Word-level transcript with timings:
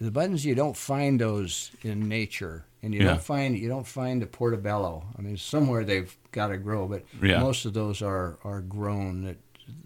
the 0.00 0.10
buttons 0.10 0.44
you 0.44 0.54
don't 0.54 0.76
find 0.76 1.20
those 1.20 1.70
in 1.82 2.08
nature, 2.08 2.64
and 2.82 2.94
you 2.94 3.00
Yeah. 3.02 3.08
don't 3.10 3.22
find 3.22 3.58
you 3.58 3.68
don't 3.68 3.86
find 3.86 4.22
the 4.22 4.26
portobello. 4.26 5.04
I 5.18 5.22
mean, 5.22 5.36
somewhere 5.36 5.84
they've 5.84 6.16
got 6.32 6.48
to 6.48 6.56
grow, 6.56 6.88
but 6.88 7.04
Yeah. 7.22 7.40
most 7.40 7.64
of 7.66 7.72
those 7.74 8.02
are 8.02 8.38
are 8.44 8.60
grown 8.62 9.22
that 9.24 9.36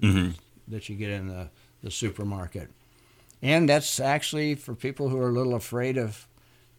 hmm 0.01 0.31
that 0.69 0.89
you 0.89 0.97
get 0.97 1.11
in 1.11 1.29
the 1.29 1.49
the 1.83 1.91
supermarket, 1.91 2.71
and 3.43 3.69
that's 3.69 4.01
actually 4.01 4.55
for 4.55 4.75
people 4.75 5.09
who 5.11 5.19
are 5.19 5.29
a 5.29 5.33
little 5.33 5.55
afraid 5.55 5.99
of 5.99 6.27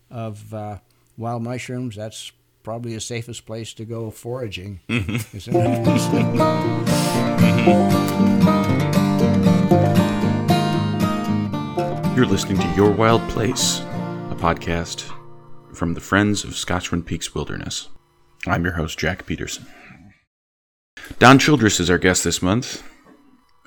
of 0.09 0.53
uh, 0.53 0.77
wild 1.17 1.43
mushrooms. 1.43 1.95
That's 1.95 2.31
probably 2.63 2.93
the 2.93 3.01
safest 3.01 3.45
place 3.45 3.73
to 3.75 3.85
go 3.85 4.09
foraging. 4.11 4.79
Is 5.33 5.47
You're 12.15 12.25
listening 12.25 12.57
to 12.59 12.75
Your 12.77 12.91
Wild 12.91 13.21
Place, 13.29 13.79
a 13.81 14.37
podcast 14.37 15.03
from 15.73 15.95
the 15.95 15.99
Friends 15.99 16.45
of 16.45 16.55
Scotchman 16.55 17.03
Peaks 17.03 17.35
Wilderness. 17.35 17.89
I'm 18.47 18.63
your 18.63 18.75
host, 18.75 18.97
Jack 18.97 19.25
Peterson. 19.25 19.65
Don 21.19 21.39
Childress 21.39 21.81
is 21.81 21.89
our 21.89 21.97
guest 21.97 22.23
this 22.23 22.41
month, 22.41 22.89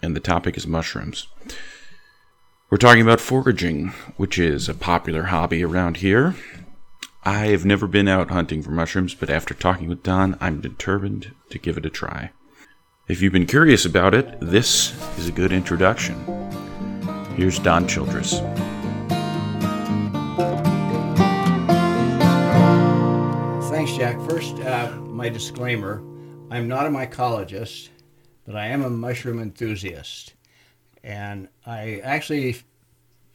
and 0.02 0.16
the 0.16 0.21
topic 0.21 0.57
is 0.57 0.66
mushrooms. 0.66 1.29
We're 2.71 2.79
talking 2.79 3.02
about 3.02 3.21
foraging, 3.21 3.88
which 4.16 4.38
is 4.38 4.66
a 4.66 4.74
popular 4.74 5.24
hobby 5.24 5.62
around 5.62 5.99
here. 5.99 6.35
I've 7.24 7.66
never 7.66 7.87
been 7.87 8.09
out 8.09 8.30
hunting 8.30 8.62
for 8.62 8.71
mushrooms, 8.71 9.15
but 9.15 9.29
after 9.29 9.52
talking 9.52 9.91
with 9.91 10.02
Don, 10.02 10.38
I'm 10.41 10.62
determined 10.62 11.35
to 11.51 11.59
give 11.59 11.77
it 11.77 11.85
a 11.85 11.91
try. 11.91 12.30
If 13.09 13.21
you've 13.21 13.35
been 13.35 13.45
curious 13.45 13.85
about 13.85 14.15
it, 14.15 14.38
this 14.41 14.95
is 15.19 15.29
a 15.29 15.33
good 15.33 15.52
introduction. 15.52 16.16
Here's 17.38 17.60
Don 17.60 17.87
Childress. 17.87 18.41
Thanks, 23.71 23.96
Jack. 23.96 24.21
First, 24.29 24.57
uh, 24.57 24.90
my 25.02 25.29
disclaimer 25.29 26.02
I'm 26.51 26.66
not 26.66 26.87
a 26.87 26.90
mycologist, 26.90 27.90
but 28.45 28.57
I 28.57 28.66
am 28.66 28.82
a 28.82 28.90
mushroom 28.90 29.40
enthusiast. 29.40 30.35
And 31.04 31.46
I 31.65 32.01
actually 32.02 32.57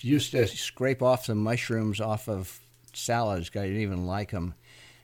used 0.02 0.32
to 0.32 0.48
scrape 0.48 1.02
off 1.02 1.28
the 1.28 1.36
mushrooms 1.36 2.02
off 2.02 2.28
of 2.28 2.60
salads 2.92 3.52
I 3.56 3.62
didn't 3.62 3.84
even 3.84 4.06
like 4.06 4.32
them. 4.32 4.54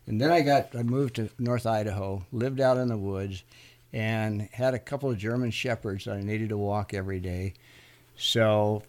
And 0.07 0.19
then 0.19 0.29
I 0.29 0.41
got, 0.41 0.75
I 0.75 0.83
moved 0.83 1.15
to 1.15 1.29
North 1.39 1.65
Idaho, 1.65 2.25
lived 2.33 2.59
out 2.59 2.75
in 2.75 2.89
the 2.89 2.97
woods, 2.97 3.45
and 3.93 4.49
had 4.51 4.73
a 4.73 4.79
couple 4.79 5.09
of 5.09 5.17
German 5.17 5.51
shepherds 5.51 6.03
that 6.03 6.17
I 6.17 6.21
needed 6.21 6.49
to 6.49 6.57
walk 6.57 6.93
every 6.93 7.21
day. 7.21 7.53
So 8.19 8.83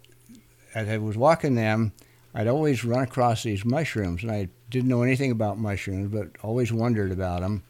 as 0.75 0.89
I 0.89 0.97
was 0.97 1.17
walking 1.17 1.55
them, 1.55 1.93
I'd 2.33 2.47
always 2.47 2.83
run 2.83 3.03
across 3.03 3.43
these 3.43 3.65
mushrooms, 3.65 4.23
and 4.23 4.31
I 4.31 4.49
didn't 4.69 4.89
know 4.89 5.03
anything 5.03 5.31
about 5.31 5.57
mushrooms, 5.57 6.11
but 6.11 6.29
always 6.43 6.71
wondered 6.71 7.11
about 7.11 7.41
them. 7.41 7.63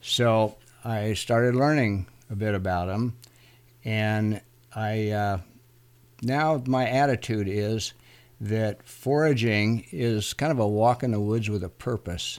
So 0.00 0.56
I 0.84 1.14
started 1.14 1.54
learning 1.54 2.06
a 2.30 2.36
bit 2.36 2.54
about 2.54 2.86
them, 2.86 3.16
and 3.84 4.40
I 4.74 5.10
uh, 5.10 5.38
now 6.22 6.62
my 6.66 6.88
attitude 6.88 7.48
is 7.48 7.94
that 8.40 8.86
foraging 8.86 9.86
is 9.90 10.32
kind 10.34 10.52
of 10.52 10.58
a 10.58 10.68
walk 10.68 11.02
in 11.02 11.10
the 11.10 11.20
woods 11.20 11.50
with 11.50 11.64
a 11.64 11.68
purpose, 11.68 12.38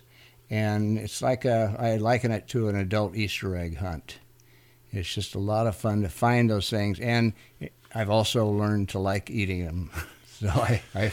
and 0.50 0.98
it's 0.98 1.22
like 1.22 1.44
a 1.46 1.76
I 1.78 1.98
liken 1.98 2.32
it 2.32 2.48
to 2.50 2.70
an 2.70 2.76
adult 2.76 3.16
Easter 3.16 3.56
egg 3.56 3.78
hunt. 3.78 4.20
It's 4.92 5.14
just 5.14 5.36
a 5.36 5.40
lot 5.40 5.68
of 5.68 5.76
fun 5.76 6.02
to 6.02 6.10
find 6.10 6.50
those 6.50 6.70
things, 6.70 7.00
and 7.00 7.34
I've 7.94 8.10
also 8.10 8.48
learned 8.48 8.90
to 8.90 9.00
like 9.00 9.30
eating 9.30 9.66
them. 9.66 9.92
So 10.40 10.48
I, 10.48 10.82
I 10.96 11.12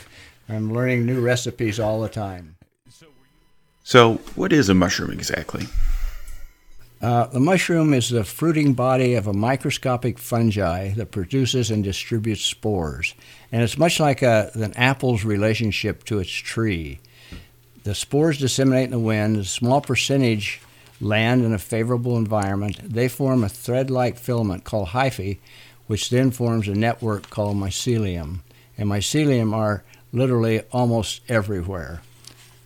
I'm 0.48 0.72
learning 0.72 1.05
new 1.05 1.20
recipes 1.20 1.80
all 1.80 2.00
the 2.00 2.08
time. 2.08 2.55
So, 3.83 4.20
what 4.36 4.52
is 4.52 4.68
a 4.68 4.74
mushroom 4.74 5.10
exactly? 5.10 5.66
Uh, 7.02 7.27
the 7.27 7.41
mushroom 7.41 7.92
is 7.92 8.08
the 8.08 8.24
fruiting 8.24 8.73
body 8.73 9.14
of 9.14 9.27
a 9.27 9.33
microscopic 9.33 10.18
fungi 10.18 10.90
that 10.95 11.11
produces 11.11 11.70
and 11.70 11.84
distributes 11.84 12.42
spores. 12.42 13.14
And 13.52 13.62
it's 13.62 13.77
much 13.77 14.01
like 14.01 14.22
a, 14.22 14.51
an 14.55 14.72
apple's 14.74 15.24
relationship 15.24 16.05
to 16.05 16.20
its 16.20 16.30
tree. 16.30 17.01
The 17.84 17.95
spores 17.95 18.39
disseminate 18.39 18.86
in 18.86 18.90
the 18.92 18.98
wind, 18.98 19.36
a 19.36 19.45
small 19.45 19.80
percentage 19.80 20.61
land 21.01 21.45
in 21.45 21.52
a 21.52 21.58
favorable 21.58 22.17
environment. 22.17 22.78
They 22.83 23.08
form 23.08 23.45
a 23.45 23.48
thread 23.48 23.90
like 23.90 24.18
filament 24.18 24.64
called 24.64 24.89
hyphae, 24.89 25.39
which 25.86 26.11
then 26.11 26.30
forms 26.30 26.69
a 26.69 26.74
network 26.74 27.30
called 27.30 27.57
mycelium. 27.57 28.41
And 28.79 28.89
mycelium 28.89 29.55
are 29.55 29.85
literally 30.13 30.63
almost 30.73 31.20
everywhere. 31.29 32.02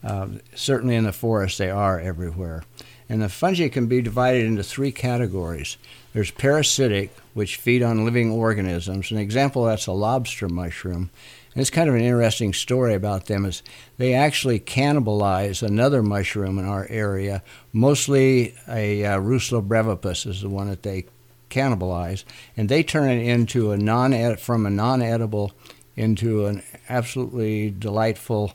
Uh, 0.02 0.28
certainly 0.54 0.96
in 0.96 1.04
the 1.04 1.12
forest, 1.12 1.58
they 1.58 1.70
are 1.70 2.00
everywhere. 2.00 2.62
And 3.08 3.20
the 3.20 3.28
fungi 3.28 3.68
can 3.68 3.86
be 3.86 4.00
divided 4.00 4.46
into 4.46 4.62
three 4.62 4.92
categories. 4.92 5.76
There's 6.12 6.30
parasitic, 6.30 7.14
which 7.34 7.56
feed 7.56 7.82
on 7.82 8.04
living 8.04 8.30
organisms. 8.30 9.10
An 9.10 9.18
example 9.18 9.64
that's 9.64 9.88
a 9.88 9.92
lobster 9.92 10.48
mushroom. 10.48 11.10
And 11.52 11.60
it's 11.60 11.70
kind 11.70 11.88
of 11.88 11.96
an 11.96 12.02
interesting 12.02 12.52
story 12.52 12.94
about 12.94 13.26
them 13.26 13.44
is 13.44 13.64
they 13.98 14.14
actually 14.14 14.60
cannibalize 14.60 15.62
another 15.62 16.02
mushroom 16.02 16.58
in 16.58 16.64
our 16.64 16.86
area. 16.88 17.42
Mostly 17.72 18.54
a 18.68 19.04
uh, 19.04 19.18
Russula 19.18 19.66
brevipes 19.66 20.26
is 20.26 20.42
the 20.42 20.48
one 20.48 20.68
that 20.68 20.84
they 20.84 21.06
cannibalize, 21.50 22.24
and 22.56 22.68
they 22.68 22.82
turn 22.82 23.10
it 23.10 23.26
into 23.26 23.72
a 23.72 23.76
non 23.76 24.36
from 24.36 24.66
a 24.66 24.70
non-edible 24.70 25.52
into 25.96 26.46
an 26.46 26.62
absolutely 26.88 27.70
delightful, 27.70 28.54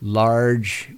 large, 0.00 0.90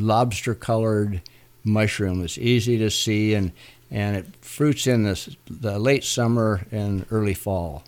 lobster-colored 0.00 1.22
mushroom. 1.62 2.24
It's 2.24 2.38
easy 2.38 2.78
to 2.78 2.90
see, 2.90 3.34
and 3.34 3.52
and 3.90 4.16
it 4.16 4.26
fruits 4.40 4.86
in 4.86 5.04
the, 5.04 5.36
the 5.48 5.78
late 5.78 6.02
summer 6.02 6.66
and 6.72 7.06
early 7.10 7.34
fall. 7.34 7.84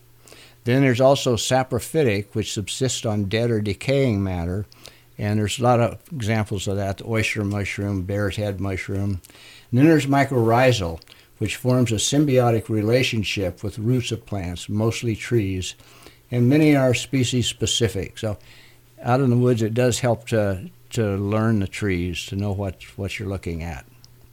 Then 0.63 0.83
there's 0.83 1.01
also 1.01 1.35
saprophytic, 1.35 2.27
which 2.35 2.53
subsists 2.53 3.05
on 3.05 3.25
dead 3.25 3.51
or 3.51 3.61
decaying 3.61 4.23
matter, 4.23 4.67
and 5.17 5.39
there's 5.39 5.59
a 5.59 5.63
lot 5.63 5.81
of 5.81 5.99
examples 6.13 6.69
of 6.69 6.77
that: 6.77 6.99
the 6.99 7.09
oyster 7.09 7.43
mushroom, 7.45 8.03
bear's 8.03 8.37
head 8.37 8.61
mushroom. 8.61 9.21
And 9.71 9.81
then 9.81 9.87
there's 9.87 10.07
mycorrhizal, 10.07 11.01
which 11.39 11.57
forms 11.57 11.93
a 11.93 11.97
symbiotic 11.97 12.69
relationship 12.69 13.63
with 13.63 13.79
roots 13.79 14.13
of 14.13 14.27
plants, 14.27 14.69
mostly 14.69 15.17
trees, 15.17 15.75
and 16.31 16.49
many 16.49 16.77
are 16.77 16.95
species 16.95 17.47
specific. 17.47 18.19
So, 18.19 18.39
out 19.03 19.21
in 19.21 19.31
the 19.31 19.37
woods, 19.37 19.63
it 19.63 19.75
does 19.75 20.01
help 20.01 20.27
to 20.29 20.71
to 20.91 21.17
learn 21.17 21.61
the 21.61 21.69
trees, 21.69 22.27
to 22.27 22.37
know 22.37 22.53
what 22.53 22.83
what 22.97 23.19
you're 23.19 23.29
looking 23.29 23.63
at. 23.63 23.85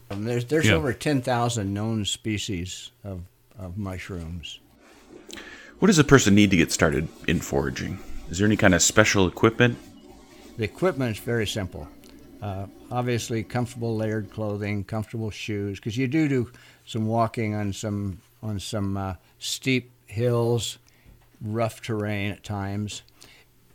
Um, 0.09 0.23
there's 0.25 0.45
there's 0.45 0.67
Yeah. 0.67 0.73
over 0.75 0.93
10,000 0.93 1.73
known 1.73 2.05
species 2.05 2.91
of, 3.03 3.21
of 3.57 3.77
mushrooms. 3.77 4.59
What 5.79 5.87
does 5.87 5.99
a 5.99 6.03
person 6.03 6.35
need 6.35 6.51
to 6.51 6.57
get 6.57 6.71
started 6.71 7.07
in 7.27 7.39
foraging? 7.39 7.99
Is 8.29 8.37
there 8.37 8.45
any 8.47 8.55
kind 8.55 8.73
of 8.73 8.81
special 8.81 9.27
equipment? 9.27 9.77
The 10.57 10.63
equipment 10.63 11.17
is 11.17 11.23
very 11.23 11.45
simple. 11.45 11.87
Uh, 12.41 12.67
obviously, 12.91 13.43
comfortable 13.43 13.95
layered 13.95 14.31
clothing, 14.31 14.83
comfortable 14.83 15.31
shoes, 15.31 15.79
because 15.79 15.97
you 15.97 16.07
do 16.07 16.27
do 16.27 16.51
some 16.85 17.07
walking 17.07 17.55
on 17.55 17.73
some 17.73 18.21
on 18.41 18.59
some 18.59 18.95
uh, 18.95 19.15
steep 19.39 19.91
hills, 20.05 20.77
rough 21.41 21.81
terrain 21.81 22.31
at 22.31 22.43
times. 22.43 23.01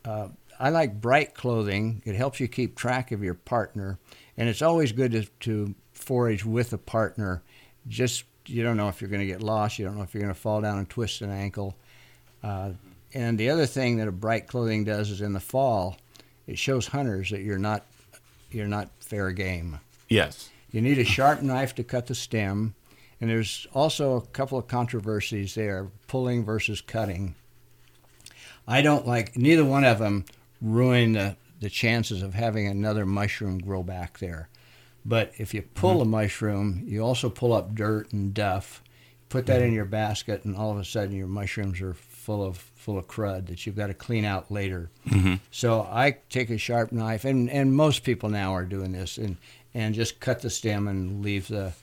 Uh, 0.05 0.29
I 0.59 0.71
like 0.71 1.01
bright 1.01 1.35
clothing. 1.35 2.03
It 2.05 2.15
helps 2.15 2.39
you 2.39 2.47
keep 2.47 2.77
track 2.77 3.13
of 3.13 3.23
your 3.23 3.35
partner, 3.35 3.99
and 4.37 4.49
it's 4.49 4.63
always 4.63 4.93
good 4.93 5.13
to, 5.13 5.25
to 5.41 5.75
forage 5.93 6.45
with 6.45 6.73
a 6.73 6.79
partner. 6.79 7.43
Just 7.89 8.25
you 8.47 8.63
don't 8.63 8.77
know 8.77 8.89
if 8.89 9.01
you're 9.01 9.11
going 9.11 9.21
to 9.21 9.27
get 9.27 9.43
lost. 9.43 9.79
You 9.79 9.85
don't 9.87 9.97
know 9.97 10.03
if 10.03 10.15
you're 10.15 10.23
going 10.23 10.35
to 10.35 10.41
fall 10.41 10.61
down 10.61 10.79
and 10.79 10.89
twist 10.89 11.23
an 11.23 11.31
ankle. 11.31 11.77
Uh, 12.43 12.73
and 13.13 13.39
the 13.39 13.51
other 13.51 13.67
thing 13.67 13.97
that 13.99 14.09
a 14.09 14.13
bright 14.13 14.47
clothing 14.47 14.85
does 14.85 15.11
is 15.11 15.21
in 15.21 15.33
the 15.33 15.41
fall, 15.41 15.97
it 16.47 16.59
shows 16.59 16.87
hunters 16.87 17.31
that 17.31 17.43
you're 17.43 17.59
not 17.59 17.87
you're 18.51 18.69
not 18.69 18.91
fair 19.01 19.31
game. 19.31 19.79
Yes. 20.09 20.51
You 20.73 20.81
need 20.81 20.99
a 20.99 21.05
sharp 21.05 21.43
knife 21.43 21.75
to 21.77 21.85
cut 21.85 22.07
the 22.07 22.15
stem, 22.15 22.75
and 23.21 23.29
there's 23.29 23.67
also 23.75 24.17
a 24.17 24.23
couple 24.23 24.59
of 24.59 24.69
controversies 24.69 25.55
there: 25.55 25.89
pulling 26.07 26.45
versus 26.45 26.81
cutting. 26.81 27.35
I 28.67 28.83
don't 28.83 29.07
like 29.07 29.37
neither 29.37 29.65
one 29.65 29.85
of 29.85 29.99
them 29.99 30.25
ruin 30.61 31.13
the, 31.13 31.37
the 31.61 31.71
chances 31.71 32.23
of 32.23 32.35
having 32.35 32.67
another 32.67 33.05
mushroom 33.05 33.59
grow 33.59 33.83
back 33.83 34.19
there. 34.19 34.49
But 35.05 35.33
if 35.39 35.55
you 35.55 35.63
pull 35.63 35.95
mm-hmm. 35.95 36.15
a 36.15 36.23
mushroom, 36.23 36.83
you 36.85 37.03
also 37.03 37.31
pull 37.31 37.53
up 37.53 37.75
dirt 37.75 38.13
and 38.13 38.35
duff. 38.35 38.83
Put 39.29 39.47
that 39.47 39.63
in 39.63 39.69
mm-hmm. 39.69 39.77
your 39.77 39.85
basket, 39.85 40.45
and 40.45 40.57
all 40.57 40.73
of 40.73 40.79
a 40.79 40.85
sudden 40.85 41.17
your 41.17 41.29
mushrooms 41.29 41.81
are 41.81 41.95
full 41.95 42.45
of 42.45 42.57
full 42.57 42.99
of 42.99 43.07
crud 43.07 43.47
that 43.47 43.65
you've 43.65 43.77
got 43.77 43.87
to 43.87 43.95
clean 43.95 44.25
out 44.25 44.51
later. 44.51 44.91
Mm-hmm. 45.09 45.35
So 45.51 45.83
I 45.83 46.17
take 46.31 46.51
a 46.51 46.59
sharp 46.59 46.93
knife, 46.93 47.25
and, 47.25 47.49
and 47.51 47.75
most 47.75 48.03
people 48.03 48.29
now 48.29 48.55
are 48.55 48.65
doing 48.65 48.93
this, 48.93 49.19
and, 49.19 49.37
and 49.75 49.95
just 49.95 50.19
cut 50.19 50.41
the 50.41 50.51
stem 50.51 50.89
and 50.89 51.23
leave 51.23 51.49
the 51.49 51.75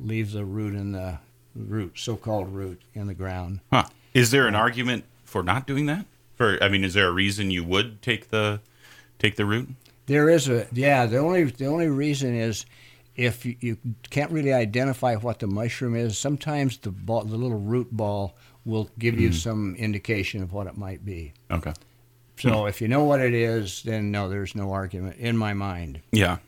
leave 0.00 0.32
the 0.32 0.44
root 0.44 0.74
in 0.74 0.92
the 0.92 1.18
root, 1.54 1.98
so-called 1.98 2.48
root, 2.48 2.82
in 2.94 3.06
the 3.06 3.14
ground. 3.14 3.60
Huh. 3.72 3.84
Is 4.14 4.30
there 4.30 4.46
an 4.46 4.54
argument 4.54 5.04
for 5.24 5.42
not 5.42 5.66
doing 5.66 5.86
that? 5.86 6.06
For 6.36 6.62
I 6.62 6.68
mean, 6.68 6.84
is 6.84 6.94
there 6.94 7.08
a 7.08 7.12
reason 7.12 7.50
you 7.50 7.64
would 7.64 8.00
take 8.02 8.30
the 8.30 8.60
take 9.18 9.36
the 9.36 9.44
root? 9.44 9.70
There 10.06 10.28
is 10.28 10.48
a 10.48 10.66
yeah. 10.72 11.06
The 11.06 11.18
only 11.18 11.44
the 11.44 11.66
only 11.66 11.88
reason 11.88 12.34
is 12.34 12.64
if 13.16 13.44
you, 13.44 13.56
you 13.60 13.76
can't 14.10 14.30
really 14.30 14.52
identify 14.52 15.16
what 15.16 15.40
the 15.40 15.48
mushroom 15.48 15.96
is. 15.96 16.16
Sometimes 16.16 16.78
the 16.78 16.90
ball, 16.90 17.24
the 17.24 17.36
little 17.36 17.58
root 17.58 17.88
ball, 17.90 18.36
will 18.64 18.88
give 18.98 19.18
you 19.18 19.28
hmm. 19.28 19.34
some 19.34 19.74
indication 19.76 20.42
of 20.42 20.52
what 20.52 20.66
it 20.66 20.78
might 20.78 21.04
be. 21.04 21.32
Okay. 21.50 21.72
So 22.40 22.66
if 22.66 22.80
you 22.80 22.86
know 22.86 23.02
what 23.02 23.20
it 23.20 23.34
is, 23.34 23.82
then 23.82 24.12
no, 24.12 24.28
there's 24.28 24.54
no 24.54 24.72
argument 24.72 25.16
in 25.16 25.36
my 25.36 25.54
mind. 25.54 26.00
Yeah. 26.12 26.38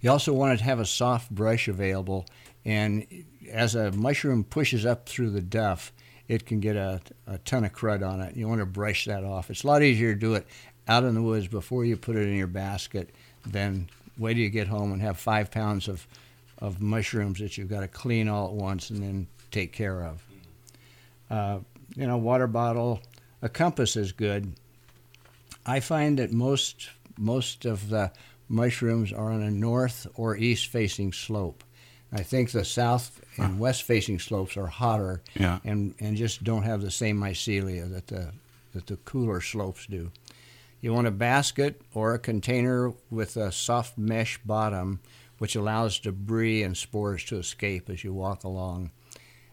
You 0.00 0.10
also 0.10 0.32
want 0.32 0.58
to 0.58 0.64
have 0.64 0.80
a 0.80 0.86
soft 0.86 1.30
brush 1.30 1.68
available, 1.68 2.26
and 2.64 3.06
as 3.50 3.74
a 3.74 3.92
mushroom 3.92 4.44
pushes 4.44 4.86
up 4.86 5.08
through 5.08 5.30
the 5.30 5.40
duff, 5.40 5.92
it 6.28 6.46
can 6.46 6.60
get 6.60 6.76
a, 6.76 7.00
a 7.26 7.38
ton 7.38 7.64
of 7.64 7.72
crud 7.72 8.06
on 8.06 8.20
it. 8.20 8.36
You 8.36 8.48
want 8.48 8.60
to 8.60 8.66
brush 8.66 9.06
that 9.06 9.24
off. 9.24 9.50
It's 9.50 9.64
a 9.64 9.66
lot 9.66 9.82
easier 9.82 10.14
to 10.14 10.20
do 10.20 10.34
it 10.34 10.46
out 10.88 11.04
in 11.04 11.14
the 11.14 11.22
woods 11.22 11.48
before 11.48 11.84
you 11.84 11.96
put 11.96 12.16
it 12.16 12.28
in 12.28 12.36
your 12.36 12.46
basket 12.46 13.10
than 13.46 13.88
wait 14.18 14.34
till 14.34 14.42
you 14.42 14.50
get 14.50 14.68
home 14.68 14.92
and 14.92 15.02
have 15.02 15.18
five 15.18 15.50
pounds 15.50 15.88
of, 15.88 16.06
of 16.58 16.80
mushrooms 16.80 17.38
that 17.40 17.58
you've 17.58 17.68
got 17.68 17.80
to 17.80 17.88
clean 17.88 18.28
all 18.28 18.48
at 18.48 18.54
once 18.54 18.90
and 18.90 19.02
then 19.02 19.26
take 19.50 19.72
care 19.72 20.04
of. 20.04 20.22
Uh, 21.30 21.58
you 21.96 22.06
know, 22.06 22.16
water 22.16 22.46
bottle, 22.46 23.00
a 23.42 23.48
compass 23.48 23.96
is 23.96 24.12
good. 24.12 24.52
I 25.66 25.80
find 25.80 26.18
that 26.18 26.32
most 26.32 26.88
most 27.18 27.66
of 27.66 27.88
the 27.88 28.10
mushrooms 28.48 29.12
are 29.12 29.30
on 29.30 29.42
a 29.42 29.50
north 29.50 30.06
or 30.14 30.36
east 30.36 30.68
facing 30.68 31.12
slope. 31.12 31.62
I 32.12 32.22
think 32.22 32.50
the 32.50 32.64
south 32.64 33.20
and 33.38 33.58
west 33.58 33.84
facing 33.84 34.18
slopes 34.18 34.56
are 34.56 34.66
hotter 34.66 35.22
Yeah. 35.34 35.60
and, 35.64 35.94
and 35.98 36.16
just 36.16 36.44
don't 36.44 36.64
have 36.64 36.82
the 36.82 36.90
same 36.90 37.18
mycelia 37.18 37.90
that 37.90 38.08
the 38.08 38.32
that 38.74 38.86
the 38.86 38.96
cooler 38.96 39.40
slopes 39.40 39.86
do. 39.86 40.10
You 40.80 40.92
want 40.94 41.06
a 41.06 41.10
basket 41.10 41.80
or 41.94 42.14
a 42.14 42.18
container 42.18 42.92
with 43.10 43.36
a 43.36 43.52
soft 43.52 43.96
mesh 43.98 44.38
bottom, 44.44 45.00
which 45.38 45.54
allows 45.54 45.98
debris 45.98 46.62
and 46.62 46.74
spores 46.76 47.22
to 47.26 47.36
escape 47.38 47.90
as 47.90 48.02
you 48.02 48.12
walk 48.14 48.44
along. 48.44 48.90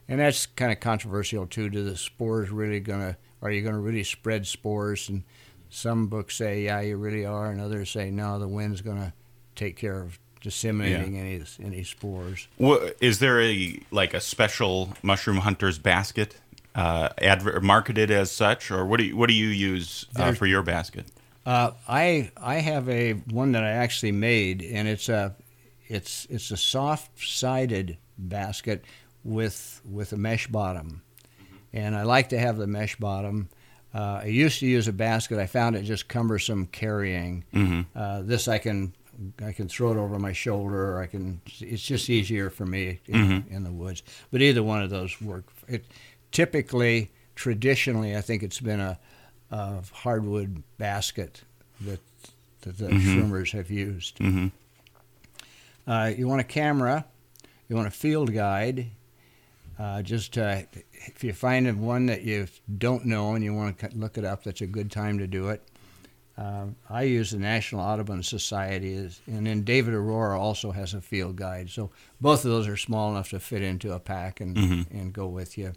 And 0.08 0.20
that's 0.22 0.46
kind 0.46 0.72
of 0.72 0.80
controversial 0.80 1.46
too. 1.48 1.70
Do 1.70 1.84
the 1.84 1.98
spores 1.98 2.50
really 2.50 2.80
gonna? 2.80 3.18
Are 3.42 3.52
you 3.52 3.62
gonna 3.62 3.80
really 3.80 4.04
spread 4.04 4.48
spores? 4.48 5.08
And 5.10 5.24
some 5.70 6.08
books 6.08 6.36
say, 6.38 6.64
yeah, 6.64 6.80
you 6.82 6.96
really 6.98 7.26
are, 7.26 7.52
and 7.52 7.62
others 7.62 7.90
say, 7.92 8.10
no, 8.10 8.40
the 8.40 8.48
wind's 8.48 8.82
gonna 8.82 9.14
take 9.56 9.76
care 9.76 10.02
of 10.02 10.18
disseminating 10.42 11.18
any 11.18 11.44
any 11.64 11.84
spores. 11.84 12.48
Is 13.00 13.20
there 13.20 13.42
a 13.42 13.80
like 13.92 14.14
a 14.14 14.22
special 14.22 14.94
mushroom 15.04 15.38
hunter's 15.38 15.78
basket, 15.80 16.36
uh, 16.76 17.10
adver- 17.18 17.60
marketed 17.62 18.12
as 18.12 18.32
such, 18.32 18.72
or 18.72 18.86
what 18.86 18.98
do 19.00 19.06
you, 19.06 19.18
what 19.18 19.28
do 19.28 19.36
you 19.36 19.48
use 19.48 20.06
uh, 20.16 20.32
for 20.34 20.46
your 20.46 20.62
basket? 20.62 21.06
Uh, 21.46 21.72
I 21.88 22.32
I 22.38 22.56
have 22.56 22.88
a 22.90 23.14
one 23.14 23.54
that 23.54 23.64
I 23.64 23.72
actually 23.72 24.12
made, 24.12 24.62
and 24.62 24.88
it's 24.88 25.10
a 25.10 25.36
it's 25.88 26.28
it's 26.30 26.52
a 26.52 26.58
soft 26.58 27.12
sided 27.26 27.98
basket 28.18 28.84
with 29.24 29.82
with 29.90 30.14
a 30.14 30.18
mesh 30.18 30.48
bottom, 30.48 31.02
and 31.74 31.96
I 31.96 32.04
like 32.04 32.30
to 32.30 32.40
have 32.40 32.58
the 32.58 32.68
mesh 32.68 32.96
bottom. 32.98 33.50
Uh, 33.92 34.22
I 34.22 34.26
used 34.26 34.60
to 34.60 34.68
use 34.68 34.88
a 34.88 34.94
basket. 34.94 35.40
I 35.40 35.48
found 35.48 35.76
it 35.76 35.82
just 35.82 36.08
cumbersome 36.08 36.68
carrying. 36.68 37.44
Uh, 37.96 38.22
this 38.22 38.48
I 38.48 38.60
can 38.60 38.94
I 39.44 39.52
can 39.52 39.68
throw 39.68 39.92
it 39.92 39.98
over 39.98 40.18
my 40.20 40.34
shoulder. 40.34 40.96
Or 40.96 41.02
I 41.02 41.08
can. 41.08 41.42
It's 41.60 41.84
just 41.84 42.10
easier 42.10 42.50
for 42.50 42.66
me 42.66 43.00
in, 43.08 43.46
in 43.50 43.64
the 43.64 43.72
woods. 43.72 44.04
But 44.32 44.42
either 44.42 44.64
one 44.64 44.82
of 44.82 44.90
those 44.90 45.20
work. 45.22 45.46
It 45.68 45.86
typically, 46.32 47.12
traditionally, 47.36 48.16
I 48.16 48.22
think 48.22 48.44
it's 48.44 48.60
been 48.60 48.80
a, 48.80 48.98
a 49.52 49.82
hardwood 49.92 50.64
basket 50.78 51.42
that 51.82 52.00
that 52.62 52.78
the 52.78 52.88
shroomers 52.90 53.52
have 53.52 53.70
used. 53.72 54.18
Mhm. 54.20 54.52
Uh, 55.88 56.12
you 56.18 56.28
want 56.28 56.42
a 56.42 56.46
camera. 56.46 57.06
You 57.68 57.76
want 57.76 57.88
a 57.88 57.92
field 57.92 58.34
guide. 58.34 58.88
Uh, 59.78 60.02
just 60.02 60.38
uh, 60.38 60.62
if 60.92 61.24
you 61.24 61.32
find 61.32 61.82
one 61.82 62.08
that 62.08 62.24
you 62.24 62.48
don't 62.78 63.06
know 63.06 63.34
and 63.36 63.44
you 63.44 63.54
want 63.54 63.80
to 63.80 63.90
look 63.96 64.18
it 64.18 64.26
up, 64.26 64.44
that's 64.44 64.60
a 64.62 64.68
good 64.68 64.92
time 64.92 65.18
to 65.20 65.26
do 65.28 65.50
it. 65.50 65.64
Uh, 66.40 66.68
I 66.90 67.04
use 67.04 67.32
the 67.32 67.38
National 67.38 67.82
Audubon 67.82 68.24
Society, 68.24 68.94
is- 68.94 69.20
and 69.28 69.46
then 69.46 69.64
David 69.64 69.94
Arora 69.94 70.40
also 70.40 70.72
has 70.72 70.94
a 70.94 71.02
field 71.02 71.36
guide. 71.36 71.70
So 71.70 71.92
both 72.22 72.46
of 72.46 72.52
those 72.52 72.68
are 72.68 72.78
small 72.78 73.12
enough 73.12 73.32
to 73.32 73.40
fit 73.42 73.62
into 73.62 73.92
a 73.92 74.00
pack 74.00 74.40
and, 74.40 74.56
mm-hmm. 74.56 74.98
and 74.98 75.12
go 75.12 75.28
with 75.28 75.58
you. 75.58 75.74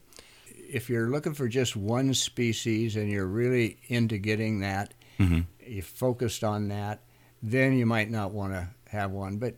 If 0.46 0.88
you're 0.88 1.10
looking 1.10 1.34
for 1.34 1.48
just 1.48 1.74
one 1.74 2.14
species 2.14 2.94
and 2.94 3.10
you're 3.10 3.26
really 3.26 3.78
into 3.88 4.18
getting 4.18 4.60
that, 4.60 4.94
mm-hmm. 5.18 5.40
you 5.66 5.82
focused 5.82 6.44
on 6.44 6.68
that, 6.68 7.00
then 7.42 7.72
you 7.72 7.84
might 7.84 8.10
not 8.10 8.30
want 8.30 8.52
to 8.52 8.68
have 8.88 9.10
one. 9.10 9.38
But 9.38 9.56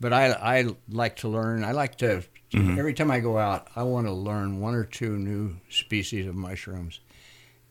but 0.00 0.12
I, 0.12 0.32
I 0.32 0.66
like 0.88 1.16
to 1.16 1.28
learn. 1.28 1.64
I 1.64 1.72
like 1.72 1.96
to 1.98 2.22
mm-hmm. 2.52 2.78
every 2.78 2.94
time 2.94 3.10
I 3.10 3.20
go 3.20 3.38
out, 3.38 3.68
I 3.74 3.82
want 3.82 4.06
to 4.06 4.12
learn 4.12 4.60
one 4.60 4.74
or 4.74 4.84
two 4.84 5.16
new 5.16 5.56
species 5.68 6.26
of 6.26 6.34
mushrooms, 6.34 7.00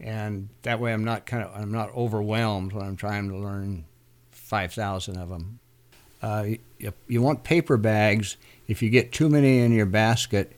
and 0.03 0.49
that 0.63 0.79
way 0.79 0.93
I'm 0.93 1.03
not 1.03 1.25
kind 1.25 1.43
of 1.43 1.51
I'm 1.55 1.71
not 1.71 1.89
overwhelmed 1.95 2.73
when 2.73 2.85
I'm 2.85 2.95
trying 2.97 3.29
to 3.29 3.37
learn 3.37 3.85
five 4.31 4.73
thousand 4.73 5.17
of 5.17 5.29
them. 5.29 5.59
Uh, 6.21 6.45
you, 6.77 6.93
you 7.07 7.21
want 7.21 7.43
paper 7.43 7.77
bags. 7.77 8.37
If 8.67 8.81
you 8.81 8.89
get 8.89 9.11
too 9.11 9.27
many 9.29 9.59
in 9.59 9.73
your 9.73 9.85
basket, 9.85 10.57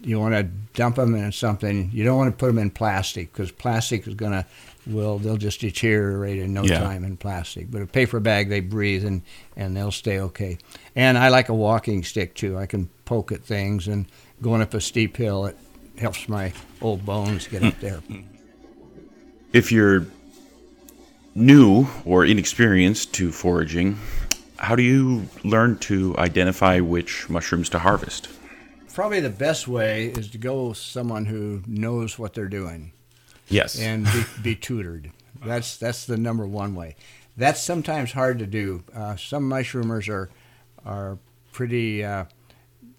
you 0.00 0.18
want 0.20 0.34
to 0.34 0.44
dump 0.74 0.96
them 0.96 1.14
in 1.14 1.32
something. 1.32 1.90
You 1.92 2.04
don't 2.04 2.16
want 2.16 2.30
to 2.32 2.36
put 2.36 2.46
them 2.46 2.58
in 2.58 2.70
plastic 2.70 3.32
because 3.32 3.50
plastic 3.50 4.06
is 4.06 4.14
going 4.14 4.32
to 4.32 4.44
will 4.86 5.18
they'll 5.18 5.36
just 5.36 5.60
deteriorate 5.60 6.38
in 6.38 6.54
no 6.54 6.64
Yeah. 6.64 6.78
time 6.80 7.04
in 7.04 7.16
plastic. 7.16 7.70
But 7.70 7.82
a 7.82 7.86
paper 7.86 8.18
bag 8.20 8.48
they 8.48 8.60
breathe 8.60 9.04
and 9.04 9.22
and 9.56 9.76
they'll 9.76 9.90
stay 9.92 10.20
okay. 10.20 10.58
And 10.96 11.18
I 11.18 11.28
like 11.28 11.48
a 11.48 11.54
walking 11.54 12.02
stick 12.04 12.34
too. 12.34 12.56
I 12.58 12.66
can 12.66 12.88
poke 13.04 13.30
at 13.32 13.42
things 13.44 13.88
and 13.88 14.06
going 14.40 14.62
up 14.62 14.72
a 14.74 14.80
steep 14.80 15.16
hill 15.16 15.46
it 15.46 15.56
helps 15.98 16.28
my 16.28 16.52
old 16.80 17.04
bones 17.04 17.46
get 17.46 17.62
up 17.62 17.78
there. 17.80 18.00
If 19.52 19.72
you're 19.72 20.06
new 21.34 21.86
or 22.04 22.24
inexperienced 22.24 23.12
to 23.14 23.32
foraging, 23.32 23.98
how 24.58 24.76
do 24.76 24.82
you 24.82 25.26
learn 25.42 25.78
to 25.78 26.16
identify 26.18 26.80
which 26.80 27.28
mushrooms 27.28 27.68
to 27.70 27.78
harvest? 27.80 28.28
Probably 28.92 29.20
the 29.20 29.30
best 29.30 29.66
way 29.66 30.06
is 30.06 30.30
to 30.30 30.38
go 30.38 30.68
with 30.68 30.76
someone 30.76 31.24
who 31.24 31.62
knows 31.66 32.18
what 32.18 32.34
they're 32.34 32.48
doing. 32.48 32.92
Yes. 33.48 33.80
and 33.80 34.04
be, 34.04 34.24
be 34.42 34.54
tutored. 34.54 35.10
That's 35.44 35.76
that's 35.76 36.04
the 36.06 36.16
number 36.16 36.46
one 36.46 36.74
way. 36.74 36.94
That's 37.36 37.60
sometimes 37.60 38.12
hard 38.12 38.38
to 38.40 38.46
do. 38.46 38.84
Uh, 38.94 39.16
some 39.16 39.48
mushroomers 39.48 40.08
are 40.08 40.30
are 40.84 41.18
pretty 41.52 42.04
uh, 42.04 42.26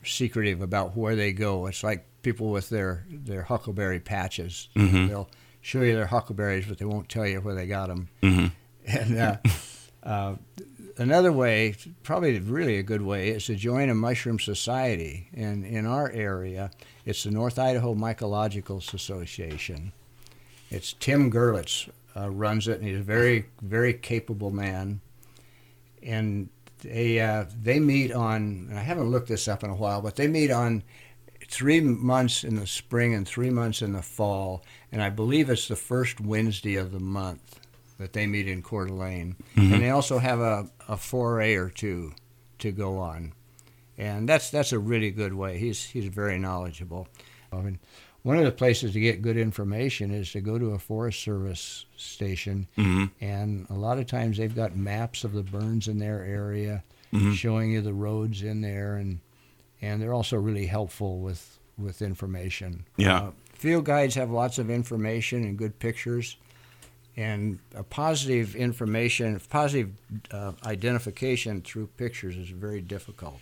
secretive 0.03 0.62
about 0.62 0.98
where 0.98 1.15
they 1.15 1.31
go. 1.31 1.67
It's 1.67 1.84
like 1.84 2.05
people 2.24 2.50
with 2.50 2.67
their 2.70 3.05
their 3.10 3.43
huckleberry 3.43 4.00
patches. 4.00 4.67
They'll 4.75 5.29
show 5.62 5.82
you 5.82 5.94
their 5.96 6.08
huckleberries, 6.08 6.65
but 6.65 6.77
they 6.77 6.86
won't 6.86 7.10
tell 7.10 7.25
you 7.25 7.39
where 7.39 7.56
they 7.56 7.68
got 7.68 7.88
them. 7.88 8.10
And 8.84 9.15
uh, 9.15 9.38
uh, 10.03 10.36
another 10.98 11.32
way, 11.32 11.75
probably 12.03 12.39
really 12.39 12.77
a 12.77 12.84
good 12.84 13.03
way, 13.03 13.30
is 13.30 13.46
to 13.46 13.56
join 13.56 13.89
a 13.89 13.96
mushroom 13.96 14.39
society. 14.39 15.30
And 15.34 15.63
in 15.63 15.86
our 15.86 16.10
area, 16.10 16.72
it's 17.06 17.24
the 17.24 17.32
North 17.32 17.60
Idaho 17.60 17.94
Mycological 17.94 18.77
Association. 18.94 19.91
It's 20.70 20.94
Tim 20.94 21.32
Gerlitz 21.32 21.89
uh, 22.15 22.30
runs 22.30 22.68
it, 22.68 22.80
and 22.80 22.88
he's 22.88 23.00
a 23.00 23.03
very, 23.03 23.46
very 23.62 23.94
capable 23.94 24.51
man. 24.51 25.01
And 26.01 26.50
they 26.80 27.20
uh, 27.20 27.46
they 27.62 27.80
meet 27.80 28.12
on. 28.12 28.68
And 28.70 28.80
I 28.80 28.82
haven't 28.82 29.12
looked 29.12 29.27
this 29.27 29.48
up 29.48 29.63
in 29.63 29.70
a 29.70 29.75
while, 29.75 30.01
but 30.01 30.15
they 30.15 30.27
meet 30.27 30.50
on 30.50 30.84
three 31.48 31.81
months 31.81 32.43
in 32.43 32.55
the 32.55 32.67
spring 32.67 33.13
and 33.13 33.27
three 33.27 33.50
months 33.50 33.81
in 33.81 33.93
the 33.93 34.01
fall, 34.01 34.63
and 34.91 35.01
I 35.01 35.10
believe 35.10 35.50
it's 35.50 35.67
the 35.67 35.75
first 35.75 36.19
Wednesday 36.19 36.75
of 36.75 36.91
the 36.91 37.00
month 37.00 37.60
that 37.98 38.13
they 38.13 38.27
meet 38.27 38.48
in 38.48 38.63
Coeur 38.63 38.88
d'Alene. 38.88 39.36
And 39.55 39.65
mm-hmm. 39.71 39.79
they 39.79 39.89
also 39.89 40.17
have 40.17 40.39
a, 40.39 40.69
a 40.88 40.98
foray 40.98 41.55
or 41.55 41.69
two 41.69 42.13
to 42.60 42.71
go 42.71 42.98
on, 42.98 43.33
and 43.98 44.27
that's 44.27 44.50
that's 44.50 44.71
a 44.71 44.79
really 44.79 45.12
good 45.12 45.33
way. 45.33 45.57
He's 45.57 45.83
he's 45.83 46.05
very 46.07 46.39
knowledgeable. 46.39 47.07
Um, 47.51 47.60
I 47.60 47.63
mean, 47.63 47.79
one 48.24 48.38
of 48.38 48.45
the 48.45 48.51
places 48.51 48.93
to 48.93 49.00
get 49.00 49.21
good 49.21 49.38
information 49.38 50.12
is 50.12 50.31
to 50.33 50.41
go 50.41 50.60
to 50.60 50.71
a 50.71 50.79
Forest 50.79 51.21
Service 51.21 51.86
station, 51.98 52.67
mm-hmm. 52.77 53.05
and 53.24 53.67
a 53.69 53.74
lot 53.74 53.98
of 53.98 54.05
times 54.07 54.38
they've 54.38 54.55
got 54.55 54.75
maps 54.75 55.24
of 55.24 55.33
the 55.33 55.43
burns 55.43 55.88
in 55.88 55.98
their 55.98 56.24
area, 56.24 56.83
mm-hmm. 57.12 57.33
showing 57.33 57.71
you 57.71 57.81
the 57.81 57.93
roads 57.93 58.43
in 58.43 58.62
there, 58.62 58.95
and 58.95 59.19
and 59.82 60.02
they're 60.02 60.14
also 60.14 60.38
really 60.38 60.66
helpful 60.66 61.20
with 61.20 61.60
with 61.78 62.02
information. 62.02 62.86
Yeah. 62.98 63.18
Uh, 63.18 63.32
field 63.54 63.86
guides 63.86 64.16
have 64.16 64.30
lots 64.30 64.58
of 64.58 64.70
information 64.70 65.44
and 65.44 65.58
good 65.58 65.80
pictures, 65.80 66.38
and 67.18 67.60
a 67.76 67.84
positive 67.84 68.56
information, 68.56 69.40
positive 69.50 69.92
uh, 70.32 70.54
identification 70.66 71.62
through 71.62 71.88
pictures 71.98 72.38
is 72.38 72.50
very 72.50 72.82
difficult. 72.82 73.42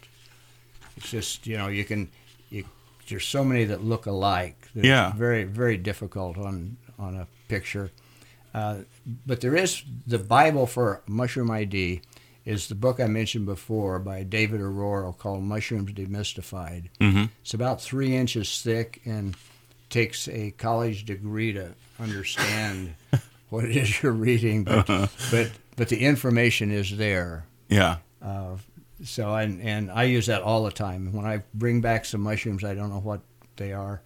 It's 0.98 1.12
just 1.12 1.48
you 1.48 1.58
know 1.58 1.67
you 1.67 1.84
can 1.84 2.10
you 2.50 2.65
there's 3.08 3.25
so 3.25 3.43
many 3.43 3.65
that 3.65 3.84
look 3.84 4.05
alike. 4.05 4.69
Yeah. 4.74 5.13
Very 5.13 5.43
very 5.43 5.77
difficult 5.77 6.38
on 6.38 6.77
on 6.98 7.15
a 7.15 7.27
picture. 7.48 7.91
Uh, 8.53 8.79
but 9.27 9.41
there 9.41 9.55
is 9.55 9.84
the 10.08 10.17
Bible 10.17 10.65
for 10.65 11.01
mushroom 11.08 11.51
ID 11.51 12.01
is 12.46 12.67
the 12.67 12.75
book 12.75 13.00
I 13.00 13.08
mentioned 13.08 13.46
before 13.46 14.00
by 14.00 14.24
David 14.24 14.62
Arora 14.62 15.15
called 15.17 15.43
Mushrooms 15.43 15.91
Demystified. 15.93 16.89
Mm-hmm. 17.00 17.25
It's 17.41 17.53
about 17.53 17.81
three 17.81 18.15
inches 18.15 18.62
thick 18.62 19.01
and 19.05 19.36
takes 19.89 20.27
a 20.27 20.51
college 20.51 21.05
degree 21.05 21.53
to 21.53 21.74
understand 22.00 22.93
what 23.50 23.65
it 23.65 23.75
is 23.75 24.01
you're 24.01 24.12
reading, 24.12 24.63
but 24.63 24.89
Uh-huh. 24.89 25.08
but 25.31 25.51
but 25.75 25.89
the 25.89 26.00
information 26.00 26.72
is 26.72 26.98
there. 26.98 27.46
Yeah. 27.69 27.98
Uh, 28.22 28.58
so 29.03 29.34
and 29.36 29.62
and 29.62 29.89
I 29.91 30.03
use 30.03 30.25
that 30.27 30.41
all 30.41 30.63
the 30.63 30.72
time. 30.72 31.13
When 31.13 31.25
I 31.25 31.43
bring 31.53 31.81
back 31.81 32.05
some 32.05 32.22
mushrooms, 32.22 32.63
I 32.63 32.74
don't 32.74 32.89
know 32.89 33.00
what 33.00 33.22
they 33.55 33.74
are. 33.74 34.01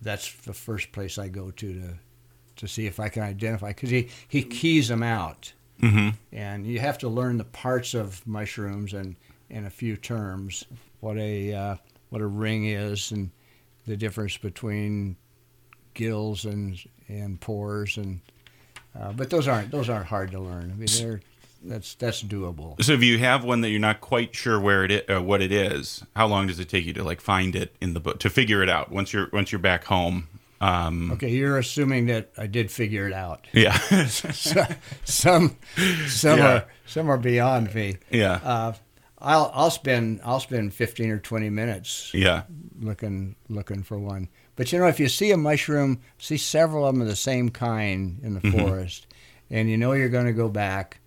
That's 0.00 0.32
the 0.42 0.52
first 0.54 0.92
place 0.92 1.18
I 1.18 1.28
go 1.28 1.50
to 1.50 1.72
to 1.74 1.94
to 2.56 2.66
see 2.68 2.86
if 2.86 2.98
I 2.98 3.08
can 3.08 3.22
identify 3.22 3.68
because 3.68 3.90
he 3.90 4.08
he 4.28 4.42
keys 4.42 4.88
them 4.88 5.02
out, 5.02 5.52
Mm-hmm. 5.80 6.08
and 6.32 6.66
you 6.66 6.80
have 6.80 6.98
to 6.98 7.08
learn 7.08 7.38
the 7.38 7.44
parts 7.44 7.94
of 7.94 8.26
mushrooms 8.26 8.94
and 8.94 9.14
in 9.48 9.64
a 9.64 9.70
few 9.70 9.96
terms 9.96 10.64
what 11.00 11.16
a 11.18 11.54
uh, 11.54 11.76
what 12.10 12.20
a 12.20 12.26
ring 12.26 12.66
is 12.66 13.12
and 13.12 13.30
the 13.86 13.96
difference 13.96 14.36
between 14.36 15.16
gills 15.94 16.44
and 16.44 16.78
and 17.08 17.40
pores 17.40 17.96
and 17.96 18.20
uh, 18.98 19.12
but 19.12 19.30
those 19.30 19.46
aren't 19.46 19.70
those 19.70 19.88
aren't 19.88 20.06
hard 20.06 20.30
to 20.32 20.40
learn. 20.40 20.70
I 20.72 20.74
mean 20.74 20.88
they're 20.98 21.20
that's 21.62 21.94
that's 21.94 22.22
doable. 22.22 22.82
So 22.82 22.92
if 22.92 23.02
you 23.02 23.18
have 23.18 23.44
one 23.44 23.60
that 23.62 23.70
you're 23.70 23.80
not 23.80 24.00
quite 24.00 24.34
sure 24.34 24.60
where 24.60 24.84
it 24.84 24.90
is, 24.92 25.02
uh, 25.08 25.22
what 25.22 25.42
it 25.42 25.52
is, 25.52 26.04
how 26.14 26.26
long 26.26 26.46
does 26.46 26.60
it 26.60 26.68
take 26.68 26.86
you 26.86 26.92
to 26.94 27.04
like 27.04 27.20
find 27.20 27.56
it 27.56 27.74
in 27.80 27.94
the 27.94 28.00
book 28.00 28.20
to 28.20 28.30
figure 28.30 28.62
it 28.62 28.68
out 28.68 28.90
once 28.90 29.12
you're 29.12 29.28
once 29.32 29.52
you're 29.52 29.58
back 29.58 29.84
home? 29.84 30.28
Um, 30.60 31.12
Okay, 31.12 31.30
you're 31.30 31.58
assuming 31.58 32.06
that 32.06 32.30
I 32.36 32.46
did 32.48 32.70
figure 32.70 33.06
it 33.06 33.12
out. 33.12 33.46
Yeah. 33.52 33.78
So- 34.08 34.66
some 35.04 35.56
some 36.06 36.38
Yeah. 36.38 36.46
are 36.48 36.66
some 36.86 37.08
are 37.10 37.18
beyond 37.18 37.74
me. 37.74 37.96
yeah. 38.10 38.40
Uh, 38.42 38.72
I'll 39.20 39.50
I'll 39.54 39.70
spend 39.70 40.20
I'll 40.24 40.40
spend 40.40 40.72
15 40.74 41.10
or 41.10 41.18
20 41.18 41.50
minutes 41.50 42.10
yeah. 42.14 42.42
looking 42.80 43.34
looking 43.48 43.82
for 43.82 43.98
one. 43.98 44.28
But 44.56 44.72
you 44.72 44.78
know, 44.78 44.86
if 44.86 44.98
you 45.00 45.08
see 45.08 45.30
a 45.32 45.36
mushroom, 45.36 46.00
see 46.18 46.36
several 46.36 46.84
of 46.86 46.94
them 46.94 47.02
of 47.02 47.08
the 47.08 47.16
same 47.16 47.48
kind 47.50 48.18
in 48.22 48.34
the 48.34 48.40
Mhm. 48.40 48.52
forest, 48.58 49.06
and 49.50 49.68
you 49.70 49.76
know 49.76 49.92
you're 49.92 50.08
going 50.08 50.26
to 50.26 50.32
go 50.32 50.48
back, 50.48 50.98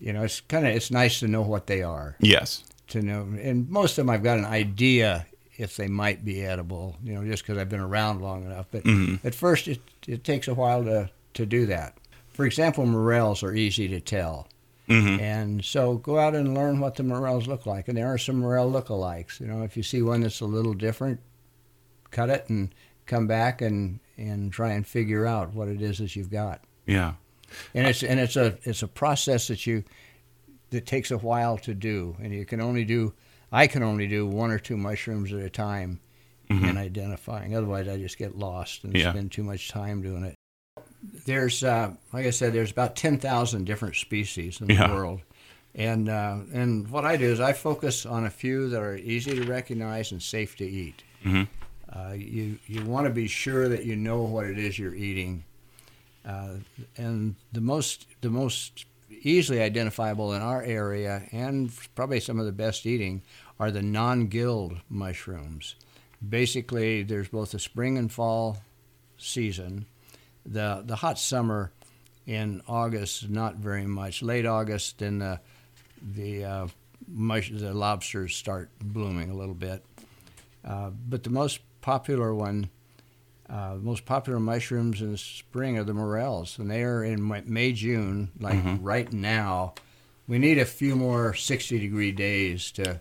you 0.00 0.12
know, 0.12 0.22
it's 0.24 0.40
kind 0.40 0.66
of 0.66 0.74
it's 0.74 0.90
nice 0.90 1.20
to 1.20 1.28
know 1.28 1.42
what 1.42 1.66
they 1.68 1.82
are. 1.82 2.16
Yes. 2.20 2.64
To 2.88 3.00
know, 3.02 3.22
and 3.40 3.68
most 3.70 3.92
of 3.98 4.06
them 4.06 4.10
I've 4.10 4.22
got 4.24 4.38
an 4.38 4.44
idea 4.44 5.26
if 5.62 5.76
they 5.76 5.88
might 5.88 6.24
be 6.24 6.44
edible. 6.44 6.96
You 7.02 7.14
know, 7.14 7.24
just 7.24 7.42
because 7.42 7.58
I've 7.58 7.68
been 7.70 7.80
around 7.80 8.20
long 8.20 8.44
enough. 8.44 8.66
But 8.70 8.82
hmm 8.82 9.16
at 9.24 9.34
first, 9.34 9.68
it 9.68 9.80
it 10.06 10.24
takes 10.24 10.48
a 10.48 10.54
while 10.54 10.84
to 10.84 11.10
to 11.34 11.46
do 11.46 11.66
that. 11.66 11.96
For 12.28 12.44
example, 12.44 12.84
morels 12.86 13.42
are 13.42 13.54
easy 13.54 13.88
to 13.88 14.00
tell. 14.00 14.48
hmm 14.86 15.18
And 15.20 15.64
so 15.64 15.96
go 15.96 16.18
out 16.18 16.34
and 16.34 16.54
learn 16.54 16.80
what 16.80 16.96
the 16.96 17.02
morels 17.02 17.46
look 17.46 17.66
like. 17.66 17.88
And 17.88 17.96
there 17.96 18.12
are 18.12 18.18
some 18.18 18.40
morel 18.40 18.70
lookalikes. 18.70 19.40
You 19.40 19.46
know, 19.46 19.62
if 19.62 19.76
you 19.76 19.82
see 19.82 20.02
one 20.02 20.20
that's 20.22 20.40
a 20.40 20.46
little 20.46 20.74
different, 20.74 21.20
cut 22.10 22.30
it 22.30 22.48
and 22.48 22.74
come 23.06 23.26
back 23.26 23.60
and, 23.62 24.00
and 24.16 24.52
try 24.52 24.70
and 24.72 24.86
figure 24.86 25.26
out 25.26 25.54
what 25.54 25.68
it 25.68 25.82
is 25.82 25.98
that 25.98 26.16
you've 26.16 26.30
got. 26.30 26.60
Yeah. 26.86 27.14
And 27.74 27.86
it's 27.86 28.02
and 28.02 28.18
it's 28.18 28.36
a 28.36 28.56
it's 28.62 28.82
a 28.82 28.88
process 28.88 29.48
that 29.48 29.66
you 29.66 29.84
that 30.70 30.86
takes 30.86 31.10
a 31.10 31.18
while 31.18 31.58
to 31.58 31.74
do. 31.74 32.16
And 32.22 32.32
you 32.32 32.46
can 32.46 32.60
only 32.62 32.84
do 32.84 33.12
I 33.52 33.66
can 33.66 33.82
only 33.82 34.06
do 34.08 34.26
one 34.26 34.50
or 34.50 34.58
two 34.58 34.76
mushrooms 34.76 35.32
at 35.32 35.40
a 35.40 35.50
time 35.50 36.00
Mhm. 36.50 36.70
in 36.70 36.76
identifying. 36.78 37.54
Otherwise, 37.54 37.86
I 37.88 37.98
just 37.98 38.18
get 38.18 38.36
lost 38.36 38.84
and 38.84 38.96
Yeah. 38.96 39.12
spend 39.12 39.30
too 39.32 39.42
much 39.42 39.68
time 39.68 40.02
doing 40.02 40.24
it. 40.24 40.34
There's, 41.26 41.62
uh, 41.64 41.94
like 42.12 42.26
I 42.26 42.30
said, 42.30 42.52
there's 42.52 42.70
about 42.70 42.96
ten 42.96 43.18
thousand 43.18 43.64
different 43.64 43.96
species 43.96 44.60
in 44.60 44.68
the 44.68 44.74
Yeah. 44.74 44.92
world, 44.94 45.20
and 45.74 46.08
uh, 46.08 46.38
and 46.52 46.88
what 46.88 47.04
I 47.04 47.16
do 47.16 47.26
is 47.26 47.40
I 47.40 47.52
focus 47.52 48.06
on 48.06 48.24
a 48.24 48.30
few 48.30 48.68
that 48.70 48.80
are 48.80 48.96
easy 48.96 49.32
to 49.34 49.42
recognize 49.44 50.12
and 50.12 50.22
safe 50.22 50.56
to 50.56 50.64
eat. 50.66 51.02
Mhm. 51.24 51.48
Uh, 51.88 52.14
you 52.16 52.58
you 52.66 52.84
want 52.84 53.06
to 53.06 53.12
be 53.12 53.26
sure 53.28 53.68
that 53.68 53.84
you 53.84 53.96
know 53.96 54.22
what 54.22 54.46
it 54.46 54.58
is 54.58 54.78
you're 54.78 54.94
eating, 54.94 55.44
uh, 56.24 56.54
and 56.96 57.34
the 57.52 57.60
most 57.60 58.06
the 58.20 58.30
most 58.30 58.86
easily 59.24 59.60
identifiable 59.60 60.32
in 60.32 60.40
our 60.42 60.62
area 60.62 61.28
and 61.32 61.70
probably 61.94 62.18
some 62.18 62.38
of 62.40 62.46
the 62.46 62.52
best 62.52 62.86
eating 62.86 63.22
are 63.58 63.70
the 63.70 63.82
non-gilled 63.82 64.80
mushrooms. 64.88 65.74
Basically, 66.26 67.02
there's 67.02 67.28
both 67.28 67.52
the 67.52 67.58
spring 67.58 67.98
and 67.98 68.10
fall 68.12 68.58
season. 69.16 69.86
The 70.46 70.82
the 70.84 70.96
hot 70.96 71.18
summer 71.18 71.72
in 72.26 72.62
August, 72.68 73.28
not 73.28 73.56
very 73.56 73.86
much. 73.86 74.22
Late 74.22 74.46
August, 74.46 74.98
then 74.98 75.18
the 75.18 75.40
the 76.14 76.44
uh, 76.44 76.66
mush, 77.08 77.50
the 77.52 77.74
lobsters 77.74 78.34
start 78.36 78.70
blooming 78.80 79.30
a 79.30 79.34
little 79.34 79.54
bit. 79.54 79.84
Uh, 80.64 80.90
but 80.90 81.22
the 81.24 81.30
most 81.30 81.60
popular 81.80 82.32
one, 82.34 82.70
uh, 83.50 83.76
most 83.80 84.04
popular 84.04 84.38
mushrooms 84.38 85.00
in 85.02 85.10
the 85.12 85.18
spring 85.18 85.76
are 85.78 85.84
the 85.84 85.94
morels, 85.94 86.58
and 86.58 86.70
they 86.70 86.82
are 86.84 87.02
in 87.04 87.26
May, 87.46 87.72
June, 87.72 88.30
like 88.38 88.62
Mhm. 88.62 88.78
right 88.82 89.12
now. 89.12 89.74
We 90.28 90.38
need 90.38 90.58
a 90.58 90.64
few 90.64 90.94
more 90.94 91.34
60 91.34 91.78
degree 91.80 92.12
days 92.12 92.70
to 92.72 93.00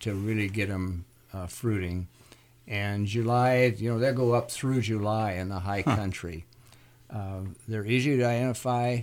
to 0.00 0.14
really 0.14 0.48
get 0.48 0.68
them 0.68 1.04
uh, 1.32 1.46
fruiting. 1.46 2.08
And 2.66 3.06
July, 3.06 3.74
you 3.76 3.90
know, 3.90 3.98
they'll 3.98 4.14
go 4.14 4.32
up 4.32 4.50
through 4.50 4.82
July 4.82 5.32
in 5.32 5.48
the 5.48 5.60
high 5.60 5.82
Huh. 5.82 5.96
country. 5.96 6.44
Uh, 7.08 7.40
they're 7.66 7.86
easy 7.86 8.16
to 8.16 8.24
identify. 8.24 9.00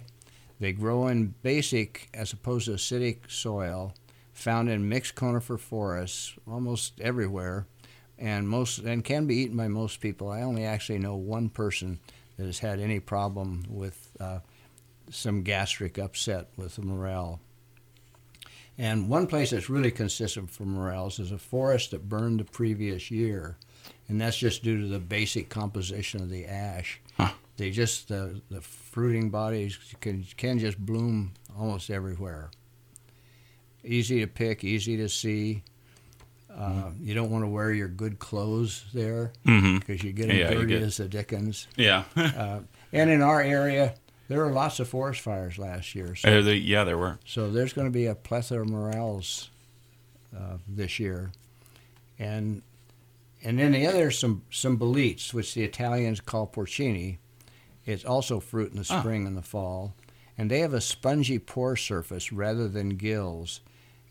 They 0.60 0.72
grow 0.72 1.08
in 1.08 1.36
basic 1.44 2.10
as 2.14 2.34
opposed 2.34 2.66
to 2.66 2.72
acidic 2.72 3.30
soil, 3.30 3.94
found 4.34 4.70
in 4.70 4.88
mixed 4.88 5.16
conifer 5.16 5.58
forests 5.58 6.34
almost 6.48 7.00
everywhere, 7.02 7.68
and 8.18 8.48
most 8.50 8.80
and 8.80 9.04
can 9.04 9.28
be 9.28 9.36
eaten 9.36 9.58
by 9.58 9.68
most 9.68 10.00
people. 10.00 10.30
I 10.32 10.42
only 10.42 10.64
actually 10.64 11.00
know 11.00 11.16
one 11.16 11.50
person 11.50 12.00
that 12.38 12.46
has 12.46 12.60
had 12.60 12.80
any 12.80 13.00
problem 13.00 13.66
with 13.70 14.10
uh, 14.20 14.40
some 15.12 15.44
gastric 15.44 15.98
upset 16.00 16.48
with 16.56 16.76
the 16.78 16.82
morel. 16.82 17.40
And 18.78 19.10
one 19.10 19.26
place 19.28 19.50
that's 19.52 19.70
really 19.70 19.90
consistent 19.92 20.52
for 20.52 20.64
morels 20.64 21.20
is 21.20 21.32
a 21.32 21.38
forest 21.40 21.92
that 21.92 22.08
burned 22.08 22.40
the 22.40 22.44
previous 22.46 23.10
year, 23.10 23.58
and 24.08 24.22
that's 24.22 24.38
just 24.38 24.64
due 24.64 24.80
to 24.82 24.88
the 24.88 25.00
basic 25.00 25.50
composition 25.50 26.22
of 26.22 26.30
the 26.30 26.46
ash. 26.46 27.00
Huh. 27.18 27.32
They 27.58 27.72
just 27.72 28.08
the 28.08 28.40
the 28.52 28.62
fruiting 28.62 29.32
bodies 29.32 29.78
can 30.00 30.24
can 30.38 30.60
just 30.60 30.78
bloom 30.78 31.32
almost 31.58 31.90
everywhere. 31.90 32.52
Easy 33.84 34.20
to 34.20 34.28
pick, 34.28 34.64
easy 34.64 34.96
to 34.98 35.10
see. 35.10 35.64
Uh, 36.54 36.90
you 37.00 37.14
don't 37.14 37.30
want 37.30 37.44
to 37.44 37.48
wear 37.48 37.72
your 37.72 37.88
good 37.88 38.18
clothes 38.18 38.86
there 38.92 39.32
hmm 39.46 39.78
because 39.78 40.04
you 40.04 40.12
get 40.12 40.28
them 40.28 40.38
Yeah, 40.38 40.50
dirty 40.52 40.68
get- 40.74 40.82
as 40.82 40.98
the 40.98 41.08
dickens. 41.08 41.68
Yeah. 41.78 42.04
Uh, 42.16 42.60
and 42.94 43.10
in 43.10 43.22
our 43.22 43.42
area, 43.42 43.94
there 44.28 44.40
were 44.46 44.52
lots 44.52 44.80
of 44.80 44.88
forest 44.90 45.22
fires 45.22 45.58
last 45.58 45.96
year. 45.96 46.16
So 46.16 46.40
Uh, 46.40 46.42
they- 46.42 46.56
yeah, 46.56 46.84
there 46.84 46.98
were. 46.98 47.20
so 47.26 47.50
there's 47.52 47.74
going 47.74 47.88
to 47.88 47.92
be 47.92 48.06
a 48.06 48.16
plethora 48.16 48.62
of 48.62 48.70
morels 48.70 49.50
uh, 50.36 50.58
this 50.68 51.00
year, 51.00 51.32
and 52.20 52.62
and 53.44 53.60
then 53.60 53.72
the 53.72 53.86
other 53.88 54.12
some 54.12 54.44
some 54.52 54.78
boletes, 54.78 55.34
which 55.34 55.54
the 55.54 55.64
Italians 55.64 56.20
call 56.20 56.48
porcini. 56.48 57.18
It's 57.86 58.04
also 58.04 58.40
fruit 58.42 58.72
in 58.72 58.78
the 58.82 58.88
Ah. 58.90 59.00
spring 59.00 59.26
and 59.26 59.38
the 59.38 59.42
fall, 59.42 59.96
and 60.38 60.52
they 60.52 60.60
have 60.60 60.74
a 60.74 60.82
spongy 60.82 61.40
pore 61.40 61.78
surface 61.78 62.34
rather 62.34 62.68
than 62.68 62.90
gills, 62.98 63.62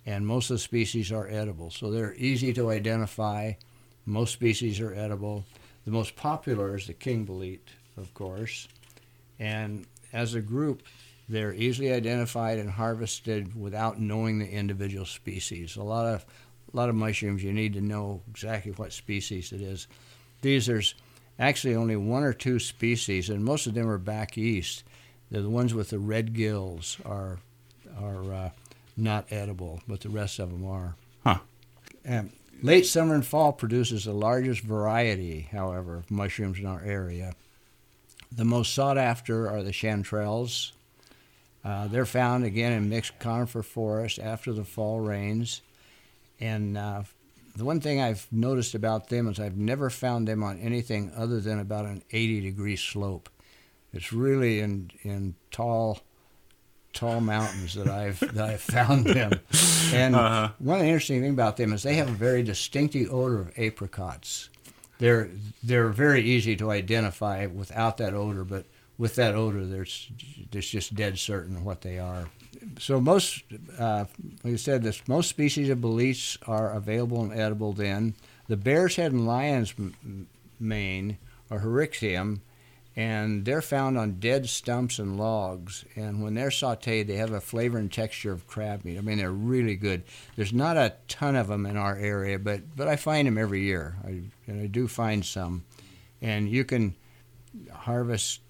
and 0.07 0.27
most 0.27 0.49
of 0.51 0.55
the 0.55 0.61
species 0.63 1.13
are 1.13 1.29
edible. 1.29 1.71
So 1.71 1.91
they're 1.91 2.15
easy 2.15 2.55
to 2.55 2.71
identify. 2.71 3.53
Most 4.07 4.33
species 4.33 4.81
are 4.81 4.95
edible. 4.95 5.45
The 5.85 5.91
most 5.91 6.17
popular 6.17 6.77
is 6.77 6.87
the 6.87 6.95
king 6.95 7.27
bolete, 7.27 7.69
of 7.99 8.15
course, 8.15 8.67
and 9.39 9.85
as 10.17 10.35
a 10.35 10.41
group, 10.41 10.83
they're 11.29 11.53
easily 11.53 11.93
identified 11.93 12.59
and 12.59 12.71
harvested 12.71 13.55
without 13.55 14.01
knowing 14.01 14.39
the 14.39 14.49
individual 14.49 15.05
species. 15.05 15.77
A 15.77 15.83
lot 15.83 16.07
of 16.07 16.25
a 16.73 16.77
lot 16.77 16.89
of 16.89 16.95
mushrooms 16.95 17.45
you 17.45 17.53
need 17.53 17.75
to 17.75 17.81
know 17.81 18.23
exactly 18.29 18.73
what 18.73 18.93
species 18.93 19.53
it 19.53 19.61
is. 19.61 19.87
These 20.41 20.67
there's 20.67 20.95
actually 21.39 21.77
only 21.77 21.97
one 21.97 22.23
or 22.23 22.33
two 22.33 22.59
species, 22.59 23.29
and 23.29 23.45
most 23.45 23.67
of 23.67 23.75
them 23.75 23.89
are 23.89 23.99
back 23.99 24.39
east. 24.39 24.85
They're 25.31 25.43
the 25.43 25.51
ones 25.51 25.75
with 25.75 25.91
the 25.91 25.99
red 25.99 26.33
gills 26.33 26.97
are 27.05 27.39
are 28.01 28.33
uh, 28.33 28.51
not 28.97 29.31
edible, 29.31 29.81
but 29.87 30.01
the 30.01 30.09
rest 30.09 30.39
of 30.39 30.51
them 30.51 30.67
are. 30.67 30.97
Huh. 31.25 31.39
And 32.05 32.33
late 32.63 32.87
summer 32.87 33.15
and 33.15 33.27
fall 33.27 33.53
produces 33.53 34.05
the 34.05 34.13
largest 34.13 34.63
variety, 34.63 35.49
however, 35.53 35.97
of 35.97 36.11
mushrooms 36.11 36.59
in 36.59 36.67
our 36.67 36.83
area. 36.83 37.35
The 38.37 38.45
most 38.45 38.75
sought 38.75 38.99
after 38.99 39.49
are 39.49 39.63
the 39.63 39.71
chanterelles. 39.73 40.73
Uh, 41.65 41.89
they're 41.89 42.07
found 42.07 42.45
again 42.45 42.73
in 42.73 42.89
mixed 42.89 43.19
conifer 43.19 43.63
forest 43.63 44.19
after 44.19 44.53
the 44.53 44.63
fall 44.65 45.01
rains. 45.01 45.63
And 46.39 46.77
uh, 46.79 47.03
the 47.57 47.65
one 47.65 47.81
thing 47.81 48.01
I've 48.01 48.27
noticed 48.31 48.75
about 48.75 49.09
them 49.09 49.27
is 49.29 49.41
I've 49.41 49.57
never 49.57 49.91
found 49.91 50.29
them 50.29 50.43
on 50.45 50.59
anything 50.61 51.11
other 51.17 51.41
than 51.41 51.59
about 51.59 51.87
an 51.87 52.03
80 52.13 52.43
degree 52.43 52.77
slope. 52.77 53.29
It's 53.93 54.13
really 54.13 54.61
in 54.61 54.91
in 55.03 55.35
tall 55.51 56.01
tall 56.93 57.21
mountains 57.21 57.75
that 57.75 57.89
I've 57.89 58.21
that 58.21 58.51
I've 58.51 58.61
found 58.61 59.07
them. 59.07 59.41
And 59.95 60.17
Uh-huh. 60.17 60.51
one 60.59 60.81
interesting 60.81 61.21
thing 61.23 61.31
about 61.31 61.57
them 61.57 61.73
is 61.73 61.85
they 61.85 61.95
have 61.95 62.09
a 62.09 62.13
very 62.13 62.43
distinctive 62.43 63.09
odor 63.15 63.41
of 63.41 63.53
apricots. 63.57 64.51
They're 64.99 65.31
they're 65.63 65.89
very 65.89 66.23
easy 66.23 66.57
to 66.57 66.71
identify 66.71 67.47
without 67.47 67.99
that 67.99 68.15
odor, 68.15 68.45
but 68.45 68.65
with 68.99 69.15
that 69.17 69.35
odor, 69.35 69.65
there's 69.65 70.11
there's 70.51 70.69
just 70.69 70.95
dead 70.95 71.19
certain 71.19 71.65
what 71.65 71.83
they 71.83 71.99
are. 71.99 72.29
So 72.79 73.01
most, 73.01 73.45
uh, 73.79 74.07
like 74.43 74.55
I 74.55 74.57
said, 74.57 74.83
this 74.83 75.07
most 75.07 75.29
species 75.29 75.69
of 75.69 75.81
boletes 75.81 76.39
are 76.47 76.73
available 76.73 77.23
and 77.23 77.33
edible. 77.33 77.73
Then 77.73 78.15
the 78.49 78.57
bear's 78.57 78.97
head 78.97 79.13
and 79.13 79.27
lion's 79.27 79.75
mane 80.59 81.19
are 81.51 81.59
Hericium, 81.59 82.41
and 82.97 83.45
they're 83.45 83.61
found 83.61 83.99
on 83.99 84.19
dead 84.19 84.49
stumps 84.49 84.99
and 84.99 85.19
logs. 85.19 85.85
And 85.97 86.23
when 86.23 86.33
they're 86.33 86.49
sautéed, 86.49 87.07
they 87.07 87.17
have 87.17 87.33
a 87.33 87.43
flavor 87.43 87.77
and 87.77 87.93
texture 87.93 88.33
of 88.33 88.47
crab 88.47 88.85
meat. 88.85 88.97
I 88.97 89.03
mean, 89.03 89.19
they're 89.19 89.31
really 89.31 89.77
good. 89.77 90.03
There's 90.35 90.55
not 90.55 90.79
a 90.79 90.95
ton 91.07 91.37
of 91.37 91.49
them 91.49 91.67
in 91.67 91.77
our 91.77 91.95
area, 91.95 92.39
but 92.39 92.75
but 92.75 92.89
I 92.89 92.97
find 92.97 93.29
them 93.29 93.37
every 93.37 93.61
year. 93.61 93.97
I, 94.03 94.23
and 94.47 94.63
I 94.63 94.67
do 94.67 94.89
find 94.89 95.25
some, 95.25 95.65
and 96.23 96.49
you 96.49 96.65
can 96.65 96.95
harvest 97.71 98.41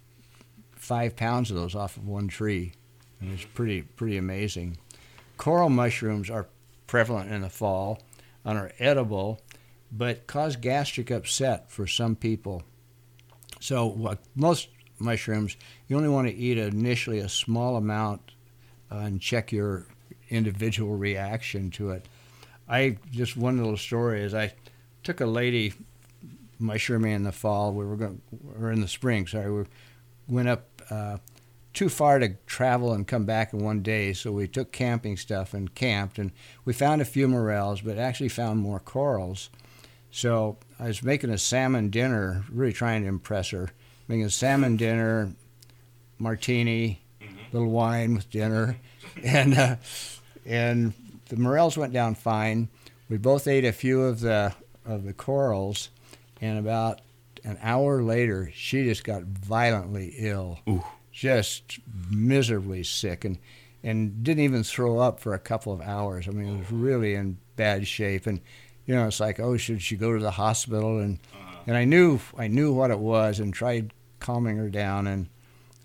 five 0.76 1.16
pounds 1.16 1.50
of 1.50 1.56
those 1.56 1.74
off 1.74 1.96
of 1.96 2.06
one 2.06 2.28
tree, 2.28 2.72
and 3.20 3.32
it's 3.32 3.44
pretty 3.44 3.82
pretty 3.82 4.16
amazing. 4.16 4.78
Coral 5.38 5.70
mushrooms 5.70 6.30
are 6.30 6.46
prevalent 6.86 7.32
in 7.32 7.42
the 7.42 7.50
fall 7.50 8.00
and 8.44 8.56
are 8.56 8.70
edible, 8.78 9.40
but 9.90 10.28
cause 10.28 10.54
gastric 10.54 11.10
upset 11.10 11.70
for 11.70 11.88
some 11.88 12.14
people. 12.14 12.62
So, 13.60 14.16
most 14.34 14.68
mushrooms, 14.98 15.56
you 15.88 15.96
only 15.96 16.08
want 16.08 16.28
to 16.28 16.34
eat 16.34 16.58
initially 16.58 17.18
a 17.18 17.28
small 17.28 17.76
amount 17.76 18.32
uh, 18.90 18.96
and 18.96 19.20
check 19.20 19.52
your 19.52 19.86
individual 20.28 20.96
reaction 20.96 21.70
to 21.72 21.90
it. 21.90 22.06
I 22.68 22.98
just 23.10 23.36
one 23.36 23.58
little 23.58 23.76
story 23.76 24.22
is 24.22 24.34
I 24.34 24.52
took 25.02 25.20
a 25.20 25.26
lady 25.26 25.72
mushrooming 26.58 27.12
in 27.12 27.22
the 27.22 27.32
fall. 27.32 27.72
We 27.72 27.84
were 27.84 27.96
going, 27.96 28.20
or 28.60 28.70
in 28.72 28.80
the 28.80 28.88
spring. 28.88 29.26
Sorry, 29.26 29.52
we 29.52 29.64
went 30.28 30.48
up 30.48 30.82
uh, 30.90 31.18
too 31.72 31.88
far 31.88 32.18
to 32.18 32.30
travel 32.46 32.92
and 32.92 33.06
come 33.06 33.25
back 33.25 33.52
in 33.52 33.60
one 33.60 33.82
day. 33.82 34.12
So 34.12 34.32
we 34.32 34.48
took 34.48 34.72
camping 34.72 35.16
stuff 35.16 35.54
and 35.54 35.75
camped, 35.75 36.18
and 36.18 36.32
we 36.64 36.72
found 36.72 37.02
a 37.02 37.04
few 37.04 37.28
morels, 37.28 37.82
but 37.82 37.98
actually 37.98 38.30
found 38.30 38.60
more 38.60 38.80
corals. 38.80 39.50
So 40.10 40.56
I 40.78 40.86
was 40.88 41.02
making 41.02 41.30
a 41.30 41.38
salmon 41.38 41.90
dinner, 41.90 42.44
really 42.50 42.72
trying 42.72 43.02
to 43.02 43.08
impress 43.08 43.50
her. 43.50 43.70
Making 44.08 44.25
a 44.25 44.30
salmon 44.30 44.76
dinner, 44.76 45.32
martini, 46.18 47.00
little 47.52 47.70
wine 47.70 48.14
with 48.14 48.30
dinner, 48.30 48.78
and 49.22 49.56
uh, 49.58 49.76
and 50.44 50.92
the 51.28 51.36
morels 51.36 51.76
went 51.76 51.92
down 51.92 52.14
fine. 52.14 52.68
We 53.08 53.18
both 53.18 53.46
ate 53.46 53.64
a 53.64 53.72
few 53.72 54.02
of 54.02 54.20
the 54.20 54.54
of 54.84 55.04
the 55.04 55.12
corals, 55.12 55.90
and 56.40 56.58
about 56.58 57.00
an 57.44 57.58
hour 57.62 58.02
later, 58.02 58.50
she 58.54 58.84
just 58.84 59.04
got 59.04 59.22
violently 59.22 60.14
ill, 60.18 60.60
Ooh. 60.68 60.84
just 61.12 61.78
miserably 62.10 62.82
sick, 62.82 63.25
and 63.25 63.38
and 63.82 64.25
didn't 64.25 64.42
even 64.42 64.62
throw 64.64 64.98
up 64.98 65.20
for 65.20 65.34
a 65.34 65.38
couple 65.38 65.72
of 65.72 65.80
hours. 65.80 66.26
I 66.28 66.32
mean, 66.32 66.54
it 66.54 66.58
was 66.58 66.72
really 66.72 67.14
in 67.14 67.38
bad 67.56 67.86
shape, 67.86 68.26
and 68.26 68.40
you 68.87 68.95
know, 68.95 69.07
it's 69.07 69.21
like, 69.21 69.40
oh, 69.40 69.57
should 69.57 69.83
she 69.83 69.97
go 69.97 70.12
to 70.14 70.23
the 70.23 70.31
hospital? 70.31 70.99
And 70.99 71.19
and 71.66 71.76
I 71.76 71.85
knew 71.85 72.21
I 72.37 72.49
knew 72.49 72.73
what 72.73 72.90
it 72.90 72.99
was, 72.99 73.40
and 73.40 73.52
tried 73.52 73.93
calming 74.21 74.57
her 74.57 74.69
down, 74.69 75.07
and 75.07 75.26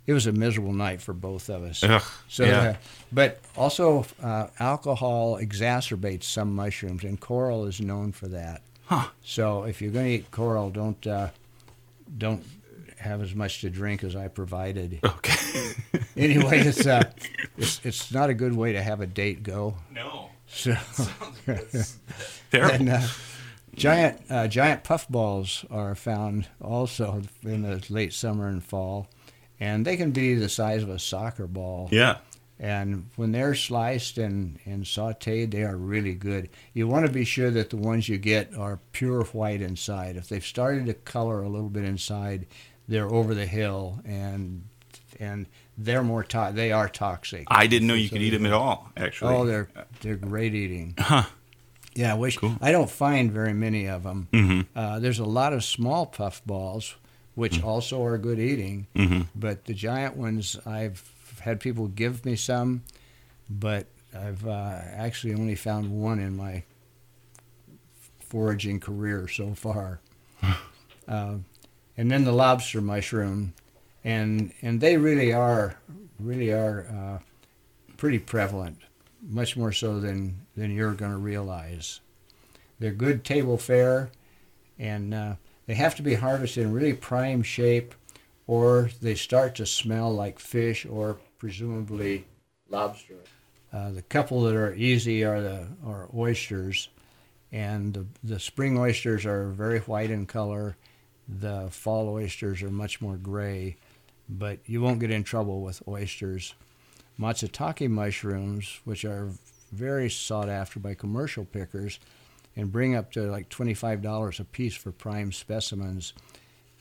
it 0.08 0.13
was 0.13 0.27
a 0.27 0.31
miserable 0.31 0.74
night 0.74 1.01
for 1.01 1.13
both 1.13 1.50
of 1.50 1.63
us. 1.63 1.84
Ugh. 1.84 2.01
So, 2.27 2.43
yeah. 2.46 2.60
uh, 2.60 2.74
but 3.12 3.39
also 3.55 4.05
uh, 4.22 4.48
alcohol 4.60 5.38
exacerbates 5.38 6.24
some 6.24 6.55
mushrooms, 6.55 7.03
and 7.03 7.20
coral 7.20 7.66
is 7.66 7.81
known 7.81 8.11
for 8.11 8.27
that. 8.27 8.61
Huh. 8.85 9.07
So 9.24 9.64
if 9.64 9.81
you're 9.81 9.92
going 9.92 10.05
to 10.05 10.11
eat 10.11 10.31
coral, 10.31 10.70
don't 10.70 11.05
uh, 11.07 11.29
don't 12.18 12.44
have 12.98 13.22
as 13.22 13.33
much 13.33 13.61
to 13.61 13.70
drink 13.70 14.03
as 14.03 14.16
I 14.16 14.27
provided. 14.27 15.00
Okay. 15.03 15.35
Anyway, 16.18 16.59
it's 16.59 16.85
uh, 16.85 17.09
it's 17.57 17.79
it's 17.85 18.11
not 18.11 18.29
a 18.29 18.33
good 18.33 18.53
way 18.53 18.74
to 18.74 18.81
have 18.81 19.00
a 19.00 19.07
date 19.07 19.44
go. 19.44 19.75
no. 19.96 20.30
So, 20.53 20.75
and 22.53 22.90
uh, 22.90 23.01
giant 23.75 24.22
uh, 24.29 24.48
giant 24.48 24.83
puffballs 24.83 25.66
are 25.72 25.96
found 25.96 26.48
also 26.61 27.22
in 27.44 27.64
the 27.64 27.83
late 27.90 28.14
summer 28.14 28.48
and 28.48 28.64
fall, 28.64 29.07
and 29.59 29.85
they 29.85 29.98
can 29.98 30.11
be 30.11 30.35
the 30.35 30.50
size 30.50 30.83
of 30.83 30.90
a 30.90 31.00
soccer 31.00 31.48
ball. 31.48 31.90
yeah. 31.92 32.18
And 32.64 33.09
when 33.16 33.31
they're 33.31 33.55
sliced 33.55 34.20
and, 34.20 34.59
and 34.66 34.83
sauteed, 34.83 35.50
they 35.50 35.64
are 35.64 35.75
really 35.75 36.14
good. 36.14 36.48
You 36.75 36.87
want 36.87 37.07
to 37.07 37.11
be 37.11 37.25
sure 37.25 37.50
that 37.50 37.72
the 37.72 37.77
ones 37.77 38.07
you 38.07 38.20
get 38.20 38.55
are 38.55 38.79
pure 38.92 39.24
white 39.24 39.64
inside. 39.64 40.16
If 40.16 40.29
they've 40.29 40.46
started 40.46 40.85
to 40.85 40.94
color 40.94 41.42
a 41.42 41.50
little 41.50 41.72
bit 41.72 41.85
inside, 41.85 42.46
they're 42.87 43.11
over 43.11 43.33
the 43.33 43.48
hill 43.48 44.00
and 44.05 44.64
and 45.20 45.48
they're 45.77 46.03
more 46.03 46.24
to- 46.24 46.51
they 46.53 46.72
are 46.72 46.88
toxic. 46.90 47.46
I 47.48 47.68
didn't 47.68 47.88
know 47.88 47.94
you 47.96 48.10
could 48.10 48.22
eat 48.22 48.31
them 48.31 48.46
at 48.46 48.53
all. 48.53 48.90
Actually. 48.98 49.36
Oh, 49.36 49.46
they're 49.46 49.70
they're 50.01 50.16
great 50.18 50.53
eating. 50.53 50.96
Huh. 51.00 51.24
Yeah, 51.94 52.12
I 52.14 52.18
wish 52.18 52.38
Cool. 52.38 52.55
I 52.62 52.72
don't 52.72 52.90
find 52.90 53.31
very 53.31 53.53
many 53.53 53.86
of 53.88 54.03
them. 54.03 54.27
Mhm. 54.31 54.68
Uh, 54.75 55.00
there's 55.00 55.20
a 55.20 55.25
lot 55.25 55.51
of 55.53 55.64
small 55.64 56.05
puff 56.05 56.42
balls, 56.46 56.96
which 57.36 57.62
also 57.62 58.01
are 58.03 58.18
good 58.18 58.40
eating. 58.40 58.88
Mhm. 58.96 59.27
But 59.36 59.66
the 59.66 59.74
giant 59.74 60.16
ones, 60.16 60.55
I've 60.66 61.03
had 61.42 61.60
people 61.60 61.88
give 61.88 62.24
me 62.25 62.36
some, 62.38 62.84
but 63.50 63.88
I've 64.14 64.46
uh, 64.48 64.79
actually 64.94 65.34
only 65.34 65.55
found 65.55 65.92
one 65.92 66.20
in 66.20 66.38
my 66.38 66.64
foraging 68.20 68.79
career 68.79 69.27
so 69.27 69.53
far. 69.53 70.00
uh, 71.07 71.36
and 71.98 72.12
then 72.12 72.24
the 72.24 72.31
lobster 72.31 72.81
mushroom, 72.81 73.53
and 74.03 74.51
and 74.61 74.81
they 74.81 74.98
really 74.98 75.33
are 75.33 75.77
really 76.20 76.51
are 76.51 76.87
uh, 76.90 77.20
pretty 77.98 78.20
prevalent, 78.20 78.77
much 79.22 79.57
more 79.57 79.72
so 79.72 80.00
than 80.00 80.46
than 80.55 80.72
you're 80.72 80.94
going 80.94 81.11
to 81.11 81.18
realize. 81.18 82.00
They're 82.79 82.92
good 82.92 83.24
table 83.24 83.57
fare, 83.57 84.09
and 84.79 85.14
uh, 85.14 85.35
they 85.68 85.75
have 85.75 85.96
to 85.96 86.01
be 86.01 86.16
harvested 86.16 86.64
in 86.64 86.74
really 86.74 86.94
prime 86.94 87.44
shape, 87.44 87.94
or 88.48 88.90
they 89.01 89.16
start 89.16 89.55
to 89.55 89.66
smell 89.66 90.14
like 90.14 90.40
fish 90.40 90.85
or 90.85 91.18
presumably 91.37 92.25
lobster. 92.70 93.16
Uh, 93.72 93.92
the 93.92 94.01
couple 94.01 94.42
that 94.42 94.55
are 94.55 94.74
easy 94.74 95.24
are 95.24 95.42
the 95.42 95.68
are 95.85 96.09
oysters, 96.16 96.90
and 97.51 97.94
the, 97.94 98.05
the 98.24 98.40
spring 98.40 98.77
oysters 98.77 99.25
are 99.25 99.50
very 99.50 99.79
white 99.79 100.09
in 100.09 100.25
color. 100.25 100.75
The 101.29 101.68
fall 101.70 102.09
oysters 102.09 102.61
are 102.64 102.70
much 102.70 103.00
more 103.00 103.16
gray, 103.16 103.77
but 104.31 104.59
you 104.65 104.81
won't 104.81 105.00
get 105.00 105.11
in 105.11 105.24
trouble 105.24 105.61
with 105.61 105.85
oysters. 105.87 106.55
Matsutake 107.20 107.89
mushrooms, 107.89 108.79
which 108.85 109.03
are 109.03 109.29
very 109.72 110.09
sought 110.09 110.50
after 110.50 110.79
by 110.79 110.94
commercial 110.94 111.44
pickers, 111.44 112.00
and 112.55 112.72
bring 112.72 112.96
up 112.96 113.11
to 113.11 113.29
like 113.29 113.50
$25 113.50 114.39
a 114.39 114.44
piece 114.46 114.75
for 114.75 114.91
prime 114.91 115.31
specimens. 115.31 116.13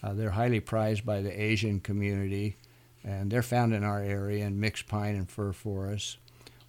Uh, 0.02 0.12
they're 0.14 0.30
highly 0.30 0.60
prized 0.60 1.04
by 1.04 1.20
the 1.20 1.42
Asian 1.42 1.80
community, 1.80 2.56
and 3.04 3.30
they're 3.30 3.42
found 3.42 3.74
in 3.74 3.84
our 3.84 4.00
area 4.00 4.46
in 4.46 4.60
mixed 4.60 4.86
pine 4.88 5.16
and 5.16 5.28
fir 5.28 5.52
forests. 5.52 6.16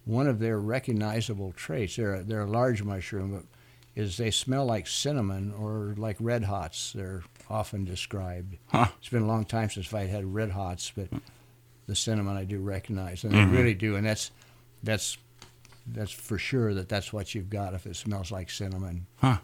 One 0.04 0.26
of 0.26 0.40
their 0.40 0.58
recognizable 0.58 1.52
traits, 1.52 1.96
they're 1.96 2.16
a, 2.16 2.22
they're 2.24 2.42
a 2.42 2.50
large 2.50 2.82
mushroom, 2.82 3.46
is 3.94 4.16
they 4.16 4.30
smell 4.30 4.66
like 4.66 4.86
cinnamon 4.86 5.52
or 5.56 5.94
like 5.96 6.16
red 6.18 6.44
hots. 6.44 6.92
They're 6.92 7.22
often 7.52 7.84
described. 7.84 8.56
Huh. 8.68 8.86
It's 8.98 9.08
been 9.10 9.22
a 9.22 9.26
long 9.26 9.44
time 9.44 9.68
since 9.70 9.92
I 9.92 10.06
had 10.06 10.34
red 10.34 10.50
hots, 10.50 10.90
but 10.96 11.08
the 11.86 11.94
cinnamon 11.94 12.36
I 12.36 12.44
do 12.44 12.58
recognize, 12.60 13.22
and 13.24 13.32
Mhm. 13.34 13.50
they 13.50 13.56
really 13.56 13.74
do, 13.74 13.96
and 13.96 14.06
that's 14.06 14.30
that's 14.82 15.18
that's 15.86 16.12
for 16.12 16.38
sure 16.38 16.72
that 16.74 16.88
that's 16.88 17.12
what 17.12 17.34
you've 17.34 17.50
got 17.50 17.74
if 17.74 17.86
it 17.86 17.96
smells 17.96 18.30
like 18.30 18.48
cinnamon. 18.50 19.06
Huh. 19.16 19.38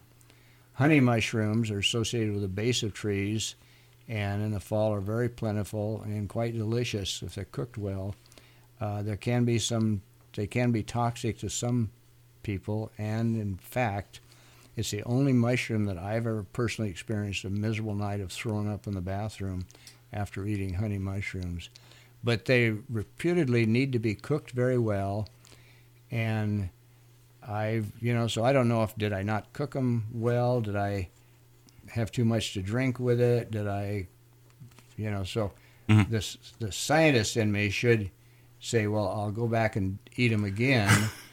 Honey 0.75 1.01
mushrooms 1.01 1.71
are 1.71 1.81
associated 1.81 2.33
with 2.33 2.43
the 2.43 2.49
base 2.49 2.83
of 2.85 2.95
trees, 2.95 3.57
and 4.09 4.41
in 4.43 4.53
the 4.53 4.61
fall 4.61 4.95
are 4.95 5.01
very 5.01 5.29
plentiful 5.29 6.01
and 6.03 6.29
quite 6.29 6.55
delicious 6.57 7.23
if 7.23 7.35
they're 7.35 7.45
cooked 7.45 7.77
well. 7.77 8.15
Uh, 8.81 9.03
there 9.03 9.17
can 9.17 9.45
be 9.45 9.59
some, 9.59 10.01
they 10.35 10.47
can 10.47 10.71
be 10.71 10.85
toxic 10.85 11.39
to 11.41 11.51
some 11.51 11.91
people, 12.45 12.93
and 12.97 13.37
in 13.37 13.57
fact, 13.57 14.21
it's 14.79 14.93
the 14.93 15.03
only 15.03 15.33
mushroom 15.33 15.87
that 15.87 15.99
I've 15.99 16.27
ever 16.27 16.45
personally 16.53 16.89
experienced 16.89 17.45
a 17.45 17.51
miserable 17.51 17.97
night 17.97 18.21
of 18.21 18.31
throwing 18.31 18.71
up 18.73 18.87
in 18.87 18.95
the 18.95 19.01
bathroom 19.01 19.67
after 20.13 20.47
eating 20.47 20.75
honey 20.75 20.99
mushrooms. 20.99 21.69
But 22.23 22.45
they 22.45 22.71
reputedly 22.89 23.67
need 23.67 23.93
to 23.93 23.99
be 23.99 24.15
cooked 24.15 24.53
very 24.53 24.79
well, 24.79 25.29
and 26.13 26.69
I've, 27.47 27.93
you 28.01 28.15
know, 28.15 28.29
so 28.29 28.45
I 28.45 28.53
don't 28.53 28.69
know 28.69 28.83
if 28.85 28.97
did 28.97 29.13
I 29.13 29.23
not 29.23 29.53
cook 29.53 29.73
them 29.75 30.07
well? 30.13 30.61
Did 30.61 30.77
I 30.77 31.09
have 31.91 32.13
too 32.13 32.25
much 32.25 32.53
to 32.55 32.63
drink 32.63 33.01
with 33.01 33.21
it? 33.21 33.51
Did 33.51 33.67
I, 33.67 34.07
you 34.97 35.11
know, 35.11 35.25
so 35.25 35.53
Mhm. 35.89 36.09
the 36.11 36.65
the 36.67 36.71
scientist 36.73 37.37
in 37.37 37.51
me 37.51 37.71
should 37.71 38.11
say, 38.61 38.87
well, 38.87 39.09
I'll 39.09 39.31
go 39.33 39.47
back 39.49 39.75
and 39.77 39.99
eat 40.17 40.29
them 40.29 40.45
again 40.45 41.11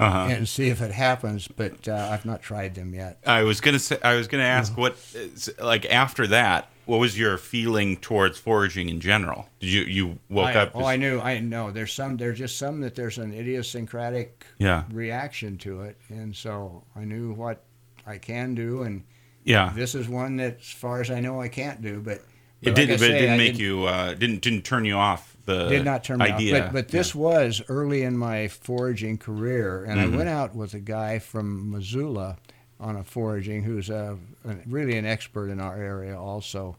Uh-huh. 0.00 0.28
and 0.30 0.48
see 0.48 0.68
if 0.68 0.80
it 0.80 0.92
happens. 0.92 1.48
But 1.48 1.86
uh, 1.88 2.08
I've 2.10 2.24
not 2.24 2.42
tried 2.42 2.74
them 2.74 2.94
yet. 2.94 3.20
I 3.26 3.42
was 3.42 3.60
gonna 3.60 3.78
say. 3.78 3.98
I 4.02 4.14
was 4.14 4.28
gonna 4.28 4.42
ask 4.44 4.76
what, 4.76 4.96
is- 5.14 5.52
like 5.60 5.84
after 5.86 6.26
that, 6.28 6.68
what 6.86 6.98
was 6.98 7.18
your 7.18 7.38
feeling 7.38 7.96
towards 7.96 8.38
foraging 8.38 8.88
in 8.88 9.00
general? 9.00 9.48
Did 9.60 9.70
you 9.70 9.82
you 9.82 10.18
woke 10.28 10.56
I, 10.56 10.60
up? 10.62 10.72
Oh, 10.74 10.84
I 10.84 10.96
knew. 10.96 11.20
I 11.20 11.38
know. 11.38 11.70
There's 11.70 11.92
some. 11.92 12.16
There's 12.16 12.38
just 12.38 12.58
some 12.58 12.80
that 12.80 12.94
there's 12.94 13.18
an 13.18 13.32
idiosyncratic 13.32 14.44
yeah, 14.58 14.84
reaction 14.90 15.56
to 15.58 15.82
it, 15.82 15.96
and 16.08 16.34
so 16.34 16.82
I 16.96 17.04
knew 17.04 17.32
what 17.32 17.62
I 18.06 18.18
can 18.18 18.54
do, 18.54 18.82
and 18.82 19.04
yeah. 19.44 19.72
this 19.74 19.94
is 19.94 20.08
one 20.08 20.36
that, 20.36 20.58
as 20.60 20.70
far 20.70 21.00
as 21.00 21.10
I 21.10 21.20
know, 21.20 21.40
I 21.40 21.48
can't 21.48 21.80
do. 21.82 22.00
But, 22.00 22.22
but 22.62 22.68
It 22.68 22.70
like 22.70 22.74
did, 22.74 22.90
I 22.90 22.96
but 22.96 23.10
it 23.10 23.18
didn't 23.18 23.38
make 23.38 23.58
you 23.58 23.84
uh, 23.84 24.14
didn't 24.14 24.40
didn't 24.42 24.62
turn 24.62 24.84
you 24.84 24.94
off 24.94 25.29
the 25.54 25.68
did 25.68 25.84
not 25.84 26.04
turn 26.04 26.18
me 26.18 26.26
idea. 26.30 26.58
off. 26.58 26.64
But, 26.66 26.72
but 26.72 26.88
this 26.88 27.14
was 27.14 27.62
early 27.68 28.02
in 28.02 28.16
my 28.16 28.48
foraging 28.48 29.18
career, 29.18 29.84
and 29.84 30.00
Mhm. 30.00 30.14
I 30.14 30.16
went 30.16 30.28
out 30.28 30.54
with 30.54 30.74
a 30.74 30.80
guy 30.80 31.18
from 31.18 31.70
Missoula 31.70 32.36
on 32.78 32.96
a 32.96 33.04
foraging 33.04 33.62
who's 33.62 33.90
a, 33.90 34.16
a 34.46 34.56
really 34.66 34.96
an 34.96 35.04
expert 35.06 35.48
in 35.50 35.60
our 35.60 35.76
area 35.76 36.18
also, 36.18 36.76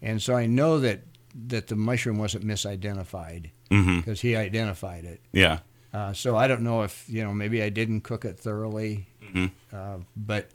and 0.00 0.20
so 0.22 0.34
I 0.34 0.46
know 0.46 0.78
that 0.80 1.00
that 1.48 1.66
the 1.68 1.76
mushroom 1.76 2.18
wasn't 2.18 2.44
misidentified 2.46 3.50
because 3.70 4.20
he 4.20 4.36
identified 4.36 5.04
it. 5.04 5.20
Yeah. 5.32 5.60
Uh, 5.94 6.12
so 6.12 6.36
I 6.36 6.46
don't 6.46 6.60
know 6.62 6.82
if 6.82 7.04
you 7.08 7.24
know 7.24 7.32
maybe 7.32 7.62
I 7.62 7.70
didn't 7.70 8.02
cook 8.02 8.24
it 8.24 8.38
thoroughly, 8.38 9.06
Mhm. 9.34 9.50
uh, 9.72 9.96
but 10.16 10.48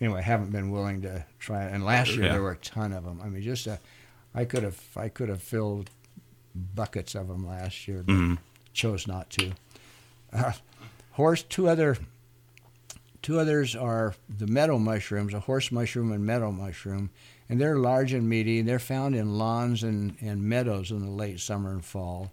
anyway, 0.00 0.18
I 0.18 0.22
haven't 0.22 0.50
been 0.50 0.70
willing 0.70 1.02
to 1.02 1.24
try 1.38 1.64
it. 1.66 1.72
And 1.72 1.84
last 1.84 2.14
year 2.16 2.26
Yeah. 2.26 2.32
there 2.32 2.42
were 2.42 2.52
a 2.52 2.56
ton 2.56 2.92
of 2.92 3.04
them. 3.04 3.20
I 3.22 3.28
mean, 3.28 3.42
just 3.42 3.66
a, 3.66 3.78
I 4.34 4.44
could 4.44 4.62
have 4.64 4.80
I 4.96 5.08
could 5.08 5.28
have 5.28 5.42
filled 5.42 5.90
buckets 6.54 7.14
of 7.14 7.28
them 7.28 7.46
last 7.46 7.86
year, 7.88 8.02
but 8.04 8.14
Mhm. 8.14 8.38
chose 8.72 9.06
not 9.06 9.30
to. 9.30 9.52
Uh, 10.32 10.52
horse, 11.12 11.42
two 11.42 11.68
other, 11.68 11.96
two 13.22 13.38
others 13.38 13.74
are 13.74 14.14
the 14.28 14.46
meadow 14.46 14.78
mushrooms, 14.78 15.34
a 15.34 15.40
horse 15.40 15.72
mushroom 15.72 16.12
and 16.12 16.24
meadow 16.24 16.50
mushroom, 16.52 17.10
and 17.48 17.60
they're 17.60 17.78
large 17.78 18.12
and 18.12 18.28
meaty. 18.28 18.62
They're 18.62 18.78
found 18.78 19.14
in 19.14 19.36
lawns 19.38 19.82
and, 19.82 20.16
and 20.20 20.42
meadows 20.42 20.90
in 20.90 21.00
the 21.00 21.10
late 21.10 21.40
summer 21.40 21.70
and 21.72 21.84
fall. 21.84 22.30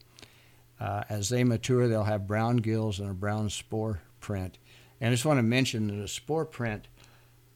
Uh, 0.80 1.04
as 1.10 1.30
they 1.30 1.44
mature, 1.44 1.88
they'll 1.88 2.06
have 2.06 2.26
brown 2.28 2.58
gills 2.58 3.00
and 3.00 3.10
a 3.10 3.14
brown 3.14 3.50
spore 3.50 4.00
print. 4.20 4.58
And 5.00 5.10
I 5.10 5.14
just 5.14 5.26
want 5.26 5.38
to 5.38 5.44
mention 5.44 5.88
that 5.88 6.04
a 6.04 6.08
spore 6.08 6.46
print, 6.46 6.88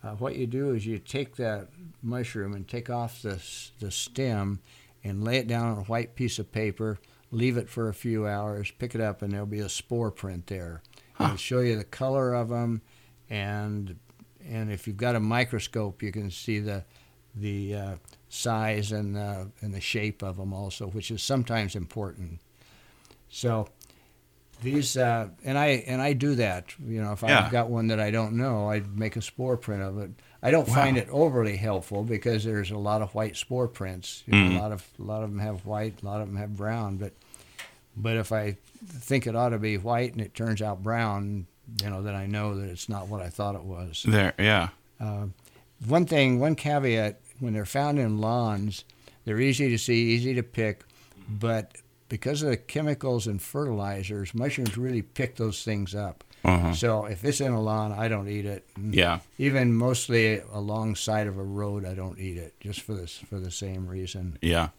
uh, 0.04 0.12
what 0.16 0.36
you 0.36 0.46
do 0.46 0.72
is 0.76 0.86
you 0.86 1.00
take 1.00 1.36
that 1.38 1.70
mushroom 2.04 2.54
and 2.54 2.68
take 2.68 2.90
off 2.90 3.22
the, 3.24 3.42
the 3.80 3.90
stem 3.90 4.60
and 5.06 5.24
lay 5.24 5.38
it 5.38 5.48
down 5.48 5.68
on 5.72 5.78
a 5.78 5.84
white 5.84 6.16
piece 6.16 6.40
of 6.40 6.52
paper, 6.52 6.98
leave 7.32 7.56
it 7.56 7.70
for 7.70 7.88
a 7.88 7.94
few 7.94 8.28
hours, 8.28 8.72
pick 8.72 8.94
it 8.96 9.00
up, 9.02 9.22
and 9.22 9.32
there'll 9.32 9.46
be 9.46 9.60
a 9.60 9.70
spore 9.70 10.12
print 10.12 10.48
there. 10.48 10.82
Huh. 11.14 11.26
It'll 11.26 11.38
show 11.38 11.60
you 11.62 11.78
the 11.78 11.84
color 11.86 12.34
of 12.34 12.50
them, 12.50 12.82
and 13.30 13.98
and 14.48 14.72
if 14.72 14.86
you've 14.88 14.98
got 14.98 15.16
a 15.16 15.20
microscope, 15.20 16.04
you 16.04 16.12
can 16.12 16.30
see 16.32 16.60
the 16.60 16.84
the 17.36 17.76
uh, 17.76 17.96
size 18.30 18.92
and 18.92 19.16
the 19.16 19.50
and 19.62 19.74
the 19.74 19.82
shape 19.82 20.22
of 20.24 20.38
them 20.38 20.54
also, 20.54 20.88
which 20.88 21.12
is 21.12 21.22
sometimes 21.24 21.76
important. 21.76 22.40
So 23.30 23.68
these 24.62 24.98
uh, 24.98 25.30
and 25.44 25.58
I 25.58 25.84
and 25.88 26.02
I 26.02 26.14
do 26.14 26.36
that. 26.36 26.74
You 26.80 27.02
know, 27.02 27.12
if 27.14 27.22
Yeah. 27.22 27.46
I've 27.46 27.52
got 27.52 27.70
one 27.70 27.88
that 27.88 28.00
I 28.00 28.12
don't 28.12 28.34
know, 28.38 28.70
I'd 28.70 28.98
make 28.98 29.16
a 29.16 29.22
spore 29.22 29.58
print 29.58 29.84
of 29.84 29.98
it. 30.00 30.12
I 30.46 30.52
don't 30.52 30.68
find 30.68 30.98
it 30.98 31.08
overly 31.10 31.58
helpful 31.58 32.04
because 32.04 32.44
there's 32.44 32.72
a 32.72 32.78
lot 32.78 33.02
of 33.02 33.14
white 33.16 33.36
spore 33.36 33.68
prints. 33.68 34.24
You 34.28 34.34
know, 34.34 34.50
Mhm. 34.50 34.58
A 34.58 34.62
lot 34.62 34.72
of 34.72 34.86
a 35.00 35.04
lot 35.04 35.24
of 35.24 35.30
them 35.32 35.40
have 35.40 35.66
white, 35.66 36.02
a 36.02 36.06
lot 36.06 36.22
of 36.22 36.28
them 36.28 36.38
have 36.38 36.56
brown. 36.56 36.98
But 36.98 37.14
but 37.98 38.18
if 38.18 38.32
I 38.32 38.58
think 38.88 39.26
it 39.26 39.36
ought 39.36 39.50
to 39.50 39.58
be 39.60 39.78
white 39.78 40.12
and 40.14 40.22
it 40.22 40.34
turns 40.36 40.62
out 40.62 40.84
brown, 40.84 41.48
you 41.82 41.90
know, 41.90 42.02
then 42.04 42.14
I 42.16 42.26
know 42.28 42.56
that 42.60 42.70
it's 42.70 42.88
not 42.90 43.08
what 43.08 43.22
I 43.22 43.30
thought 43.30 43.56
it 43.56 43.64
was. 43.64 44.04
There. 44.08 44.34
Yeah. 44.38 44.70
Uh, 45.00 45.28
one 45.88 46.06
thing, 46.06 46.40
one 46.40 46.56
caveat: 46.56 47.20
when 47.40 47.54
they're 47.54 47.66
found 47.66 47.98
in 48.00 48.20
lawns, 48.20 48.84
they're 49.24 49.40
easy 49.40 49.70
to 49.70 49.78
see, 49.78 50.10
easy 50.14 50.34
to 50.36 50.44
pick, 50.44 50.84
but 51.28 51.78
because 52.08 52.44
of 52.44 52.50
the 52.50 52.58
chemicals 52.58 53.26
and 53.28 53.42
fertilizers, 53.42 54.36
mushrooms 54.36 54.78
really 54.78 55.02
pick 55.02 55.38
those 55.38 55.64
things 55.64 55.96
up. 55.96 56.24
Uh-huh. 56.46 56.74
So 56.74 57.06
if 57.06 57.26
it's 57.26 57.42
in 57.42 57.52
a 57.54 57.62
lawn, 57.62 57.92
I 57.92 58.08
don't 58.08 58.30
eat 58.30 58.46
it. 58.46 58.68
Yeah. 58.78 59.20
Even 59.40 59.74
mostly 59.74 60.42
alongside 60.54 61.26
of 61.26 61.40
a 61.40 61.44
road, 61.44 61.86
I 61.86 61.96
don't 61.96 62.20
eat 62.20 62.38
it, 62.38 62.54
just 62.60 62.82
for 62.82 62.94
this 62.94 63.18
for 63.18 63.40
the 63.40 63.50
same 63.50 63.88
reason. 63.88 64.38
Yeah. 64.42 64.70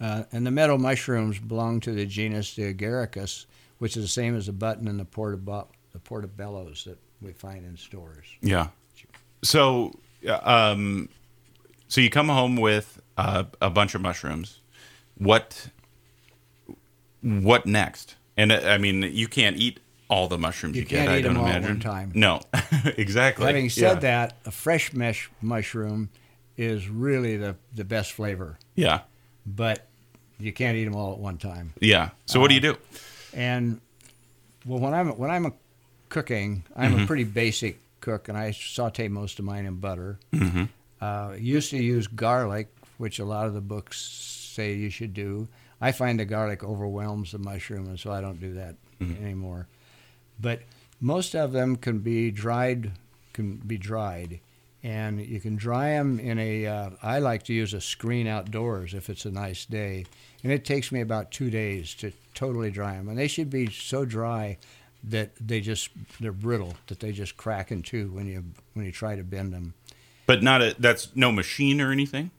Uh, 0.00 0.24
and 0.32 0.44
the 0.44 0.50
meadow 0.50 0.76
mushrooms 0.76 1.38
belong 1.38 1.78
to 1.80 1.92
the 1.92 2.04
genus 2.04 2.56
the 2.56 2.74
Agaricus, 2.74 3.46
which 3.78 3.96
is 3.96 4.02
the 4.02 4.08
same 4.08 4.34
as 4.34 4.46
the 4.46 4.52
button 4.52 4.88
and 4.88 4.98
the 4.98 5.04
portobello, 5.04 5.68
the 5.92 6.00
portobellos 6.00 6.84
that 6.84 6.98
we 7.22 7.32
find 7.32 7.64
in 7.64 7.76
stores. 7.76 8.26
Yeah. 8.40 8.68
So, 9.42 9.92
uh, 10.26 10.40
um, 10.42 11.08
so 11.86 12.00
you 12.00 12.10
come 12.10 12.28
home 12.28 12.56
with 12.56 13.00
uh, 13.16 13.44
a 13.62 13.70
bunch 13.70 13.94
of 13.94 14.00
mushrooms. 14.00 14.58
What? 15.16 15.68
What 17.22 17.66
next? 17.66 18.16
And 18.36 18.50
uh, 18.50 18.62
I 18.64 18.78
mean, 18.78 19.02
you 19.02 19.28
can't 19.28 19.56
eat 19.56 19.78
all 20.10 20.28
the 20.28 20.36
mushrooms 20.36 20.76
you, 20.76 20.82
You 20.82 20.88
get. 20.88 20.96
can't 20.98 21.08
I 21.10 21.18
eat 21.18 21.22
don't 21.22 21.34
them 21.34 21.42
all 21.44 21.48
at 21.48 21.56
imagine. 21.58 21.76
one 21.76 21.80
time. 21.80 22.12
No, 22.14 22.40
exactly. 22.84 23.46
Having 23.46 23.70
said 23.70 23.94
yeah. 23.94 24.26
that, 24.26 24.36
a 24.44 24.50
fresh 24.50 24.92
mesh 24.92 25.30
mushroom 25.40 26.10
is 26.58 26.88
really 26.88 27.36
the, 27.38 27.56
the 27.74 27.84
best 27.84 28.12
flavor, 28.12 28.58
yeah, 28.74 29.00
but 29.46 29.86
you 30.38 30.52
can't 30.52 30.76
eat 30.76 30.84
them 30.84 30.96
all 30.96 31.12
at 31.12 31.18
one 31.18 31.38
time. 31.38 31.72
yeah. 31.80 32.10
So 32.26 32.40
what 32.40 32.48
do 32.48 32.54
you 32.54 32.60
Uh, 32.60 32.72
do? 32.74 32.78
And 33.32 33.80
well, 34.66 34.78
when 34.80 34.92
I'm 34.92 35.08
when 35.16 35.30
I'm 35.30 35.52
cooking, 36.08 36.64
I'm 36.76 36.92
Mm-hmm. 36.92 37.04
a 37.04 37.06
pretty 37.06 37.24
basic 37.24 37.78
cook, 38.00 38.28
and 38.28 38.36
I 38.36 38.50
saute 38.50 39.08
most 39.08 39.38
of 39.38 39.44
mine 39.44 39.64
in 39.66 39.76
butter. 39.76 40.18
hmm 40.32 40.64
Uh, 41.00 41.34
used 41.38 41.70
to 41.70 41.78
use 41.78 42.06
garlic, 42.08 42.68
which 42.98 43.18
a 43.20 43.24
lot 43.24 43.46
of 43.46 43.54
the 43.54 43.60
books 43.62 43.96
say 44.54 44.74
you 44.74 44.90
should 44.90 45.14
do. 45.14 45.48
I 45.80 45.92
find 45.92 46.18
the 46.20 46.26
garlic 46.26 46.62
overwhelms 46.62 47.32
the 47.32 47.38
mushroom, 47.38 47.86
and 47.88 47.98
so 47.98 48.10
I 48.12 48.20
don't 48.20 48.38
do 48.40 48.52
that 48.54 48.74
Mhm. 49.00 49.22
anymore. 49.22 49.66
But 50.40 50.62
most 51.00 51.34
of 51.34 51.52
them 51.52 51.76
can 51.76 51.98
be 51.98 52.30
dried, 52.30 52.92
can 53.32 53.56
be 53.56 53.78
dried, 53.78 54.40
and 54.82 55.20
you 55.20 55.40
can 55.40 55.56
dry 55.56 55.90
them 55.90 56.18
in 56.18 56.38
a. 56.38 56.66
Uh, 56.66 56.90
I 57.02 57.18
like 57.18 57.42
to 57.44 57.52
use 57.52 57.74
a 57.74 57.80
screen 57.80 58.26
outdoors 58.26 58.94
if 58.94 59.10
it's 59.10 59.24
a 59.24 59.30
nice 59.30 59.64
day, 59.66 60.06
and 60.42 60.52
it 60.52 60.64
takes 60.64 60.90
me 60.92 61.00
about 61.00 61.30
two 61.30 61.50
days 61.50 61.94
to 61.96 62.12
totally 62.34 62.70
dry 62.70 62.94
them, 62.96 63.08
and 63.08 63.18
they 63.18 63.28
should 63.28 63.50
be 63.50 63.70
so 63.70 64.04
dry 64.04 64.56
that 65.04 65.30
they 65.40 65.60
just 65.60 65.90
they're 66.20 66.32
brittle 66.32 66.74
that 66.88 67.00
they 67.00 67.12
just 67.12 67.36
crack 67.36 67.70
in 67.72 67.82
two 67.82 68.10
when 68.12 68.26
you 68.26 68.44
when 68.74 68.84
you 68.86 68.92
try 68.92 69.16
to 69.16 69.22
bend 69.22 69.52
them. 69.52 69.74
But 70.26 70.42
not 70.42 70.62
a. 70.62 70.74
That's 70.78 71.14
no 71.14 71.32
machine 71.32 71.80
or 71.80 71.90
anything. 71.92 72.30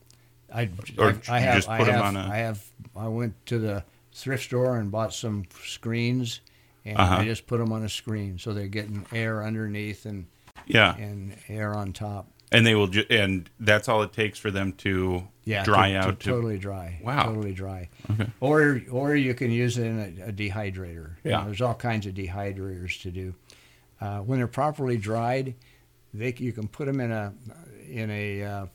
I, 0.54 0.68
Or 0.98 1.16
I, 1.28 1.36
I 1.36 1.38
have, 1.40 1.54
just 1.56 1.68
I 1.68 1.78
put 1.78 1.88
'em 1.88 1.94
have, 1.94 2.04
on 2.04 2.16
a- 2.16 2.28
I 2.28 2.36
have, 2.38 2.64
I 2.94 3.08
went 3.08 3.34
to 3.46 3.58
the 3.58 3.84
thrift 4.12 4.44
store 4.44 4.76
and 4.76 4.90
bought 4.90 5.14
some 5.14 5.44
screens, 5.64 6.40
and 6.84 6.98
Uh-huh. 6.98 7.16
I 7.16 7.24
just 7.24 7.46
put 7.46 7.58
them 7.58 7.72
on 7.72 7.82
a 7.84 7.88
screen 7.88 8.38
so 8.38 8.52
they're 8.52 8.66
getting 8.68 9.04
air 9.12 9.42
underneath 9.44 10.04
and 10.06 10.26
Yeah, 10.66 10.94
and 10.96 11.36
air 11.48 11.74
on 11.74 11.92
top. 11.92 12.30
and 12.52 12.66
they 12.66 12.74
will. 12.74 12.86
Ju- 12.88 13.06
and 13.10 13.48
that's 13.60 13.88
all 13.88 14.02
it 14.02 14.12
takes 14.12 14.38
for 14.38 14.50
them 14.50 14.72
to 14.74 15.26
Yeah, 15.44 15.64
dry 15.64 15.90
to, 15.92 15.96
out. 15.98 16.20
to 16.20 16.30
totally 16.30 16.58
dry. 16.58 17.00
Wow. 17.02 17.24
totally 17.24 17.52
dry. 17.54 17.88
Okay. 18.10 18.26
Or 18.40 18.80
or 18.90 19.16
you 19.16 19.34
can 19.34 19.50
use 19.50 19.78
it 19.78 19.86
in 19.86 19.98
a, 20.20 20.28
a 20.28 20.32
dehydrator. 20.32 21.16
You 21.24 21.30
Yeah. 21.30 21.38
know, 21.40 21.44
there's 21.46 21.60
all 21.62 21.74
kinds 21.74 22.06
of 22.06 22.14
dehydrators 22.14 23.00
to 23.02 23.10
do. 23.10 23.34
Uh, 24.00 24.18
when 24.20 24.38
they're 24.38 24.46
properly 24.48 24.96
dried, 24.98 25.54
they 26.12 26.34
you 26.38 26.52
can 26.52 26.68
put 26.68 26.86
them 26.86 27.00
in 27.00 27.10
a 27.10 27.32
in 27.90 28.10
a 28.10 28.42
uh, 28.44 28.66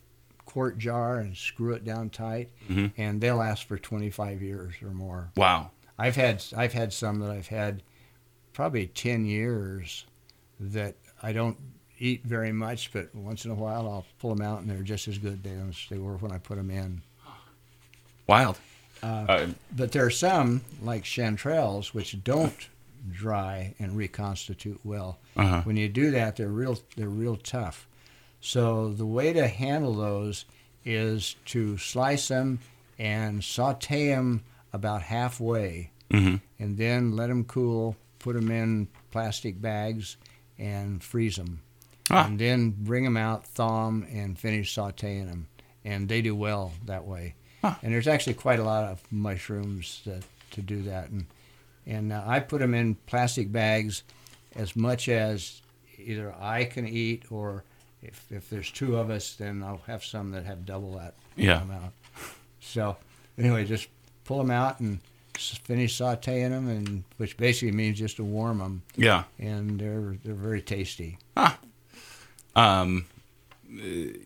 quart 0.45 0.77
jar 0.77 1.19
and 1.19 1.35
screw 1.37 1.73
it 1.73 1.83
down 1.85 2.09
tight, 2.09 2.49
Mhm. 2.69 2.91
and 2.97 3.21
they'll 3.21 3.35
last 3.37 3.65
for 3.67 3.77
25 3.77 4.41
years 4.41 4.73
or 4.81 4.89
more. 4.91 5.29
Wow. 5.35 5.71
I've 5.99 6.15
had 6.15 6.43
I've 6.55 6.73
had 6.73 6.91
some 6.93 7.19
that 7.19 7.29
I've 7.31 7.47
had 7.47 7.83
probably 8.57 8.87
10 8.87 9.23
years 9.23 10.03
that 10.59 10.95
I 11.21 11.31
don't 11.31 11.57
eat 11.99 12.23
very 12.23 12.51
much, 12.51 12.91
but 12.91 13.13
once 13.13 13.45
in 13.45 13.51
a 13.51 13.53
while 13.53 13.87
I'll 13.87 14.05
pull 14.17 14.33
them 14.33 14.43
out 14.43 14.61
and 14.61 14.67
they're 14.69 14.81
just 14.81 15.07
as 15.07 15.19
good 15.19 15.45
as 15.45 15.75
they 15.91 15.99
were 15.99 16.17
when 16.17 16.31
I 16.31 16.39
put 16.39 16.57
them 16.57 16.71
in. 16.71 17.03
Wild. 18.25 18.57
Uh, 19.03 19.05
Uh, 19.29 19.47
But 19.75 19.91
there 19.91 20.03
are 20.03 20.09
some, 20.09 20.61
like 20.81 21.03
chanterelles, 21.03 21.93
which 21.93 22.23
don't 22.23 22.67
dry 23.11 23.75
and 23.77 23.95
reconstitute 23.95 24.79
well. 24.83 25.19
uh-huh. 25.35 25.61
When 25.61 25.77
you 25.77 25.87
do 25.87 26.09
that, 26.11 26.35
they're 26.37 26.47
real 26.49 26.79
they're 26.95 27.09
real 27.09 27.35
tough. 27.37 27.87
So 28.41 28.91
the 28.91 29.05
way 29.05 29.33
to 29.33 29.47
handle 29.47 29.93
those 29.93 30.45
is 30.83 31.35
to 31.53 31.77
slice 31.77 32.27
them 32.29 32.57
and 32.97 33.43
saute 33.43 34.07
them 34.09 34.43
about 34.73 35.03
halfway, 35.03 35.91
hmm 36.09 36.37
and 36.57 36.75
then 36.79 37.15
let 37.15 37.27
them 37.27 37.43
cool. 37.43 37.95
Put 38.19 38.35
them 38.35 38.51
in 38.51 38.87
plastic 39.11 39.61
bags 39.61 40.17
and 40.57 41.03
freeze 41.03 41.35
them, 41.35 41.61
Ah. 42.09 42.25
and 42.25 42.39
then 42.39 42.71
bring 42.71 43.03
them 43.03 43.17
out, 43.17 43.45
thaw 43.45 43.85
them, 43.85 44.07
and 44.11 44.37
finish 44.39 44.73
sautéing 44.75 45.27
them. 45.27 45.47
And 45.85 46.09
they 46.09 46.21
do 46.21 46.35
well 46.35 46.73
that 46.85 47.05
way. 47.05 47.35
And 47.63 47.93
there's 47.93 48.07
actually 48.07 48.35
quite 48.35 48.59
a 48.59 48.63
lot 48.63 48.85
of 48.85 49.01
mushrooms 49.11 50.01
that, 50.05 50.23
to 50.51 50.61
do 50.61 50.81
that. 50.83 51.09
And, 51.09 51.25
and 51.85 52.13
uh, 52.13 52.23
I 52.25 52.39
put 52.39 52.59
them 52.59 52.73
in 52.73 52.95
plastic 53.07 53.51
bags 53.51 54.03
as 54.55 54.75
much 54.75 55.09
as 55.09 55.61
either 55.97 56.33
I 56.39 56.63
can 56.65 56.87
eat 56.87 57.23
or 57.29 57.63
if, 58.01 58.25
if 58.31 58.49
there's 58.49 58.71
two 58.71 58.95
of 58.97 59.09
us, 59.09 59.33
then 59.35 59.63
I'll 59.63 59.81
have 59.87 60.03
some 60.05 60.31
that 60.31 60.45
have 60.45 60.65
double 60.65 60.93
that 60.97 61.15
Yeah. 61.35 61.61
amount. 61.61 61.93
So 62.61 62.95
anyway, 63.37 63.65
just 63.65 63.89
pull 64.23 64.37
them 64.37 64.51
out 64.51 64.79
and 64.79 64.99
finish 65.39 65.97
sautéing 65.97 66.49
them, 66.49 66.67
and 66.67 67.03
which 67.17 67.37
basically 67.37 67.71
means 67.71 67.97
just 67.99 68.17
to 68.17 68.23
warm 68.23 68.57
them, 68.59 68.81
Yeah. 68.95 69.23
and 69.39 69.79
they're 69.79 70.17
they're 70.23 70.33
very 70.35 70.61
tasty. 70.61 71.17
Um, 71.35 73.05
uh, 73.69 73.81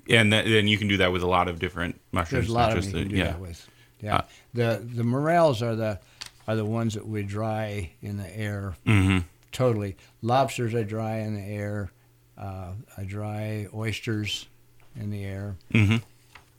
and 0.10 0.32
th- 0.32 0.46
then 0.46 0.68
you 0.68 0.78
can 0.78 0.88
do 0.88 0.98
that 0.98 1.12
with 1.12 1.24
a 1.24 1.28
lot 1.28 1.48
of 1.48 1.60
different 1.60 2.00
mushrooms. 2.12 2.46
There's 2.48 2.50
a 2.50 2.54
lot 2.54 2.78
of 2.78 2.84
them 2.86 2.94
you 2.96 3.00
can 3.00 3.04
the- 3.04 3.10
do 3.10 3.16
yeah. 3.18 3.26
that 3.26 3.40
with. 3.40 3.68
Yeah, 4.02 4.16
Uh, 4.16 4.22
the 4.54 4.82
the 4.96 5.04
morels 5.04 5.62
are 5.62 5.76
the 5.76 6.00
are 6.48 6.56
the 6.56 6.66
ones 6.66 6.96
that 6.96 7.08
we 7.08 7.22
dry 7.24 7.92
in 8.02 8.18
the 8.18 8.36
air 8.38 8.76
Mm-hmm. 8.88 9.20
totally. 9.52 9.96
Lobsters 10.24 10.74
I 10.74 10.84
dry 10.84 11.18
in 11.20 11.36
the 11.36 11.42
air. 11.42 11.92
Uh, 12.38 12.74
I 12.98 13.04
dry 13.04 13.68
oysters 13.74 14.48
in 14.96 15.12
the 15.12 15.24
air, 15.24 15.56
Mm-hmm. 15.74 15.98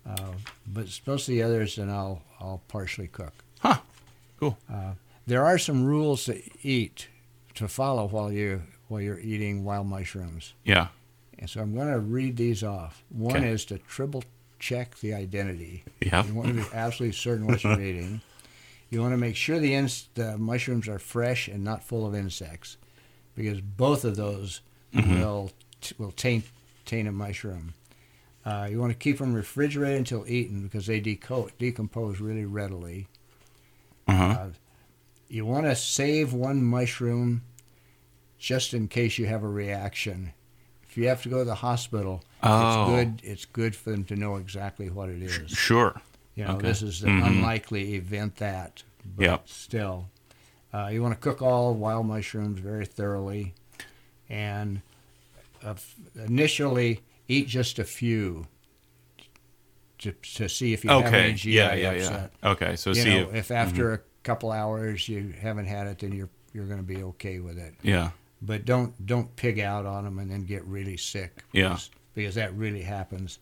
uh, 0.08 0.32
but 0.66 1.00
most 1.06 1.28
of 1.28 1.34
the 1.34 1.42
others, 1.42 1.76
then 1.76 1.90
I'll 1.90 2.22
I'll 2.38 2.62
partially 2.68 3.08
cook. 3.08 3.32
Cool. 4.42 4.58
Uh, 4.68 4.94
there 5.24 5.44
are 5.44 5.56
some 5.56 5.84
rules 5.84 6.24
to 6.24 6.42
eat 6.66 7.06
to 7.54 7.68
follow 7.68 8.08
while 8.08 8.32
you 8.32 8.62
while 8.88 9.00
you're 9.00 9.20
eating 9.20 9.62
wild 9.64 9.86
mushrooms, 9.86 10.54
Yeah. 10.64 10.88
and 11.38 11.48
so 11.48 11.60
I'm 11.60 11.74
going 11.76 11.92
to 11.92 12.00
read 12.00 12.36
these 12.36 12.64
off. 12.64 13.04
One 13.08 13.36
Okay. 13.36 13.50
is 13.50 13.64
to 13.66 13.78
triple 13.78 14.24
check 14.58 14.98
the 14.98 15.14
identity. 15.14 15.84
Yeah. 16.00 16.26
You 16.26 16.34
want 16.34 16.48
to 16.48 16.54
be 16.54 16.64
absolutely 16.74 17.14
certain 17.16 17.46
what 17.46 17.62
you're 17.62 17.80
eating. 17.90 18.20
You 18.90 19.00
want 19.00 19.12
to 19.12 19.16
make 19.16 19.36
sure 19.36 19.58
the, 19.60 19.74
ins- 19.74 20.08
the 20.14 20.36
mushrooms 20.36 20.88
are 20.88 20.98
fresh 20.98 21.46
and 21.48 21.62
not 21.64 21.84
full 21.84 22.04
of 22.04 22.14
insects, 22.16 22.76
because 23.36 23.60
both 23.60 24.04
of 24.04 24.16
those 24.16 24.60
Mm-hmm. 24.92 25.20
will 25.20 25.52
t- 25.80 25.94
will 25.98 26.10
taint 26.12 26.44
taint 26.84 27.06
a 27.08 27.12
mushroom. 27.12 27.74
Uh, 28.44 28.66
you 28.70 28.78
want 28.80 28.90
to 28.92 28.98
keep 28.98 29.18
them 29.18 29.32
refrigerated 29.34 29.98
until 29.98 30.26
eaten 30.26 30.62
because 30.64 30.84
they 30.86 31.00
deco- 31.00 31.50
decompose 31.60 32.18
really 32.20 32.44
readily. 32.44 33.06
Uh-huh. 34.08 34.24
Uh, 34.24 34.48
you 35.28 35.46
want 35.46 35.64
to 35.66 35.74
save 35.76 36.32
one 36.34 36.62
mushroom 36.62 37.42
just 38.38 38.74
in 38.74 38.88
case 38.88 39.18
you 39.18 39.26
have 39.26 39.42
a 39.42 39.48
reaction. 39.48 40.32
If 40.88 40.96
you 40.98 41.08
have 41.08 41.22
to 41.22 41.28
go 41.28 41.38
to 41.38 41.44
the 41.44 41.54
hospital, 41.54 42.22
Oh. 42.42 42.82
it's 42.82 42.90
good. 42.90 43.30
It's 43.30 43.44
good 43.46 43.74
for 43.76 43.90
them 43.90 44.04
to 44.04 44.16
know 44.16 44.36
exactly 44.36 44.90
what 44.90 45.08
it 45.08 45.22
is. 45.22 45.50
Sure. 45.50 46.00
You 46.34 46.44
know, 46.44 46.56
Okay. 46.56 46.66
this 46.68 46.82
is 46.82 47.02
an 47.02 47.20
Mhm. 47.20 47.26
unlikely 47.28 47.94
event 47.94 48.36
that, 48.36 48.82
but 49.16 49.22
Yep. 49.24 49.48
still. 49.48 50.08
Uh, 50.74 50.88
you 50.92 51.02
want 51.02 51.14
to 51.14 51.20
cook 51.20 51.40
all 51.42 51.74
wild 51.74 52.06
mushrooms 52.06 52.58
very 52.58 52.86
thoroughly, 52.86 53.54
and 54.28 54.80
uh, 55.62 55.74
initially 56.16 57.00
eat 57.28 57.46
just 57.46 57.78
a 57.78 57.84
few 57.84 58.46
to, 60.02 60.12
to 60.12 60.48
see 60.48 60.72
if 60.72 60.84
you 60.84 60.90
have 60.90 61.06
Okay. 61.06 61.24
any 61.24 61.34
GI 61.34 61.50
Yeah. 61.52 61.74
Yeah. 61.74 61.90
upset. 61.90 62.32
Yeah. 62.42 62.50
Okay. 62.50 62.76
So 62.76 62.90
You 62.90 62.94
see 62.96 63.10
know, 63.10 63.30
if, 63.32 63.48
Mm-hmm. 63.48 63.52
after 63.54 63.92
a 63.94 64.00
couple 64.22 64.52
hours 64.52 65.08
you 65.08 65.32
haven't 65.40 65.66
had 65.66 65.86
it, 65.86 65.98
then 66.00 66.12
you're 66.12 66.30
you're 66.54 66.66
going 66.66 66.78
to 66.80 66.84
be 66.86 67.02
okay 67.02 67.38
with 67.38 67.58
it. 67.58 67.74
yeah. 67.82 68.10
But 68.42 68.64
don't 68.64 69.06
don't 69.06 69.34
pig 69.36 69.58
out 69.60 69.86
on 69.86 70.04
them 70.04 70.18
and 70.18 70.30
then 70.30 70.44
get 70.44 70.64
really 70.64 70.96
sick. 70.96 71.42
Yeah. 71.52 71.68
because, 71.70 71.90
because 72.14 72.34
that 72.34 72.52
really 72.54 72.82
happens. 72.82 73.38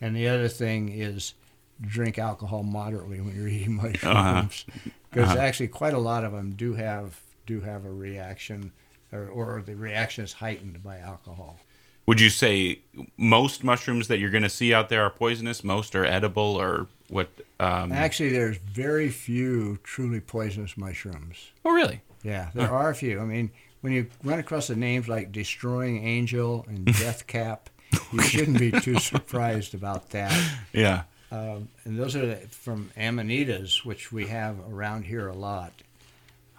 And 0.00 0.14
the 0.14 0.28
other 0.28 0.48
thing 0.48 0.90
is 0.90 1.34
drink 1.80 2.18
alcohol 2.18 2.62
moderately 2.62 3.20
when 3.20 3.34
you're 3.34 3.48
eating 3.56 3.74
mushrooms, 3.76 4.64
because 5.10 5.30
Uh-huh. 5.30 5.38
actually 5.38 5.68
quite 5.68 5.94
a 5.94 5.98
lot 5.98 6.24
of 6.24 6.32
them 6.32 6.52
do 6.52 6.74
have 6.74 7.20
do 7.46 7.60
have 7.60 7.84
a 7.84 7.90
reaction, 7.92 8.72
or, 9.12 9.26
or 9.28 9.62
the 9.64 9.74
reaction 9.76 10.24
is 10.24 10.32
heightened 10.34 10.82
by 10.82 10.98
alcohol. 10.98 11.58
Would 12.06 12.20
you 12.20 12.30
say 12.30 12.80
most 13.16 13.64
mushrooms 13.64 14.08
that 14.08 14.18
you're 14.18 14.30
going 14.30 14.42
to 14.44 14.48
see 14.48 14.72
out 14.72 14.88
there 14.88 15.02
are 15.02 15.10
poisonous? 15.10 15.64
Most 15.64 15.94
are 15.96 16.04
edible, 16.04 16.54
or 16.60 16.86
what? 17.08 17.28
Um, 17.58 17.90
Actually, 17.92 18.30
there's 18.30 18.58
very 18.58 19.08
few 19.08 19.78
truly 19.82 20.20
poisonous 20.20 20.76
mushrooms. 20.76 21.50
oh, 21.64 21.72
really? 21.72 22.00
Yeah, 22.22 22.50
there 22.54 22.70
are 22.70 22.90
a 22.90 22.94
few. 22.94 23.20
I 23.20 23.24
mean, 23.24 23.50
when 23.80 23.92
you 23.92 24.06
run 24.24 24.38
across 24.38 24.66
the 24.68 24.76
names 24.76 25.08
like 25.08 25.32
Destroying 25.32 26.04
Angel 26.04 26.64
and 26.68 26.84
Death 26.98 27.26
Cap, 27.26 27.70
you 28.12 28.20
shouldn't 28.22 28.58
be 28.58 28.70
too 28.72 28.98
surprised 29.00 29.74
about 29.74 30.10
that. 30.10 30.32
Yeah. 30.72 31.02
Um, 31.32 31.68
and 31.84 31.98
those 31.98 32.14
are 32.14 32.36
from 32.50 32.90
Amanitas, 32.96 33.84
which 33.84 34.12
we 34.12 34.26
have 34.28 34.56
around 34.72 35.04
here 35.06 35.26
a 35.28 35.34
lot. 35.34 35.72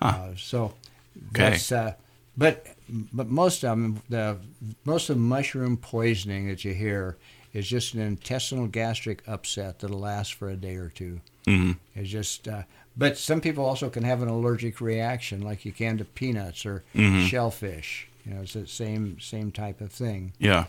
Huh. 0.02 0.08
Uh, 0.08 0.30
so 0.38 0.74
Okay. 1.32 1.52
that's, 1.52 1.72
uh, 1.72 1.94
but 2.38 2.66
but 3.14 3.28
most 3.28 3.64
of 3.64 3.72
them, 3.72 4.02
the 4.10 4.38
most 4.86 5.10
of 5.10 5.16
the 5.18 5.22
mushroom 5.22 5.76
poisoning 5.78 6.48
that 6.48 6.64
you 6.64 6.74
hear 6.74 7.18
is 7.54 7.68
just 7.68 7.94
an 7.94 8.02
intestinal 8.02 8.68
gastric 8.68 9.24
upset 9.28 9.80
that'll 9.80 10.00
last 10.00 10.34
for 10.36 10.50
a 10.50 10.56
day 10.56 10.76
or 10.76 10.90
two. 10.90 11.20
hmm 11.46 11.72
It's 11.96 12.10
just, 12.10 12.48
uh, 12.48 12.64
but 12.96 13.18
some 13.18 13.42
people 13.42 13.66
also 13.66 13.90
can 13.90 14.04
have 14.04 14.22
an 14.22 14.28
allergic 14.28 14.80
reaction, 14.82 15.42
like 15.42 15.66
you 15.66 15.72
can 15.72 15.98
to 15.98 16.06
peanuts 16.06 16.66
or 16.66 16.84
Mhm. 16.94 17.28
shellfish. 17.28 18.08
You 18.26 18.34
know, 18.34 18.42
it's 18.42 18.54
the 18.54 18.68
same 18.68 19.20
same 19.20 19.52
type 19.52 19.82
of 19.82 19.92
thing. 19.92 20.34
Yeah. 20.40 20.66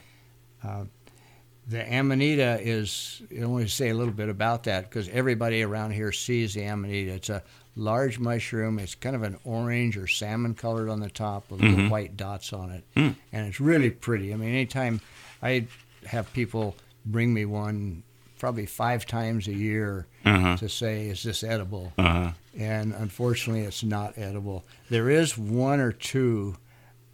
The 1.71 1.85
amanita 1.95 2.59
is. 2.63 3.21
I 3.39 3.45
want 3.45 3.65
to 3.69 3.71
say 3.75 3.91
a 3.91 3.95
little 3.95 4.15
bit 4.15 4.31
about 4.31 4.65
that 4.65 4.89
because 4.89 5.07
everybody 5.11 5.63
around 5.63 5.91
here 5.91 6.13
sees 6.13 6.55
the 6.55 6.65
amanita. 6.65 7.13
It's 7.13 7.29
a 7.29 7.43
large 7.79 8.19
mushroom. 8.19 8.79
It's 8.79 8.95
kind 8.95 9.15
of 9.17 9.23
an 9.23 9.39
orange 9.45 9.97
or 9.97 10.07
salmon 10.07 10.55
colored 10.55 10.89
on 10.89 11.01
the 11.01 11.09
top 11.09 11.51
with 11.51 11.61
little 11.61 11.77
Mhm. 11.87 11.91
white 11.91 12.17
dots 12.17 12.53
on 12.53 12.71
it, 12.71 12.85
Mm. 12.97 13.15
and 13.33 13.47
it's 13.47 13.61
really 13.61 13.91
pretty. 13.91 14.33
I 14.33 14.37
mean, 14.37 14.51
anytime 14.51 15.01
I 15.43 15.67
have 16.07 16.33
people 16.33 16.77
bring 17.07 17.33
me 17.33 17.45
one, 17.45 18.03
probably 18.39 18.67
five 18.67 19.07
times 19.07 19.47
a 19.49 19.55
year, 19.55 20.07
Uh-huh. 20.25 20.57
to 20.57 20.69
say, 20.69 21.09
"Is 21.09 21.23
this 21.23 21.43
edible?" 21.43 21.93
Uh-huh. 21.99 22.33
and 22.59 22.93
unfortunately, 22.93 23.63
it's 23.63 23.83
not 23.85 24.19
edible. 24.19 24.65
There 24.91 25.09
is 25.11 25.39
one 25.39 25.81
or 25.81 25.93
two 25.93 26.57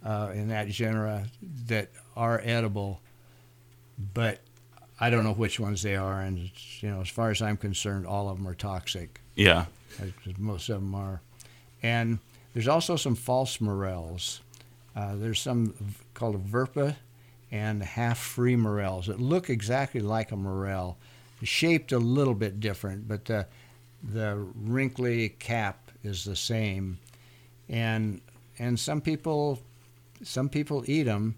uh, 0.03 0.31
in 0.35 0.49
that 0.49 0.67
genera 0.69 1.25
that 1.67 1.89
are 2.15 2.39
edible, 2.43 3.01
but 4.13 4.39
I 4.99 5.09
don't 5.09 5.23
know 5.23 5.33
which 5.33 5.59
ones 5.59 5.81
they 5.81 5.95
are. 5.95 6.21
And 6.21 6.39
it's, 6.39 6.81
you 6.81 6.89
know, 6.89 7.01
as 7.01 7.09
far 7.09 7.29
as 7.31 7.41
I'm 7.41 7.57
concerned, 7.57 8.05
all 8.05 8.29
of 8.29 8.37
them 8.37 8.47
are 8.47 8.55
toxic. 8.55 9.19
Yeah. 9.35 9.65
Most 10.37 10.69
of 10.69 10.81
them 10.81 10.95
are. 10.95 11.21
And 11.83 12.19
there's 12.53 12.67
also 12.67 12.95
some 12.95 13.15
false 13.15 13.59
morels. 13.59 14.41
Uh, 14.95 15.15
there's 15.15 15.41
some 15.41 15.73
called 16.13 16.35
a 16.35 16.39
verpa 16.39 16.95
and 17.51 17.83
half-free 17.83 18.55
morels 18.55 19.07
that 19.07 19.19
look 19.19 19.49
exactly 19.49 20.01
like 20.01 20.31
a 20.31 20.35
morel, 20.35 20.97
shaped 21.43 21.91
a 21.91 21.99
little 21.99 22.33
bit 22.33 22.59
different, 22.59 23.07
but 23.07 23.25
the 23.25 23.45
the 24.03 24.37
wrinkly 24.55 25.29
cap 25.29 25.91
is 26.03 26.23
the 26.23 26.35
same. 26.35 26.97
And 27.69 28.21
and 28.57 28.79
some 28.79 29.01
people 29.01 29.59
some 30.23 30.49
people 30.49 30.83
eat 30.87 31.03
them. 31.03 31.35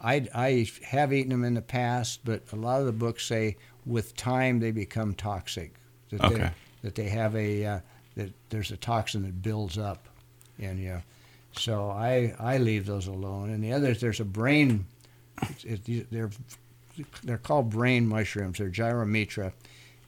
I, 0.00 0.28
I 0.34 0.68
have 0.84 1.12
eaten 1.12 1.30
them 1.30 1.44
in 1.44 1.54
the 1.54 1.62
past, 1.62 2.20
but 2.24 2.42
a 2.52 2.56
lot 2.56 2.80
of 2.80 2.86
the 2.86 2.92
books 2.92 3.26
say 3.26 3.56
with 3.84 4.16
time 4.16 4.60
they 4.60 4.70
become 4.70 5.14
toxic. 5.14 5.74
That 6.10 6.24
Okay. 6.24 6.36
They, 6.36 6.50
that 6.82 6.94
they 6.94 7.08
have 7.08 7.34
a 7.34 7.64
uh, 7.64 7.80
that 8.14 8.32
there's 8.50 8.70
a 8.70 8.76
toxin 8.76 9.22
that 9.22 9.42
builds 9.42 9.78
up 9.78 10.06
in 10.58 10.78
you. 10.78 11.02
So 11.52 11.90
I 11.90 12.34
I 12.38 12.58
leave 12.58 12.86
those 12.86 13.08
alone. 13.08 13.50
And 13.50 13.62
the 13.62 13.72
others 13.72 14.00
there's 14.00 14.20
a 14.20 14.24
brain. 14.24 14.86
It, 15.64 15.88
it, 15.88 16.06
they're 16.10 16.30
they're 17.22 17.38
called 17.38 17.70
brain 17.70 18.06
mushrooms. 18.06 18.58
They're 18.58 18.70
gyromitra, 18.70 19.52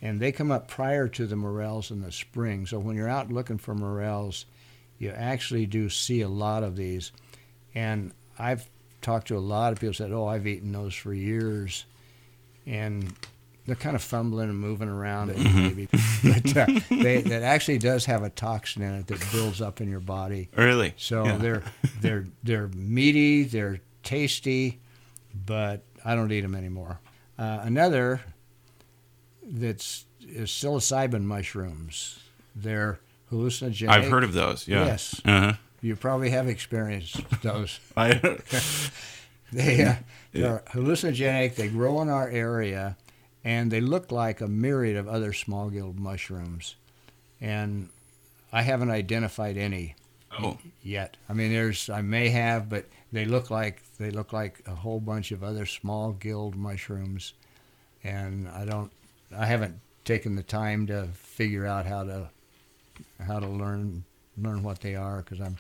and 0.03 0.21
they 0.21 0.33
come 0.33 0.51
up 0.51 0.69
prior 0.69 1.09
to 1.09 1.27
the 1.27 1.37
morels 1.37 1.91
in 1.91 2.03
the 2.03 2.13
spring. 2.13 2.67
So 2.67 2.79
when 2.79 2.97
you're 2.97 3.09
out 3.09 3.33
looking 3.33 3.59
for 3.59 3.75
morels, 3.75 4.47
you 4.99 5.11
actually 5.11 5.67
do 5.67 5.89
see 5.89 6.21
a 6.21 6.29
lot 6.29 6.63
of 6.63 6.77
these. 6.77 7.13
And 7.75 8.13
I've 8.39 8.69
talked 9.03 9.29
to 9.29 9.37
a 9.37 9.39
lot 9.39 9.73
of 9.73 9.81
people 9.81 9.95
said, 9.95 10.13
"Oh, 10.13 10.27
I've 10.27 10.47
eaten 10.47 10.73
those 10.73 10.95
for 10.95 11.13
years," 11.15 11.85
and 12.67 13.13
they're 13.67 13.77
kind 13.77 13.95
of 13.95 14.03
fumbling 14.03 14.49
and 14.49 14.59
moving 14.59 14.89
around, 14.89 15.29
maybe, 15.37 15.87
but 16.25 16.57
uh, 16.57 16.67
they, 16.91 17.21
that 17.23 17.43
actually 17.43 17.79
does 17.79 18.05
have 18.07 18.23
a 18.23 18.31
toxin 18.31 18.83
in 18.83 18.95
it 18.95 19.07
that 19.07 19.25
builds 19.33 19.61
up 19.61 19.81
in 19.81 19.89
your 19.89 20.01
body. 20.01 20.49
Really? 20.57 20.95
So 20.97 21.25
Yeah. 21.25 21.37
they're 21.37 21.63
they're 22.01 22.27
they're 22.43 22.69
meaty, 22.69 23.45
they're 23.45 23.81
tasty, 24.03 24.81
but 25.47 25.83
I 26.05 26.15
don't 26.15 26.33
eat 26.33 26.41
them 26.41 26.55
anymore. 26.55 26.99
Uh, 27.39 27.61
another 27.63 28.21
that's 29.43 30.05
is 30.29 30.51
psilocybin 30.51 31.23
mushrooms. 31.23 32.19
They're 32.55 32.99
hallucinogenic. 33.33 33.89
I've 33.89 34.11
heard 34.11 34.25
of 34.25 34.33
those. 34.33 34.67
Yeah. 34.69 34.87
Yes. 34.87 35.21
Uh-huh. 35.25 35.53
You 35.83 35.97
probably 35.97 36.31
have 36.31 36.49
experienced 36.49 37.21
those. 37.43 37.81
I, 37.97 38.39
They 39.53 39.85
uh, 39.85 39.95
they're 40.33 40.63
hallucinogenic. 40.71 41.57
They 41.57 41.69
grow 41.69 42.01
in 42.03 42.09
our 42.09 42.29
area, 42.29 42.97
and 43.45 43.71
they 43.71 43.81
look 43.81 44.13
like 44.13 44.41
a 44.41 44.47
myriad 44.47 44.97
of 44.97 45.09
other 45.09 45.33
small 45.33 45.71
gill 45.71 45.93
mushrooms, 45.99 46.77
and 47.41 47.89
I 48.53 48.63
haven't 48.63 48.91
identified 48.91 49.57
any 49.57 49.97
Oh, 50.39 50.59
yet. 50.85 51.17
I 51.29 51.33
mean, 51.33 51.51
there's 51.53 51.91
I 51.91 52.03
may 52.03 52.29
have, 52.29 52.69
but 52.69 52.87
they 53.11 53.25
look 53.25 53.51
like 53.51 53.83
they 53.99 54.11
look 54.13 54.33
like 54.33 54.63
a 54.67 54.75
whole 54.75 55.01
bunch 55.01 55.33
of 55.33 55.43
other 55.43 55.67
small 55.67 56.13
gilled 56.13 56.55
mushrooms, 56.55 57.35
and 58.05 58.49
I 58.49 58.65
don't 58.65 58.93
I 59.37 59.47
haven't 59.47 59.81
taken 60.05 60.37
the 60.37 60.45
time 60.45 60.87
to 60.87 61.09
figure 61.15 61.67
out 61.67 61.87
how 61.87 62.05
to 62.05 62.31
how 63.27 63.41
to 63.41 63.49
learn 63.49 64.05
learn 64.39 64.63
what 64.63 64.81
they 64.81 64.95
are 64.95 65.19
because 65.23 65.41
I'm 65.41 65.57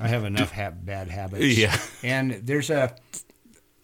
I 0.00 0.08
have 0.08 0.24
enough 0.24 0.52
ha- 0.52 0.70
bad 0.70 1.08
habits. 1.08 1.56
Yeah. 1.58 1.76
and 2.02 2.32
there's 2.44 2.70
a 2.70 2.94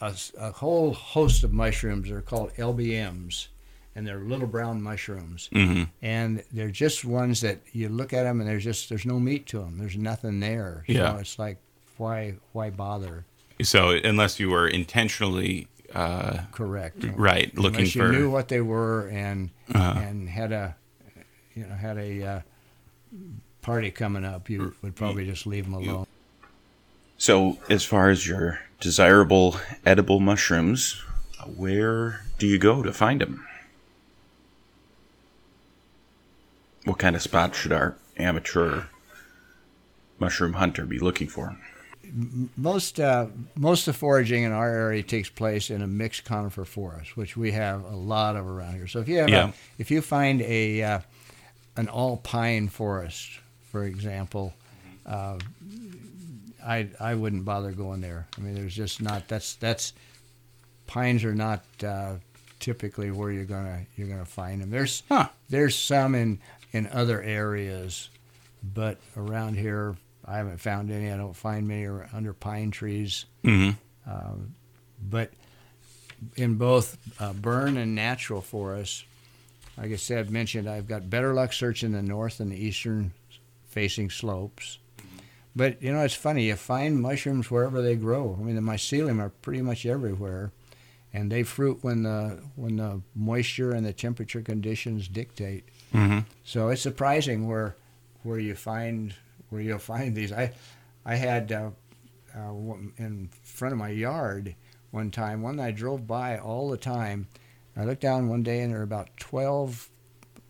a 0.00 0.50
whole 0.52 0.92
host 0.92 1.44
of 1.44 1.52
mushrooms. 1.52 2.08
They're 2.08 2.20
called 2.20 2.52
LBMs, 2.56 3.48
and 3.94 4.06
they're 4.06 4.18
little 4.18 4.46
brown 4.46 4.82
mushrooms 4.82 5.48
hmm 5.52 5.84
and 6.02 6.42
they're 6.52 6.70
just 6.70 7.04
ones 7.06 7.40
that 7.40 7.60
you 7.72 7.88
look 7.88 8.12
at 8.12 8.24
them 8.24 8.40
and 8.40 8.48
there's 8.48 8.64
just 8.64 8.88
there's 8.90 9.06
no 9.06 9.18
meat 9.18 9.46
to 9.46 9.60
them. 9.60 9.78
There's 9.78 9.96
nothing 9.96 10.40
there. 10.40 10.84
Yeah. 10.88 11.14
So 11.14 11.18
it's 11.20 11.38
like 11.38 11.58
why 11.96 12.34
why 12.52 12.70
bother? 12.70 13.24
So 13.62 13.90
unless 13.90 14.38
you 14.40 14.50
were 14.50 14.66
intentionally 14.68 15.68
uh, 15.94 16.40
Correct. 16.52 17.04
right 17.16 17.54
looking 17.56 17.78
Unless 17.80 17.94
you 17.94 18.02
for 18.02 18.12
knew 18.12 18.28
what 18.30 18.48
they 18.48 18.60
were 18.60 19.08
and 19.08 19.50
Uh-huh. 19.72 20.00
and 20.00 20.28
had 20.28 20.50
a 20.52 20.76
you 21.54 21.64
know 21.66 21.74
had 21.76 21.96
a 21.96 22.22
uh, 22.26 22.40
party 23.64 23.90
coming 23.90 24.24
up, 24.24 24.48
you 24.48 24.74
would 24.82 24.94
probably 24.94 25.24
just 25.26 25.46
leave 25.46 25.64
them 25.64 25.74
alone. 25.74 26.06
So, 27.18 27.58
as 27.70 27.84
far 27.84 28.10
as 28.10 28.26
your 28.26 28.60
desirable 28.80 29.56
edible 29.86 30.20
mushrooms, 30.20 31.00
where 31.56 32.20
do 32.38 32.46
you 32.46 32.58
go 32.58 32.82
to 32.82 32.92
find 32.92 33.20
them? 33.20 33.44
What 36.84 36.98
kind 36.98 37.16
of 37.16 37.22
spot 37.22 37.54
should 37.54 37.72
our 37.72 37.96
amateur 38.18 38.84
mushroom 40.18 40.54
hunter 40.54 40.84
be 40.84 40.98
looking 40.98 41.28
for? 41.28 41.56
Most 42.56 43.00
uh, 43.00 43.26
most 43.56 43.88
of 43.88 43.94
the 43.94 43.98
foraging 43.98 44.44
in 44.44 44.52
our 44.52 44.68
area 44.68 45.02
takes 45.02 45.30
place 45.30 45.70
in 45.70 45.80
a 45.82 45.86
mixed 45.86 46.24
conifer 46.24 46.64
forest, 46.64 47.16
which 47.16 47.36
we 47.36 47.52
have 47.52 47.82
a 47.84 47.96
lot 47.96 48.36
of 48.36 48.46
around 48.46 48.74
here. 48.74 48.86
So 48.86 49.00
if 49.00 49.08
you 49.08 49.18
have 49.18 49.30
Yeah. 49.30 49.48
a, 49.48 49.52
if 49.78 49.90
you 49.90 50.02
find 50.02 50.42
a 50.42 50.82
uh, 50.82 51.00
an 51.76 51.88
all 51.88 52.18
pine 52.18 52.68
forest, 52.68 53.40
for 53.74 53.82
example, 53.82 54.54
uh, 55.04 55.36
I 56.64 56.86
I 57.00 57.16
wouldn't 57.16 57.44
bother 57.44 57.72
going 57.72 58.00
there. 58.00 58.28
I 58.38 58.40
mean, 58.40 58.54
there's 58.54 58.72
just 58.72 59.02
not 59.02 59.26
that's 59.26 59.56
that's 59.56 59.94
pines 60.86 61.24
are 61.24 61.34
not 61.34 61.64
uh, 61.82 62.14
typically 62.60 63.10
where 63.10 63.32
you're 63.32 63.44
gonna 63.44 63.80
you're 63.96 64.06
gonna 64.06 64.24
find 64.24 64.62
them. 64.62 64.70
There's 64.70 65.02
Huh. 65.08 65.28
there's 65.48 65.74
some 65.74 66.14
in 66.14 66.38
in 66.72 66.86
other 66.86 67.20
areas, 67.20 68.10
but 68.62 69.00
around 69.16 69.56
here 69.56 69.96
I 70.24 70.36
haven't 70.36 70.58
found 70.60 70.92
any. 70.92 71.10
I 71.10 71.16
don't 71.16 71.34
find 71.34 71.66
many 71.66 71.88
under 72.12 72.32
pine 72.32 72.70
trees. 72.70 73.24
hmm 73.44 73.70
But 75.02 75.32
in 76.36 76.54
both 76.54 76.96
uh, 77.18 77.32
burn 77.32 77.76
and 77.76 77.96
natural 77.96 78.40
forests, 78.40 79.02
like 79.76 79.90
I 79.90 79.96
said, 79.96 80.30
mentioned, 80.30 80.68
I've 80.70 80.86
got 80.86 81.10
better 81.10 81.34
luck 81.34 81.52
searching 81.52 81.90
the 81.90 82.02
north 82.02 82.38
and 82.38 82.52
the 82.52 82.56
eastern 82.56 83.12
facing 83.74 84.08
slopes. 84.10 84.78
But 85.56 85.82
you 85.82 85.92
know, 85.92 86.02
it's 86.02 86.14
funny. 86.14 86.44
You 86.46 86.56
find 86.56 87.00
mushrooms 87.00 87.50
wherever 87.50 87.82
they 87.82 87.96
grow. 87.96 88.36
I 88.38 88.42
mean, 88.42 88.54
the 88.56 88.60
mycelium 88.72 89.20
are 89.20 89.28
pretty 89.30 89.62
much 89.62 89.84
everywhere, 89.86 90.50
and 91.12 91.30
they 91.30 91.42
fruit 91.42 91.78
when 91.82 92.02
the 92.04 92.40
when 92.56 92.76
the 92.76 93.02
moisture 93.14 93.72
and 93.72 93.84
the 93.86 93.92
temperature 93.92 94.42
conditions 94.42 95.08
dictate. 95.08 95.64
hmm 95.92 96.20
So 96.44 96.68
it's 96.68 96.82
surprising 96.82 97.46
where 97.48 97.76
where 98.22 98.38
you 98.38 98.54
find 98.54 99.14
where 99.50 99.60
you'll 99.60 99.78
find 99.78 100.14
these. 100.16 100.32
I 100.32 100.52
I 101.04 101.16
had 101.16 101.52
uh, 101.52 101.70
uh, 102.36 102.52
in 102.96 103.28
front 103.42 103.72
of 103.72 103.78
my 103.78 103.90
yard 103.90 104.54
one 104.90 105.10
time. 105.10 105.42
One 105.42 105.60
I 105.60 105.70
drove 105.70 106.06
by 106.06 106.38
all 106.38 106.70
the 106.70 106.76
time. 106.78 107.26
I 107.76 107.84
looked 107.84 108.02
down 108.02 108.28
one 108.28 108.42
day 108.42 108.60
and 108.60 108.70
there 108.72 108.78
were 108.78 108.84
about 108.84 109.16
twelve 109.18 109.88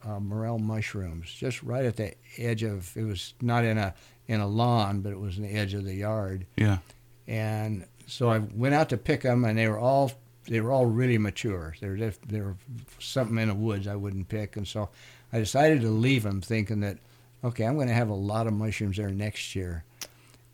uh, 0.06 0.20
morel 0.20 0.58
mushrooms 0.58 1.32
just 1.32 1.62
right 1.62 1.84
at 1.84 1.96
the 1.96 2.14
edge 2.38 2.62
of. 2.62 2.94
It 2.96 3.04
was 3.04 3.34
not 3.40 3.64
in 3.64 3.78
a 3.78 3.94
in 4.28 4.40
a 4.40 4.46
lawn, 4.46 5.00
but 5.00 5.12
it 5.12 5.18
was 5.20 5.36
in 5.38 5.44
the 5.44 5.52
edge 5.52 5.74
of 5.74 5.84
the 5.84 5.94
yard. 5.94 6.46
Yeah. 6.56 6.78
And 7.26 7.86
so 8.06 8.30
I 8.30 8.38
went 8.38 8.74
out 8.74 8.88
to 8.90 8.96
pick 8.96 9.22
them, 9.22 9.44
and 9.44 9.58
they 9.58 9.68
were 9.68 9.78
all 9.78 10.12
they 10.46 10.60
were 10.60 10.72
all 10.72 10.86
really 10.86 11.16
mature. 11.18 11.74
They 11.80 11.88
were 11.88 11.96
just, 11.96 12.20
they 12.28 12.40
were 12.42 12.56
something 12.98 13.38
in 13.38 13.48
the 13.48 13.54
woods 13.54 13.86
I 13.86 13.96
wouldn't 13.96 14.28
pick, 14.28 14.56
and 14.56 14.68
so 14.68 14.90
I 15.32 15.38
decided 15.38 15.80
to 15.80 15.88
leave 15.88 16.22
them, 16.22 16.40
thinking 16.42 16.80
that 16.80 16.98
okay, 17.42 17.64
I'm 17.64 17.74
going 17.76 17.88
to 17.88 17.94
have 17.94 18.08
a 18.08 18.14
lot 18.14 18.46
of 18.46 18.52
mushrooms 18.54 18.96
there 18.96 19.10
next 19.10 19.54
year. 19.54 19.84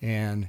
And 0.02 0.48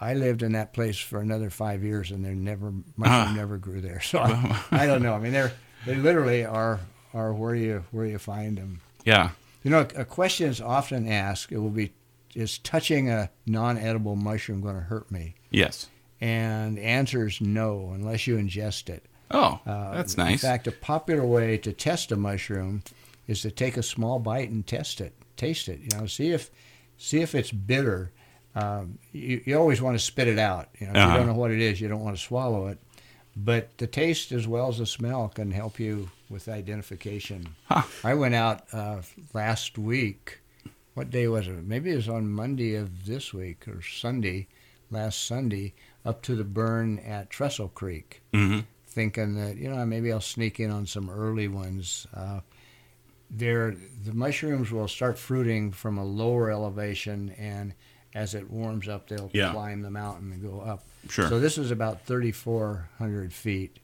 I 0.00 0.14
lived 0.14 0.42
in 0.42 0.52
that 0.52 0.72
place 0.72 0.98
for 0.98 1.20
another 1.20 1.50
five 1.50 1.82
years, 1.82 2.10
and 2.10 2.24
there 2.24 2.34
never 2.34 2.70
mushroom 2.96 3.28
Ah. 3.28 3.32
never 3.36 3.58
grew 3.58 3.80
there. 3.80 4.00
So 4.04 4.18
I, 4.20 4.60
I 4.70 4.86
don't 4.86 5.02
know. 5.02 5.14
I 5.14 5.18
mean, 5.20 5.32
they're 5.32 5.52
they 5.86 5.96
literally 5.96 6.44
are 6.44 6.80
are 7.14 7.32
where 7.32 7.54
you 7.54 7.84
where 7.92 8.06
you 8.06 8.18
find 8.18 8.58
them. 8.58 8.80
Yeah. 9.04 9.30
You 9.62 9.70
know, 9.70 9.86
a 9.96 10.04
question 10.04 10.48
is 10.50 10.60
often 10.60 11.08
asked. 11.08 11.50
It 11.52 11.58
will 11.58 11.70
be, 11.70 11.92
is 12.34 12.58
touching 12.58 13.08
a 13.08 13.30
non-edible 13.46 14.16
mushroom 14.16 14.60
going 14.60 14.74
to 14.74 14.82
hurt 14.82 15.10
me? 15.10 15.36
Yes. 15.50 15.86
And 16.20 16.76
the 16.76 16.82
answer 16.82 17.26
is 17.26 17.40
no, 17.40 17.90
unless 17.94 18.26
you 18.26 18.36
ingest 18.36 18.90
it. 18.90 19.04
Oh, 19.30 19.60
Uh, 19.66 19.94
that's 19.94 20.18
nice. 20.18 20.32
In 20.42 20.48
fact, 20.50 20.66
a 20.66 20.72
popular 20.72 21.24
way 21.24 21.56
to 21.58 21.72
test 21.72 22.12
a 22.12 22.16
mushroom 22.16 22.82
is 23.26 23.40
to 23.40 23.50
take 23.50 23.78
a 23.78 23.82
small 23.82 24.18
bite 24.18 24.50
and 24.50 24.66
test 24.66 25.00
it, 25.00 25.14
taste 25.36 25.68
it. 25.68 25.80
You 25.80 25.98
know, 25.98 26.06
see 26.06 26.30
if 26.30 26.50
see 26.98 27.20
if 27.22 27.34
it's 27.34 27.50
bitter. 27.50 28.10
Um, 28.54 28.98
you, 29.12 29.40
you 29.46 29.58
always 29.58 29.80
want 29.80 29.98
to 29.98 30.04
spit 30.04 30.28
it 30.28 30.38
out. 30.38 30.68
You 30.78 30.86
know, 30.86 30.92
if 30.92 30.96
Uh-huh. 30.98 31.12
you 31.12 31.18
don't 31.18 31.26
know 31.28 31.34
what 31.40 31.50
it 31.50 31.60
is, 31.60 31.80
you 31.80 31.88
don't 31.88 32.04
want 32.04 32.16
to 32.16 32.22
swallow 32.22 32.66
it. 32.68 32.78
But 33.34 33.76
the 33.78 33.86
taste 33.86 34.30
as 34.30 34.46
well 34.46 34.68
as 34.68 34.78
the 34.78 34.86
smell 34.86 35.28
can 35.28 35.50
help 35.50 35.80
you 35.80 36.10
with 36.30 36.48
identification. 36.48 37.54
Huh. 37.66 37.82
I 38.02 38.14
went 38.14 38.34
out 38.34 38.62
uh, 38.72 39.02
last 39.32 39.78
week. 39.78 40.40
What 40.94 41.10
day 41.10 41.26
was 41.28 41.48
it? 41.48 41.64
Maybe 41.64 41.90
it 41.92 41.96
was 41.96 42.08
on 42.08 42.30
Monday 42.30 42.74
of 42.76 43.06
this 43.06 43.34
week 43.34 43.66
or 43.66 43.82
Sunday, 43.82 44.46
last 44.90 45.26
Sunday, 45.26 45.74
up 46.04 46.22
to 46.22 46.34
the 46.36 46.44
burn 46.44 46.98
at 47.00 47.30
Trestle 47.30 47.68
Creek 47.68 48.22
hmm 48.32 48.60
thinking 48.86 49.34
that 49.34 49.56
you 49.56 49.68
know 49.68 49.84
maybe 49.84 50.12
I'll 50.12 50.20
sneak 50.20 50.60
in 50.60 50.70
on 50.70 50.86
some 50.86 51.10
early 51.10 51.48
ones. 51.48 52.06
Uh, 52.14 52.40
they're, 53.28 53.74
the 54.04 54.12
mushrooms 54.12 54.70
will 54.70 54.86
start 54.86 55.18
fruiting 55.18 55.72
from 55.72 55.98
a 55.98 56.04
lower 56.04 56.48
elevation, 56.52 57.30
and 57.36 57.74
as 58.14 58.34
it 58.36 58.48
warms 58.48 58.86
up, 58.86 59.08
they'll 59.08 59.30
Yeah. 59.32 59.50
climb 59.50 59.82
the 59.82 59.90
mountain 59.90 60.30
and 60.30 60.40
go 60.40 60.60
up. 60.60 60.84
Sure. 61.08 61.28
So 61.28 61.40
this 61.40 61.58
is 61.58 61.72
about 61.72 62.06
3,400 62.06 63.32
feet, 63.32 63.80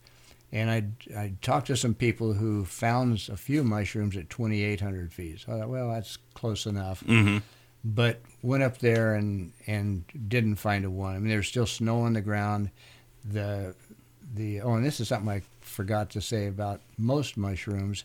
and 0.53 0.71
I 0.71 0.85
I 1.19 1.33
talked 1.43 1.69
to 1.69 1.77
some 1.77 1.95
people 1.95 2.35
who 2.35 2.65
found 2.65 3.29
a 3.31 3.37
few 3.37 3.65
mushrooms 3.65 4.17
at 4.17 4.31
2,800 4.31 5.13
feet. 5.13 5.41
So 5.41 5.53
I 5.53 5.59
thought, 5.61 5.69
well, 5.69 5.91
that's 5.91 6.19
close 6.35 6.67
enough 6.67 7.01
hmm 7.01 7.39
but 7.85 8.21
went 8.43 8.63
up 8.63 8.79
there 8.79 9.15
and 9.15 9.53
and 9.67 10.05
didn't 10.29 10.57
find 10.57 10.85
a 10.85 10.91
one. 10.91 11.17
I 11.17 11.19
mean, 11.19 11.29
there's 11.29 11.49
still 11.49 11.67
snow 11.67 12.01
on 12.01 12.13
the 12.13 12.21
ground. 12.21 12.71
The 13.25 13.75
the 14.35 14.61
oh, 14.61 14.75
and 14.75 14.85
this 14.85 15.01
is 15.01 15.09
something 15.09 15.29
I 15.29 15.43
forgot 15.61 16.11
to 16.11 16.21
say 16.21 16.47
about 16.47 16.81
most 16.99 17.37
mushrooms, 17.37 18.05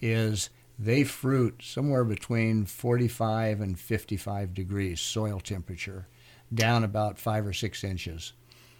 is 0.00 0.50
they 0.78 1.04
fruit 1.04 1.60
somewhere 1.64 2.04
between 2.04 2.64
45 2.64 3.60
and 3.60 3.78
55 3.78 4.54
degrees 4.54 5.00
soil 5.00 5.40
temperature, 5.40 6.06
down 6.54 6.84
about 6.84 7.18
five 7.18 7.46
or 7.46 7.52
six 7.52 7.82
inches, 7.82 8.32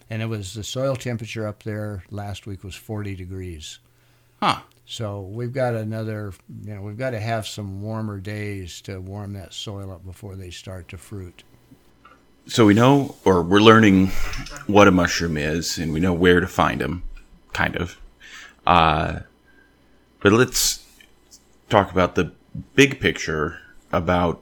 and 0.09 0.21
it 0.21 0.25
was 0.25 0.53
the 0.53 0.63
soil 0.63 0.95
temperature 0.95 1.47
up 1.47 1.63
there 1.63 2.03
last 2.09 2.47
week 2.47 2.63
was 2.63 2.75
40 2.75 3.15
degrees. 3.15 3.79
Huh. 4.41 4.61
So 4.85 5.21
we've 5.21 5.53
got 5.53 5.75
another, 5.75 6.33
you 6.63 6.73
know, 6.73 6.81
we've 6.81 6.97
got 6.97 7.11
to 7.11 7.19
have 7.19 7.45
some 7.45 7.81
warmer 7.81 8.19
days 8.19 8.81
to 8.81 8.99
warm 8.99 9.33
that 9.33 9.53
soil 9.53 9.91
up 9.91 10.03
before 10.03 10.35
they 10.35 10.49
start 10.49 10.87
to 10.89 10.97
fruit. 10.97 11.43
So 12.47 12.65
we 12.65 12.73
know, 12.73 13.15
or 13.23 13.43
we're 13.43 13.59
learning 13.59 14.07
what 14.65 14.87
a 14.87 14.91
mushroom 14.91 15.37
is, 15.37 15.77
and 15.77 15.93
we 15.93 15.99
know 15.99 16.13
where 16.13 16.39
to 16.39 16.47
find 16.47 16.81
them, 16.81 17.03
kind 17.53 17.75
of. 17.75 17.99
Uh, 18.65 19.19
but 20.21 20.31
let's 20.31 20.83
talk 21.69 21.91
about 21.91 22.15
the 22.15 22.31
big 22.73 22.99
picture 22.99 23.59
about 23.91 24.41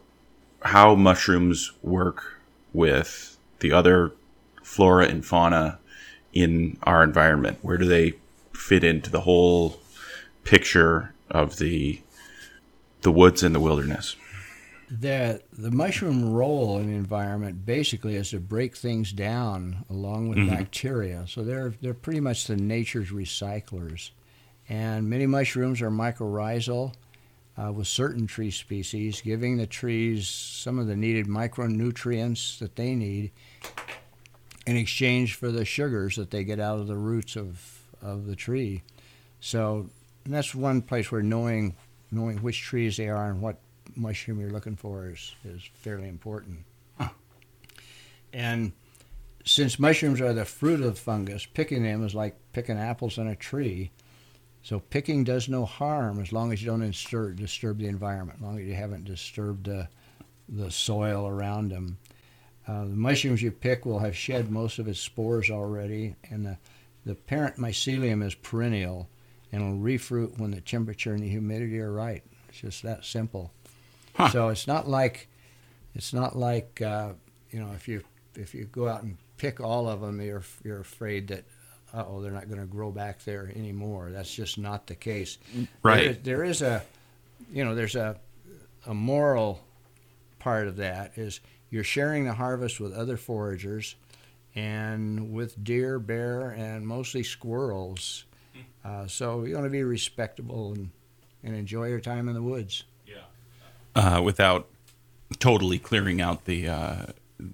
how 0.61 0.95
mushrooms 0.95 1.74
work 1.82 2.39
with 2.72 3.38
the 3.59 3.74
other 3.74 4.13
flora 4.68 5.05
and 5.07 5.26
fauna 5.26 5.80
in 6.34 6.78
our 6.84 7.01
environment. 7.01 7.57
Where 7.61 7.78
do 7.78 7.86
they 7.86 8.13
fit 8.51 8.84
into 8.84 9.09
the 9.09 9.22
whole 9.22 9.80
picture 10.43 11.13
of 11.32 11.57
the 11.57 12.01
the 13.01 13.11
woods 13.11 13.43
and 13.43 13.55
the 13.55 13.59
wilderness? 13.61 14.15
The 14.91 15.41
the 15.57 15.72
mushroom 15.72 16.34
role 16.34 16.78
in 16.80 16.88
the 16.88 16.95
environment 16.95 17.65
basically 17.65 18.15
is 18.15 18.32
to 18.32 18.39
break 18.39 18.76
things 18.76 19.13
down 19.13 19.86
along 19.89 20.30
with 20.30 20.38
Mhm. 20.39 20.49
bacteria. 20.49 21.26
So 21.28 21.43
they're 21.43 21.74
they're 21.82 21.93
pretty 21.93 22.20
much 22.20 22.45
the 22.47 22.57
nature's 22.57 23.09
recyclers, 23.11 24.11
And 24.70 25.09
many 25.09 25.26
mushrooms 25.28 25.82
are 25.82 25.89
mycorrhizal 25.89 26.93
uh, 27.57 27.72
with 27.72 27.88
certain 27.88 28.28
tree 28.28 28.51
species, 28.51 29.22
giving 29.22 29.55
the 29.57 29.65
trees 29.65 30.28
some 30.28 30.78
of 30.78 30.88
the 30.88 30.95
needed 30.95 31.26
micronutrients 31.28 32.59
that 32.59 32.76
they 32.76 32.93
need 32.93 33.32
in 34.68 34.78
exchange 34.78 35.34
for 35.34 35.49
the 35.49 35.65
sugars 35.65 36.18
that 36.18 36.30
they 36.30 36.43
get 36.43 36.59
out 36.59 36.80
of 36.80 36.88
the 36.88 36.97
roots 36.97 37.36
of, 37.36 37.82
of 38.01 38.28
the 38.28 38.36
tree. 38.36 38.84
So 39.39 39.89
that's 40.26 40.53
one 40.53 40.82
place 40.82 41.11
where 41.11 41.24
knowing 41.24 41.76
knowing 42.11 42.38
which 42.38 42.61
trees 42.61 42.97
they 42.97 43.09
are 43.09 43.30
and 43.30 43.41
what 43.41 43.59
mushroom 43.95 44.39
you're 44.39 44.49
looking 44.49 44.76
for 44.76 45.09
is, 45.09 45.36
is 45.43 45.61
fairly 45.74 46.07
important. 46.07 46.59
Huh. 46.97 47.09
And 48.32 48.72
since 49.43 49.78
mushrooms 49.78 50.22
are 50.22 50.34
the 50.34 50.45
fruit 50.45 50.82
of 50.82 50.97
fungus, 50.97 51.45
picking 51.45 51.84
them 51.84 52.05
is 52.05 52.15
like 52.15 52.38
picking 52.53 52.78
apples 52.78 53.18
on 53.18 53.28
a 53.28 53.36
tree. 53.36 53.91
So 54.63 54.80
picking 54.80 55.24
does 55.24 55.49
no 55.49 55.65
harm 55.65 56.22
as 56.22 56.32
long 56.32 56.53
as 56.53 56.61
you 56.61 56.68
don't 56.68 56.80
disturb, 56.80 57.38
disturb 57.38 57.80
the 57.80 57.88
environment, 57.88 58.39
as 58.39 58.45
long 58.45 58.59
as 58.59 58.65
you 58.65 58.76
haven't 58.76 59.05
disturbed 59.05 59.65
the, 59.65 59.88
the 60.47 60.72
soil 60.72 61.28
around 61.28 61.72
them. 61.72 61.97
Uh, 62.68 62.82
the 62.82 62.95
mushrooms 62.95 63.41
you 63.41 63.51
pick 63.51 63.86
will 63.86 63.99
have 63.99 64.15
shed 64.15 64.51
most 64.51 64.78
of 64.78 64.88
its 64.88 64.99
spores 64.99 65.49
already, 65.49 66.15
and 66.30 66.45
the, 66.45 66.57
the 67.05 67.15
parent 67.15 67.57
mycelium 67.57 68.26
is 68.26 68.36
perennial 68.36 69.07
and 69.51 69.63
will 69.63 69.80
refruit 69.80 70.38
when 70.38 70.51
the 70.51 70.61
temperature 70.61 71.13
and 71.13 71.24
the 71.24 71.30
humidity 71.30 71.80
are 71.80 71.91
right. 71.91 72.24
It's 72.49 72.59
just 72.59 72.84
that 72.84 73.05
simple. 73.05 73.51
Huh. 74.15 74.30
So 74.30 74.49
it's 74.49 74.68
not 74.68 74.88
like 74.88 75.28
it's 75.95 76.13
not 76.13 76.36
like 76.36 76.82
uh, 76.82 77.13
you 77.51 77.59
know 77.59 77.72
if 77.74 77.88
you 77.88 78.03
if 78.36 78.53
you 78.53 78.65
go 78.65 78.88
out 78.88 79.03
and 79.03 79.18
pick 79.38 79.61
all 79.61 79.88
of 79.88 80.01
them, 80.01 80.20
you're 80.20 80.43
you're 80.63 80.82
afraid 80.82 81.28
that 81.30 81.45
oh 81.93 82.22
they're 82.22 82.32
not 82.32 82.49
going 82.49 82.59
to 82.59 82.68
grow 82.68 82.91
back 82.91 83.24
there 83.24 83.51
anymore. 83.55 84.09
That's 84.11 84.34
just 84.34 84.57
not 84.57 84.88
the 84.88 84.95
case. 84.95 85.38
Right. 85.84 86.22
There, 86.24 86.38
there 86.38 86.43
is 86.43 86.61
a 86.61 86.84
you 87.53 87.63
know 87.63 87.76
there's 87.76 87.95
a 87.95 88.18
a 88.86 88.93
moral 88.93 89.61
part 90.39 90.68
of 90.68 90.78
that 90.78 91.18
is 91.18 91.39
you're 91.70 91.84
sharing 91.84 92.26
the 92.26 92.34
harvest 92.34 92.80
with 92.80 92.93
other 92.93 93.18
foragers 93.18 93.95
and 94.55 95.34
with 95.34 95.63
deer, 95.63 95.99
bear, 95.99 96.49
and 96.51 96.88
mostly 96.88 97.24
squirrels. 97.24 98.26
Uh, 98.84 99.05
so 99.07 99.43
you 99.43 99.53
want 99.53 99.65
to 99.65 99.70
be 99.70 99.84
respectable 99.84 100.74
and, 100.74 100.89
and 101.43 101.55
enjoy 101.55 101.88
your 101.88 101.99
time 101.99 102.28
in 102.28 102.34
the 102.34 102.41
woods. 102.41 102.86
uh, 103.97 104.22
without 104.22 104.68
totally 105.39 105.80
clearing 105.80 106.22
out 106.22 106.45
the 106.45 106.68
uh, 106.70 107.05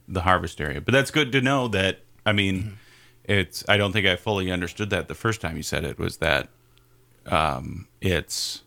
the 0.07 0.21
harvest 0.21 0.61
area. 0.61 0.79
But 0.81 0.91
that's 0.93 1.09
good 1.11 1.31
to 1.31 1.41
know 1.41 1.67
that. 1.69 2.01
I 2.25 2.33
mean, 2.33 2.77
it's. 3.23 3.63
I 3.67 3.77
don't 3.77 3.91
think 3.91 4.05
I 4.05 4.15
fully 4.15 4.51
understood 4.51 4.89
that 4.91 5.07
the 5.07 5.15
first 5.15 5.41
time 5.41 5.57
you 5.57 5.63
said 5.63 5.83
it 5.83 5.97
was 5.97 6.17
that. 6.17 6.49
Um, 7.25 7.87
it's, 8.01 8.63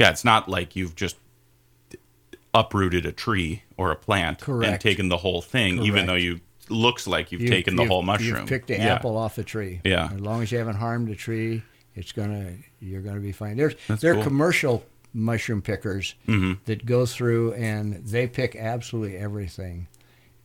yeah, 0.00 0.10
it's 0.10 0.24
not 0.24 0.48
like 0.48 0.74
you've 0.74 0.96
just 0.96 1.16
uprooted 2.54 3.04
a 3.04 3.12
tree 3.12 3.62
or 3.76 3.90
a 3.90 3.96
plant 3.96 4.46
and 4.46 4.80
taken 4.80 5.08
the 5.08 5.18
whole 5.18 5.42
thing, 5.42 5.82
even 5.82 6.06
though 6.06 6.14
you 6.14 6.40
looks 6.70 7.06
like 7.06 7.30
you've 7.32 7.42
You've- 7.42 7.52
taken 7.52 7.76
the 7.76 7.82
you've- 7.82 7.92
whole 7.92 8.02
mushroom. 8.02 8.40
You've 8.40 8.48
picked 8.48 8.68
the 8.68 8.74
Yeah. 8.78 8.94
apple 8.94 9.16
off 9.18 9.34
the 9.36 9.44
tree. 9.44 9.80
Yeah. 9.84 10.08
As 10.12 10.20
long 10.20 10.42
as 10.42 10.50
you 10.50 10.58
haven't 10.58 10.76
harmed 10.76 11.08
the 11.08 11.14
tree, 11.14 11.62
it's 11.94 12.12
gonna 12.12 12.52
you're 12.80 13.02
gonna 13.02 13.20
be 13.20 13.32
fine. 13.32 13.56
There's 13.56 13.74
That's 13.88 14.00
there 14.00 14.12
are 14.12 14.14
cool. 14.16 14.24
commercial 14.24 14.84
mushroom 15.12 15.60
pickers 15.62 16.14
Mhm. 16.26 16.58
that 16.64 16.86
go 16.86 17.04
through 17.06 17.52
and 17.54 17.94
they 18.06 18.26
pick 18.26 18.56
absolutely 18.56 19.16
everything. 19.16 19.86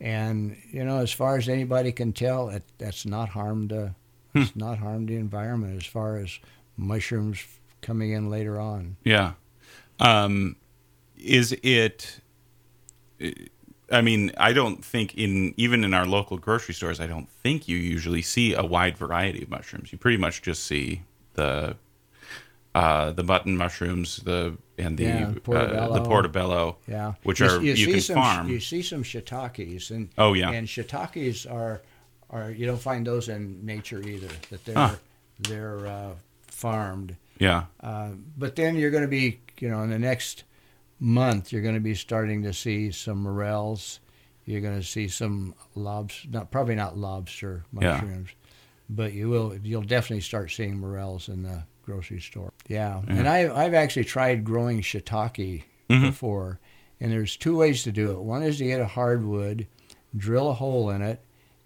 And 0.02 0.56
you 0.72 0.84
know, 0.84 1.00
as 1.00 1.12
far 1.12 1.38
as 1.38 1.48
anybody 1.50 1.92
can 1.92 2.12
tell, 2.14 2.50
it, 2.50 2.64
that's 2.78 3.06
not 3.06 3.30
harmed. 3.30 3.72
Uh, 3.74 3.90
Hmm. 4.34 4.42
It's 4.42 4.56
not 4.56 4.78
harmed 4.78 5.10
the 5.10 5.16
environment 5.16 5.76
as 5.82 5.88
far 5.88 6.18
as 6.18 6.38
mushrooms 6.78 7.44
coming 7.82 8.12
in 8.12 8.30
later 8.30 8.60
on. 8.60 8.98
Yeah. 9.04 9.32
Um, 10.00 10.56
is 11.20 11.56
it? 11.64 12.20
I 13.92 14.02
mean, 14.02 14.32
I 14.38 14.54
don't 14.54 14.84
think 14.86 15.16
in 15.16 15.54
even 15.58 15.84
in 15.84 15.94
our 15.94 16.06
local 16.06 16.38
grocery 16.38 16.74
stores, 16.76 17.00
I 17.00 17.08
don't 17.08 17.30
think 17.30 17.68
you 17.68 17.78
usually 17.78 18.22
see 18.22 18.54
a 18.54 18.64
wide 18.64 18.98
variety 18.98 19.44
of 19.44 19.50
mushrooms. 19.50 19.92
You 19.92 19.98
pretty 19.98 20.18
much 20.18 20.42
just 20.42 20.64
see 20.66 21.02
the 21.34 21.76
uh, 22.76 23.12
the 23.12 23.24
button 23.24 23.58
mushrooms, 23.58 24.18
the 24.18 24.56
and 24.78 24.98
the 24.98 25.04
Yeah, 25.04 25.28
uh, 25.28 25.32
the 25.34 25.40
portobello. 25.42 26.06
portobello, 26.06 26.78
Yeah, 26.88 27.14
which 27.24 27.40
You- 27.40 27.48
are 27.48 27.62
you, 27.62 27.76
see 27.76 27.92
can 27.94 28.02
some, 28.02 28.16
farm. 28.16 28.50
You 28.50 28.60
see 28.60 28.82
some 28.84 29.04
shiitakes, 29.04 29.90
and 29.92 30.10
Oh, 30.18 30.34
yeah. 30.34 30.52
and 30.52 30.68
shiitakes 30.68 31.52
are 31.52 31.82
are 32.30 32.52
you 32.52 32.68
don't 32.68 32.80
find 32.82 33.08
those 33.08 33.28
in 33.28 33.66
nature 33.66 34.02
either. 34.08 34.30
That 34.52 34.64
they're 34.66 34.76
Huh. 34.76 34.96
they're 35.40 35.88
uh, 35.88 36.14
farmed, 36.48 37.16
yeah, 37.40 37.64
uh, 37.82 38.10
but 38.38 38.56
then 38.56 38.76
you're 38.76 38.92
going 38.92 39.02
to 39.04 39.08
be 39.10 39.40
you 39.60 39.68
know 39.68 39.82
in 39.82 39.90
the 39.90 39.98
next 40.00 40.44
month 41.00 41.52
you're 41.52 41.62
going 41.62 41.76
to 41.76 41.80
be 41.82 41.96
starting 41.96 42.44
to 42.44 42.54
see 42.54 42.92
some 42.92 43.24
morels. 43.24 44.00
You're 44.46 44.62
going 44.62 44.80
to 44.80 44.86
see 44.86 45.08
some 45.08 45.54
lobster, 45.76 46.28
not 46.32 46.52
probably 46.52 46.76
not 46.76 46.98
lobster 46.98 47.64
Yeah. 47.74 47.94
mushrooms, 48.02 48.30
but 48.90 49.14
you 49.14 49.30
will 49.30 49.56
you'll 49.64 49.82
definitely 49.84 50.22
start 50.22 50.52
seeing 50.52 50.80
morels 50.80 51.30
in 51.30 51.44
the 51.44 51.64
grocery 51.84 52.20
store. 52.20 52.52
Yeah, 52.68 53.02
Yeah. 53.08 53.14
and 53.16 53.28
I 53.30 53.64
I've 53.64 53.74
actually 53.74 54.06
tried 54.06 54.44
growing 54.44 54.82
shiitake 54.82 55.64
Mhm. 55.90 56.02
before, 56.02 56.60
and 57.00 57.12
there's 57.12 57.36
two 57.38 57.56
ways 57.58 57.84
to 57.84 57.92
do 57.92 58.12
it. 58.12 58.20
One 58.22 58.44
is 58.44 58.58
to 58.58 58.66
get 58.66 58.82
a 58.82 58.88
hardwood, 58.88 59.68
drill 60.18 60.50
a 60.50 60.54
hole 60.54 60.90
in 60.90 61.02
it, 61.02 61.24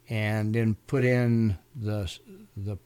and 0.09 0.53
then 0.53 0.75
put 0.87 1.03
in 1.05 1.57
the 1.75 2.11
the 2.57 2.77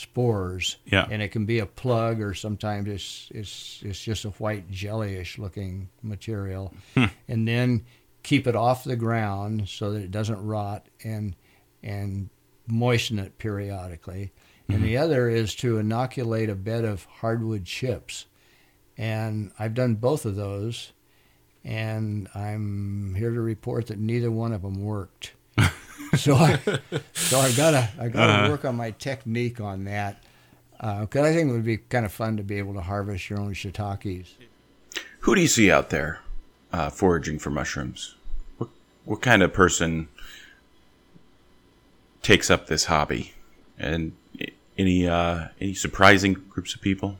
spores. 0.00 0.76
Yeah. 0.86 1.06
And 1.10 1.22
it 1.22 1.28
can 1.28 1.46
be 1.46 1.58
a 1.58 1.66
plug, 1.66 2.20
or 2.20 2.34
sometimes 2.34 2.88
it's 2.88 3.28
it's 3.34 3.80
it's 3.84 4.02
just 4.02 4.24
a 4.24 4.30
white 4.30 4.70
jellyish 4.70 5.38
looking 5.38 5.88
material, 6.02 6.72
Hmm. 6.94 7.06
and 7.28 7.46
then 7.48 7.84
keep 8.22 8.46
it 8.46 8.56
off 8.56 8.84
the 8.84 8.96
ground 8.96 9.68
so 9.68 9.92
that 9.92 10.02
it 10.02 10.10
doesn't 10.10 10.44
rot, 10.44 10.86
and 11.02 11.34
and 11.82 12.30
moisten 12.66 13.18
it 13.18 13.36
periodically. 13.38 14.32
And 14.68 14.82
the 14.82 14.96
other 14.96 15.28
is 15.28 15.54
to 15.56 15.76
inoculate 15.78 16.48
a 16.48 16.54
bed 16.54 16.86
of 16.86 17.04
hardwood 17.04 17.66
chips. 17.66 18.24
And 18.96 19.50
I've 19.58 19.74
done 19.74 19.96
both 19.96 20.24
of 20.24 20.36
those, 20.36 20.92
and 21.62 22.28
I'm 22.34 23.14
here 23.16 23.30
to 23.30 23.40
report 23.40 23.88
that 23.88 23.98
neither 23.98 24.30
one 24.30 24.52
of 24.52 24.62
them 24.62 24.82
worked. 24.82 25.32
So, 26.16 26.34
I, 26.36 26.58
so 27.14 27.38
I've 27.40 27.56
got 27.56 27.70
to 27.72 27.88
I 27.98 28.08
got 28.08 28.26
to 28.26 28.32
Uh-huh. 28.32 28.50
work 28.50 28.64
on 28.64 28.76
my 28.76 28.90
technique 28.92 29.60
on 29.60 29.84
that 29.84 30.22
because 31.00 31.24
I 31.26 31.32
think 31.32 31.50
it 31.50 31.52
would 31.52 31.64
be 31.64 31.78
kind 31.78 32.04
of 32.04 32.12
fun 32.12 32.36
to 32.36 32.42
be 32.42 32.58
able 32.58 32.74
to 32.74 32.80
harvest 32.82 33.30
your 33.30 33.40
own 33.40 33.54
shiitakes. 33.54 34.28
Who 35.20 35.34
do 35.34 35.40
you 35.40 35.48
see 35.48 35.70
out 35.70 35.90
there 35.90 36.20
uh, 36.72 36.90
foraging 36.90 37.38
for 37.38 37.50
mushrooms? 37.50 38.14
What 38.58 38.68
what 39.04 39.22
kind 39.22 39.42
of 39.42 39.52
person 39.52 40.08
takes 42.22 42.50
up 42.50 42.66
this 42.66 42.84
hobby? 42.86 43.32
And 43.78 44.12
any 44.76 45.08
uh, 45.08 45.48
any 45.60 45.74
surprising 45.74 46.34
groups 46.50 46.74
of 46.74 46.80
people? 46.80 47.18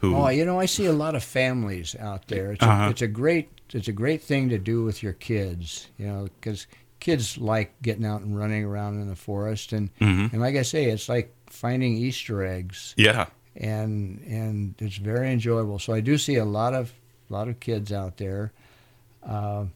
Who? 0.00 0.14
Oh, 0.14 0.28
you 0.28 0.44
know, 0.44 0.60
I 0.60 0.66
see 0.66 0.86
a 0.86 0.92
lot 0.92 1.14
of 1.16 1.24
families 1.24 1.96
out 1.98 2.28
there. 2.28 2.52
It's, 2.52 2.62
Uh-huh. 2.62 2.84
a, 2.84 2.90
it's 2.90 3.02
a 3.02 3.08
great 3.08 3.48
it's 3.72 3.88
a 3.88 3.92
great 3.92 4.22
thing 4.22 4.48
to 4.50 4.58
do 4.58 4.84
with 4.84 5.02
your 5.02 5.12
kids, 5.14 5.88
you 5.98 6.06
know, 6.06 6.28
because 6.40 6.66
kids 7.00 7.38
like 7.38 7.80
getting 7.82 8.04
out 8.04 8.20
and 8.22 8.36
running 8.38 8.64
around 8.64 9.00
in 9.00 9.08
the 9.08 9.16
forest, 9.16 9.72
and 9.72 9.90
Mhm. 10.00 10.32
and 10.32 10.40
like 10.40 10.56
I 10.56 10.62
say, 10.62 10.86
it's 10.86 11.08
like 11.08 11.34
finding 11.46 11.94
Easter 11.96 12.44
eggs, 12.44 12.94
Yeah. 12.96 13.26
and 13.56 14.20
and 14.26 14.74
it's 14.78 14.96
very 14.96 15.32
enjoyable. 15.32 15.78
So 15.78 15.92
I 15.94 16.00
do 16.00 16.18
see 16.18 16.36
a 16.36 16.44
lot 16.44 16.74
of 16.74 16.92
lot 17.28 17.48
of 17.48 17.60
kids 17.60 17.92
out 17.92 18.16
there, 18.16 18.52
uh, 19.22 19.66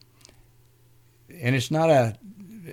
and 1.41 1.55
it's 1.55 1.71
not 1.71 1.91
a 1.91 2.17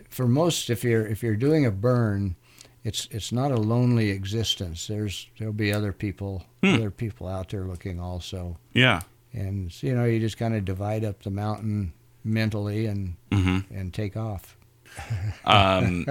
for 0.10 0.28
most 0.28 0.70
if 0.70 0.84
you're 0.84 1.06
if 1.06 1.24
you're 1.24 1.36
doing 1.36 1.66
a 1.66 1.72
burn, 1.72 2.36
it's 2.84 3.08
it's 3.12 3.32
not 3.32 3.52
a 3.52 3.58
lonely 3.58 4.10
existence. 4.10 4.88
There's 4.88 5.28
there'll 5.38 5.54
be 5.54 5.72
other 5.74 5.94
people 5.94 6.46
Hmm. 6.64 6.76
other 6.76 6.92
people 6.92 7.28
out 7.28 7.50
there 7.50 7.64
looking 7.66 8.00
also, 8.00 8.58
Yeah. 8.74 9.02
and 9.34 9.72
you 9.84 9.96
know 9.96 10.06
you 10.06 10.20
just 10.20 10.38
kind 10.38 10.56
of 10.56 10.66
divide 10.66 11.04
up 11.06 11.24
the 11.24 11.30
mountain 11.32 11.94
mentally 12.24 12.86
and 12.86 13.16
hmm 13.32 13.60
and 13.74 13.94
take 13.94 14.16
off. 14.18 14.56
Um, 15.46 16.06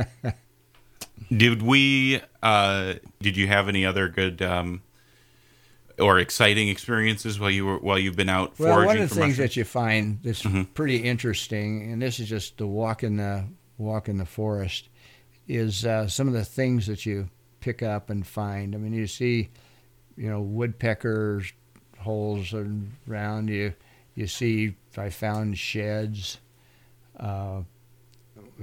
did 1.36 1.62
we? 1.62 2.20
Uh, 2.42 2.94
did 3.20 3.36
you 3.36 3.46
have 3.48 3.68
any 3.68 3.84
other 3.84 4.09
good 4.09 4.40
um, 4.42 4.82
or 5.98 6.18
exciting 6.18 6.68
experiences 6.68 7.38
while 7.38 7.50
you 7.50 7.66
were 7.66 7.78
while 7.78 7.98
you've 7.98 8.16
been 8.16 8.28
out 8.28 8.59
Well, 8.59 8.68
foraging 8.74 8.86
one 8.86 8.98
of 8.98 9.09
the 9.09 9.14
things 9.14 9.20
mushrooms? 9.32 9.38
that 9.38 9.56
you 9.56 9.64
find 9.64 10.18
that's 10.22 10.42
Mhm. 10.42 10.72
pretty 10.74 10.96
interesting, 10.98 11.92
and 11.92 12.00
this 12.00 12.18
is 12.20 12.28
just 12.28 12.59
the 12.59 12.66
walk 12.66 13.02
in 13.02 13.16
the 13.16 13.44
walk 13.76 14.09
in 14.09 14.16
the 14.18 14.26
forest, 14.26 14.88
is 15.46 15.84
uh, 15.84 16.06
some 16.09 16.26
of 16.28 16.34
the 16.34 16.44
things 16.44 16.86
that 16.86 17.04
you 17.06 17.28
pick 17.61 17.82
up 17.82 18.11
and 18.11 18.26
find. 18.26 18.74
I 18.74 18.78
mean, 18.78 18.92
you 18.92 19.06
see, 19.06 19.50
you 20.16 20.28
know, 20.30 20.40
woodpeckers 20.40 21.52
holes 21.98 22.54
around 23.09 23.48
you. 23.50 23.74
You 24.14 24.26
see, 24.26 24.74
I 24.99 25.11
found 25.11 25.59
sheds. 25.59 26.38
Uh, 27.18 27.62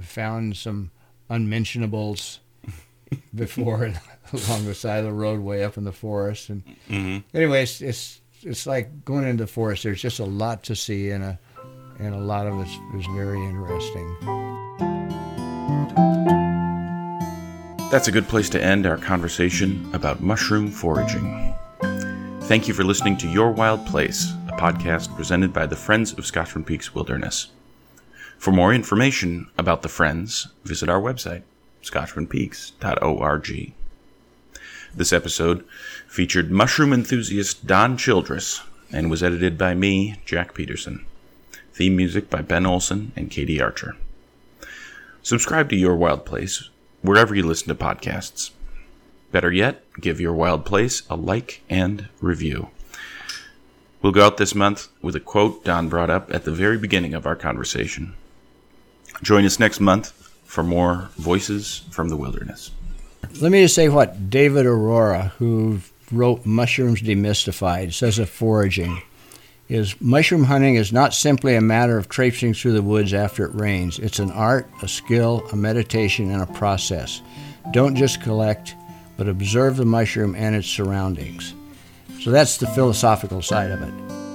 found 0.00 0.56
some 0.56 0.90
unmentionables 1.28 2.40
before 3.34 3.92
along 4.32 4.64
the 4.64 4.74
side 4.74 4.98
of 4.98 5.04
the 5.06 5.12
roadway 5.12 5.62
up 5.62 5.76
in 5.76 5.84
the 5.84 5.92
forest. 5.92 6.50
And 6.50 6.62
hmm 6.88 7.18
anyway, 7.34 7.62
it's, 7.62 7.80
it's 7.80 8.20
it's 8.42 8.66
like 8.66 9.04
going 9.04 9.26
into 9.26 9.44
the 9.44 9.48
forest. 9.48 9.82
There's 9.82 10.02
just 10.02 10.18
a 10.18 10.24
lot 10.24 10.62
to 10.64 10.76
see, 10.76 11.10
and 11.10 11.24
a 11.24 11.38
and 11.98 12.14
a 12.14 12.18
lot 12.18 12.46
of 12.46 12.60
it 12.60 12.68
is 12.98 13.06
very 13.14 13.42
interesting. 13.44 14.16
That's 17.90 18.08
a 18.08 18.12
good 18.12 18.28
place 18.28 18.50
to 18.50 18.62
end 18.62 18.84
our 18.84 18.98
conversation 18.98 19.88
about 19.94 20.20
mushroom 20.20 20.70
foraging. 20.70 21.54
Thank 22.42 22.68
you 22.68 22.74
for 22.74 22.84
listening 22.84 23.16
to 23.18 23.28
Your 23.28 23.50
Wild 23.50 23.86
Place, 23.86 24.32
a 24.45 24.45
podcast 24.56 25.14
presented 25.14 25.52
by 25.52 25.66
the 25.66 25.76
Friends 25.76 26.12
of 26.12 26.24
Scotchman 26.24 26.64
Peaks 26.64 26.94
Wilderness. 26.94 27.48
For 28.38 28.52
more 28.52 28.72
information 28.72 29.50
about 29.58 29.82
the 29.82 29.88
Friends, 29.88 30.48
visit 30.64 30.88
our 30.88 31.00
website, 31.00 31.42
scotchmanpeaks.org. 31.82 33.72
This 34.94 35.12
episode 35.12 35.64
featured 36.08 36.50
mushroom 36.50 36.94
enthusiast 36.94 37.66
Don 37.66 37.98
Childress 37.98 38.62
and 38.90 39.10
was 39.10 39.22
edited 39.22 39.58
by 39.58 39.74
me, 39.74 40.20
Jack 40.24 40.54
Peterson. 40.54 41.04
Theme 41.74 41.96
music 41.96 42.30
by 42.30 42.40
Ben 42.40 42.64
Olson 42.64 43.12
and 43.14 43.30
Katie 43.30 43.60
Archer. 43.60 43.96
Subscribe 45.22 45.68
to 45.68 45.76
Your 45.76 45.96
Wild 45.96 46.24
Place 46.24 46.70
wherever 47.02 47.34
you 47.34 47.42
listen 47.42 47.68
to 47.68 47.74
podcasts. 47.74 48.52
Better 49.32 49.52
yet, 49.52 49.82
give 50.00 50.18
Your 50.18 50.32
Wild 50.32 50.64
Place 50.64 51.02
a 51.10 51.16
like 51.16 51.62
and 51.68 52.08
review. 52.20 52.70
We'll 54.02 54.12
go 54.12 54.24
out 54.24 54.36
this 54.36 54.54
month 54.54 54.88
with 55.02 55.16
a 55.16 55.20
quote 55.20 55.64
Don 55.64 55.88
brought 55.88 56.10
up 56.10 56.32
at 56.32 56.44
the 56.44 56.52
very 56.52 56.78
beginning 56.78 57.14
of 57.14 57.26
our 57.26 57.36
conversation. 57.36 58.14
Join 59.22 59.44
us 59.44 59.58
next 59.58 59.80
month 59.80 60.12
for 60.44 60.62
more 60.62 61.10
Voices 61.16 61.84
from 61.90 62.08
the 62.08 62.16
Wilderness. 62.16 62.70
Let 63.40 63.52
me 63.52 63.62
just 63.62 63.74
say 63.74 63.88
what 63.88 64.30
David 64.30 64.66
Arora, 64.66 65.30
who 65.32 65.80
wrote 66.12 66.46
Mushrooms 66.46 67.02
Demystified, 67.02 67.92
says 67.92 68.18
of 68.18 68.28
foraging. 68.28 69.02
Is 69.68 70.00
mushroom 70.00 70.44
hunting 70.44 70.76
is 70.76 70.92
not 70.92 71.12
simply 71.12 71.56
a 71.56 71.60
matter 71.60 71.98
of 71.98 72.08
traipsing 72.08 72.54
through 72.54 72.72
the 72.72 72.82
woods 72.82 73.12
after 73.12 73.44
it 73.44 73.54
rains. 73.54 73.98
It's 73.98 74.20
an 74.20 74.30
art, 74.30 74.70
a 74.82 74.86
skill, 74.86 75.44
a 75.50 75.56
meditation, 75.56 76.30
and 76.30 76.40
a 76.40 76.52
process. 76.52 77.20
Don't 77.72 77.96
just 77.96 78.22
collect, 78.22 78.76
but 79.16 79.28
observe 79.28 79.76
the 79.76 79.84
mushroom 79.84 80.36
and 80.36 80.54
its 80.54 80.68
surroundings. 80.68 81.52
So 82.26 82.32
that's 82.32 82.56
the 82.56 82.66
philosophical 82.66 83.40
side 83.40 83.70
of 83.70 83.80
it. 83.82 84.25